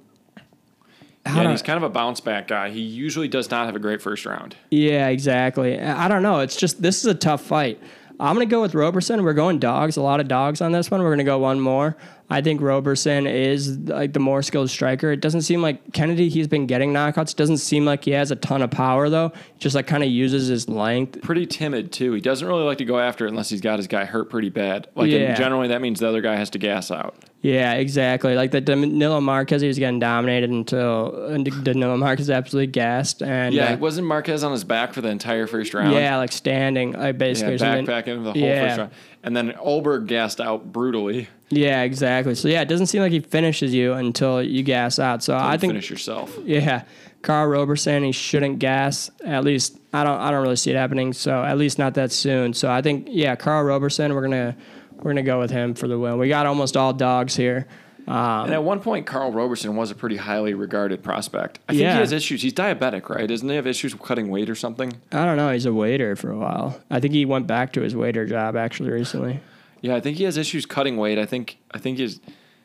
Yeah, 1.36 1.52
he's 1.52 1.62
kind 1.62 1.78
of 1.78 1.84
a 1.84 1.90
bounce 1.90 2.20
back 2.20 2.48
guy. 2.48 2.70
He 2.70 2.82
usually 2.82 3.28
does 3.28 3.50
not 3.52 3.66
have 3.66 3.76
a 3.76 3.80
great 3.80 4.02
first 4.02 4.26
round. 4.26 4.56
yeah, 4.70 5.08
exactly. 5.08 5.80
I 5.80 6.08
don't 6.08 6.24
know. 6.24 6.40
It's 6.40 6.56
just 6.56 6.82
this 6.82 7.00
is 7.00 7.06
a 7.06 7.16
tough 7.16 7.42
fight. 7.42 7.82
I'm 8.20 8.36
gonna 8.36 8.46
go 8.48 8.62
with 8.62 8.76
Roberson. 8.76 9.24
We're 9.24 9.34
going 9.34 9.60
dogs. 9.60 9.96
A 9.96 10.02
lot 10.02 10.20
of 10.20 10.28
dogs 10.28 10.60
on 10.62 10.72
this 10.74 10.92
one. 10.92 11.02
We're 11.02 11.12
gonna 11.12 11.24
go 11.24 11.40
one 11.40 11.60
more. 11.60 11.96
I 12.32 12.42
think 12.42 12.62
Roberson 12.62 13.26
is 13.26 13.78
like 13.80 14.14
the 14.14 14.20
more 14.20 14.42
skilled 14.44 14.70
striker. 14.70 15.12
It 15.12 15.20
doesn't 15.20 15.42
seem 15.42 15.62
like 15.64 15.94
Kennedy. 15.94 16.30
He's 16.30 16.48
been 16.48 16.68
getting 16.68 16.94
knockouts. 16.94 17.32
It 17.32 17.38
doesn't 17.38 17.58
seem 17.58 17.86
like 17.86 18.06
he 18.06 18.12
has 18.12 18.30
a 18.30 18.36
ton 18.36 18.62
of 18.62 18.70
power 18.70 19.10
though. 19.10 19.32
Just 19.58 19.76
like 19.76 19.88
kind 19.88 20.04
of 20.04 20.10
uses 20.10 20.48
his 20.48 20.70
length. 20.70 21.22
Pretty 21.22 21.46
timid 21.48 21.92
too. 21.92 22.14
He 22.14 22.22
doesn't 22.22 22.48
really 22.48 22.64
like 22.64 22.78
to 22.80 22.86
go 22.86 23.00
after 23.00 23.26
it 23.26 23.30
unless 23.30 23.50
he's 23.50 23.62
got 23.62 23.80
his 23.80 23.88
guy 23.88 24.06
hurt 24.06 24.30
pretty 24.30 24.50
bad. 24.50 24.88
Like 24.96 25.10
Yeah. 25.10 25.34
generally 25.34 25.70
that 25.70 25.82
means 25.82 26.00
the 26.00 26.08
other 26.08 26.22
guy 26.22 26.36
has 26.36 26.50
to 26.52 26.60
gas 26.60 26.92
out. 26.92 27.16
Yeah, 27.42 27.74
exactly. 27.76 28.36
Like 28.36 28.52
the 28.52 28.60
Danilo 28.60 29.22
Marques, 29.22 29.62
he 29.62 29.68
was 29.68 29.80
getting 29.80 29.98
dominated 30.00 30.50
until 30.50 31.40
Danilo 31.64 31.96
Marques 31.96 32.30
absolutely 32.30 32.68
gassed 32.68 33.24
and 33.24 33.56
Yeah, 33.56 33.74
uh, 33.74 33.78
wasn't 33.78 34.08
Marques 34.08 34.44
on 34.44 34.52
his 34.52 34.66
back 34.66 34.94
for 34.94 35.00
the 35.02 35.08
entire 35.08 35.48
first 35.48 35.74
round? 35.74 35.94
yeah, 35.94 36.18
like 36.18 36.34
standing, 36.34 36.92
like 36.92 37.18
basically. 37.18 37.54
or 37.54 37.58
something. 37.58 37.86
backpack 37.86 38.08
into 38.08 38.24
the 38.24 38.34
whole 38.34 38.42
Yeah. 38.42 38.68
first 38.68 38.78
round. 38.80 38.92
And 39.24 39.36
then 39.36 39.52
Ulberg 39.54 40.08
gassed 40.08 40.40
out 40.40 40.72
brutally. 40.72 41.28
Yeah, 41.50 41.82
exactly. 41.82 42.36
So 42.36 42.48
yeah, 42.48 42.62
it 42.62 42.70
doesn't 42.70 42.88
seem 42.88 43.02
like 43.02 43.12
he 43.12 43.20
finishes 43.20 43.74
you 43.74 43.94
until 43.94 44.42
you 44.42 44.64
gas 44.64 45.00
out. 45.00 45.24
So 45.24 45.36
I 45.36 45.58
think 45.58 45.72
finish 45.72 45.90
yourself. 45.90 46.38
yeah, 46.44 46.84
Karl 47.22 47.48
Roberson 47.48 48.04
he 48.04 48.12
shouldn't 48.12 48.60
gas. 48.60 49.10
At 49.26 49.44
least 49.44 49.78
I 49.94 50.04
don't 50.04 50.20
I 50.20 50.32
don't 50.32 50.42
really 50.42 50.56
see 50.56 50.72
it 50.72 50.76
happening. 50.76 51.12
So 51.14 51.44
at 51.44 51.58
least 51.58 51.80
not 51.80 51.96
that 51.96 52.12
soon. 52.12 52.54
So 52.54 52.72
I 52.72 52.82
think 52.82 53.08
yeah, 53.10 53.36
Karl 53.36 53.64
Roberson 53.64 54.14
we're 54.14 54.22
gonna 54.22 54.56
we're 54.98 55.12
gonna 55.12 55.24
go 55.24 55.40
with 55.40 55.52
him 55.52 55.74
for 55.74 55.88
the 55.88 55.98
win. 55.98 56.18
We 56.18 56.30
got 56.30 56.46
almost 56.46 56.78
all 56.78 56.94
dogs 56.94 57.36
here. 57.36 57.68
Um, 58.10 58.46
And 58.46 58.54
at 58.54 58.64
one 58.64 58.80
point, 58.80 59.06
Karl 59.06 59.32
Roberson 59.32 59.76
was 59.76 59.92
a 59.92 59.96
pretty 59.96 60.18
highly 60.18 60.54
regarded 60.54 61.04
prospect. 61.04 61.60
I 61.70 61.74
think 61.74 61.82
Yeah. 61.84 61.94
he 61.94 62.00
has 62.00 62.12
issues. 62.12 62.42
He's 62.42 62.54
diabetic, 62.54 63.08
right? 63.10 63.28
Doesn't 63.28 63.48
he 63.48 63.56
have 63.56 63.68
issues 63.68 63.94
with 63.94 64.02
cutting 64.02 64.30
weight 64.30 64.50
or 64.50 64.56
something? 64.56 64.94
I 65.12 65.26
don't 65.26 65.38
know. 65.38 65.52
He's 65.52 65.66
a 65.68 65.74
waiter 65.74 66.16
for 66.16 66.32
a 66.32 66.38
while. 66.38 66.82
I 66.90 67.00
think 67.00 67.14
he 67.14 67.24
went 67.26 67.46
back 67.46 67.72
to 67.74 67.82
his 67.82 67.96
waiter 67.96 68.26
job 68.26 68.56
actually 68.58 68.90
recently. 68.90 69.42
Yeah, 69.82 69.96
I 69.96 70.00
think 70.02 70.18
he 70.18 70.24
has 70.24 70.38
issues 70.38 70.66
cutting 70.66 70.98
weight. 70.98 71.18
I 71.20 71.26
think 71.26 71.58
I 71.72 71.78
think 71.78 72.00
his 72.00 72.20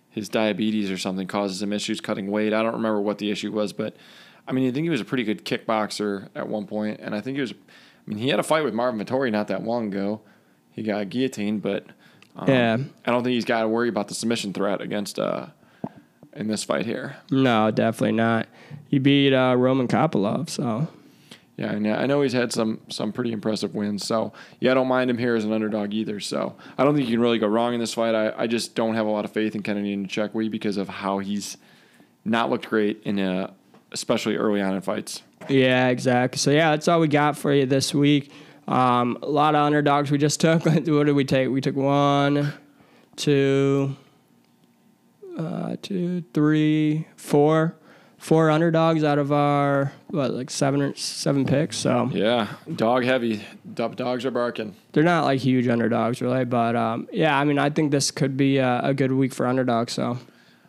his 0.08 0.28
diabetes 0.28 0.90
or 0.90 0.96
something 0.96 1.26
causes 1.26 1.62
him 1.62 1.72
issues 1.72 2.00
cutting 2.00 2.30
weight. 2.30 2.52
I 2.54 2.62
don't 2.62 2.72
remember 2.74 3.00
what 3.00 3.18
the 3.18 3.30
issue 3.30 3.52
was, 3.52 3.72
but 3.72 3.94
I 4.48 4.52
mean, 4.52 4.68
I 4.68 4.70
think 4.72 4.84
he 4.84 4.90
was 4.90 5.00
a 5.00 5.04
pretty 5.04 5.24
good 5.24 5.44
kickboxer 5.44 6.28
at 6.34 6.48
one 6.48 6.66
point, 6.66 7.00
and 7.02 7.14
I 7.14 7.20
think 7.20 7.36
he 7.36 7.40
was. 7.40 7.52
I 7.52 7.54
mean, 8.06 8.18
he 8.18 8.28
had 8.28 8.38
a 8.38 8.42
fight 8.42 8.64
with 8.64 8.74
Marvin 8.74 9.04
Vettori 9.04 9.30
not 9.32 9.48
that 9.48 9.62
long 9.64 9.88
ago. 9.88 10.20
He 10.70 10.82
got 10.82 11.08
guillotined, 11.08 11.62
but 11.62 11.86
um, 12.36 12.48
Yeah. 12.48 12.78
I 13.06 13.10
don't 13.10 13.22
think 13.22 13.34
he's 13.34 13.44
got 13.44 13.62
to 13.62 13.68
worry 13.68 13.88
about 13.88 14.08
the 14.08 14.14
submission 14.14 14.52
threat 14.52 14.80
against 14.80 15.18
uh 15.18 15.46
in 16.34 16.48
this 16.48 16.64
fight 16.64 16.84
here. 16.84 17.16
No, 17.30 17.70
definitely 17.70 18.16
not. 18.16 18.48
He 18.88 18.98
beat 18.98 19.32
uh, 19.32 19.54
Roman 19.56 19.86
Kopylov, 19.86 20.50
so 20.50 20.88
Yeah, 21.56 21.70
and 21.70 21.86
I 21.86 22.06
know 22.06 22.22
he's 22.22 22.32
had 22.32 22.52
some 22.52 22.80
some 22.88 23.12
pretty 23.12 23.30
impressive 23.32 23.74
wins. 23.74 24.04
So 24.04 24.32
yeah, 24.60 24.72
I 24.72 24.74
don't 24.74 24.88
mind 24.88 25.10
him 25.10 25.18
here 25.18 25.36
as 25.36 25.44
an 25.44 25.52
underdog 25.52 25.94
either. 25.94 26.18
So 26.18 26.56
I 26.76 26.82
don't 26.84 26.94
think 26.96 27.08
you 27.08 27.14
can 27.14 27.20
really 27.22 27.38
go 27.38 27.46
wrong 27.46 27.72
in 27.74 27.80
this 27.80 27.94
fight. 27.94 28.14
I, 28.14 28.32
I 28.36 28.46
just 28.48 28.74
don't 28.74 28.94
have 28.94 29.06
a 29.06 29.10
lot 29.10 29.24
of 29.24 29.30
faith 29.32 29.54
in 29.54 29.62
Kennedy 29.62 29.96
Nzechukwu 29.96 30.50
because 30.50 30.76
of 30.76 30.88
how 30.88 31.18
he's 31.20 31.56
not 32.24 32.50
looked 32.50 32.68
great 32.68 33.00
in 33.04 33.20
uh 33.20 33.52
especially 33.92 34.34
early 34.36 34.60
on 34.60 34.74
in 34.74 34.80
fights. 34.80 35.22
Yeah, 35.48 35.88
exactly. 35.88 36.38
So 36.38 36.50
yeah, 36.50 36.70
that's 36.70 36.88
all 36.88 36.98
we 36.98 37.06
got 37.06 37.36
for 37.38 37.52
you 37.54 37.64
this 37.64 37.94
week. 37.94 38.32
Um, 38.66 39.18
a 39.22 39.28
lot 39.28 39.54
of 39.54 39.60
underdogs 39.62 40.10
we 40.10 40.18
just 40.18 40.40
took. 40.40 40.64
what 40.66 40.84
did 40.84 41.12
we 41.12 41.24
take? 41.24 41.48
We 41.50 41.60
took 41.60 41.76
one, 41.76 42.52
two, 43.16 43.96
uh, 45.38 45.76
two, 45.82 46.24
three, 46.32 47.06
four, 47.16 47.76
four 48.18 48.50
underdogs 48.50 49.04
out 49.04 49.18
of 49.18 49.32
our 49.32 49.92
what 50.08 50.30
like 50.32 50.50
seven 50.50 50.80
or 50.80 50.94
seven 50.94 51.44
picks. 51.44 51.76
So 51.76 52.10
Yeah, 52.12 52.48
dog 52.74 53.04
heavy. 53.04 53.44
Dogs 53.74 54.24
are 54.24 54.30
barking. 54.30 54.74
they're 54.92 55.02
not 55.02 55.24
like 55.24 55.40
huge 55.40 55.68
underdogs 55.68 56.20
really, 56.22 56.44
but 56.44 56.76
um, 56.76 57.08
yeah, 57.12 57.38
I 57.38 57.44
mean 57.44 57.58
I 57.58 57.70
think 57.70 57.90
this 57.90 58.10
could 58.10 58.36
be 58.36 58.58
a, 58.58 58.80
a 58.82 58.94
good 58.94 59.12
week 59.12 59.34
for 59.34 59.46
underdogs. 59.46 59.92
So 59.92 60.18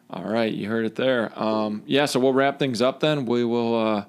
All 0.10 0.24
right, 0.26 0.52
you 0.52 0.68
heard 0.68 0.86
it 0.86 0.96
there. 0.96 1.32
Um, 1.42 1.84
yeah, 1.86 2.06
so 2.06 2.20
we'll 2.20 2.34
wrap 2.34 2.60
things 2.60 2.82
up 2.82 3.00
then. 3.00 3.26
We 3.26 3.46
will. 3.46 3.76
Uh, 3.80 4.06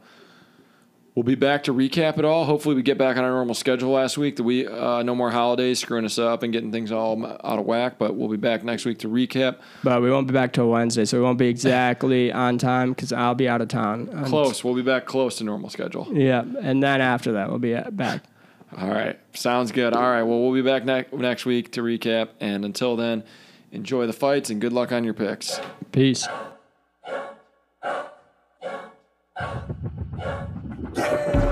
we'll 1.16 1.24
be 1.24 1.34
back 1.34 1.64
to 1.64 1.72
recap 1.74 2.18
it 2.18 2.24
all. 2.24 2.44
Hopefully, 2.44 2.76
we 2.76 2.82
get 2.82 2.98
back 2.98 3.16
on 3.16 3.24
our 3.24 3.30
normal 3.30 3.54
schedule 3.54 3.90
last 3.90 4.16
week. 4.16 4.36
That 4.36 4.44
we 4.44 4.66
uh, 4.68 5.02
no 5.02 5.14
more 5.16 5.30
holidays 5.32 5.80
screwing 5.80 6.04
us 6.04 6.18
up 6.18 6.44
and 6.44 6.52
getting 6.52 6.70
things 6.70 6.92
all 6.92 7.26
out 7.26 7.58
of 7.58 7.64
whack. 7.64 7.98
But 7.98 8.14
we'll 8.14 8.28
be 8.28 8.36
back 8.36 8.62
next 8.62 8.84
week 8.84 8.98
to 9.00 9.08
recap. 9.08 9.56
but 9.82 10.00
we 10.02 10.10
won't 10.10 10.28
be 10.28 10.34
back 10.34 10.52
till 10.52 10.68
Wednesday, 10.68 11.04
so 11.04 11.18
we 11.18 11.24
won't 11.24 11.38
be 11.38 11.48
exactly 11.48 12.30
on 12.46 12.58
time 12.58 12.90
because 12.92 13.12
I'll 13.12 13.34
be 13.34 13.48
out 13.48 13.60
of 13.60 13.68
town. 13.68 14.08
Um, 14.12 14.24
Close. 14.26 14.62
We'll 14.62 14.74
be 14.74 14.82
back 14.82 15.06
close 15.06 15.38
to 15.38 15.44
normal 15.44 15.70
schedule. 15.70 16.06
Yeah, 16.12 16.44
and 16.60 16.82
then 16.82 17.00
after 17.00 17.32
that 17.32 17.48
we'll 17.48 17.58
be 17.58 17.74
back. 17.90 18.22
All 18.76 18.88
right, 18.88 19.18
sounds 19.32 19.72
good. 19.72 19.94
All 19.94 20.02
right, 20.02 20.22
well, 20.22 20.40
we'll 20.42 20.52
be 20.52 20.60
back 20.62 20.84
ne- 20.84 21.06
next 21.16 21.46
week 21.46 21.72
to 21.72 21.82
recap. 21.82 22.30
And 22.40 22.64
until 22.64 22.96
then, 22.96 23.24
enjoy 23.72 24.06
the 24.06 24.12
fights 24.12 24.50
and 24.50 24.60
good 24.60 24.72
luck 24.72 24.92
on 24.92 25.04
your 25.04 25.14
picks. 25.14 25.60
Peace. 25.92 26.26
Yeah. 30.96 31.45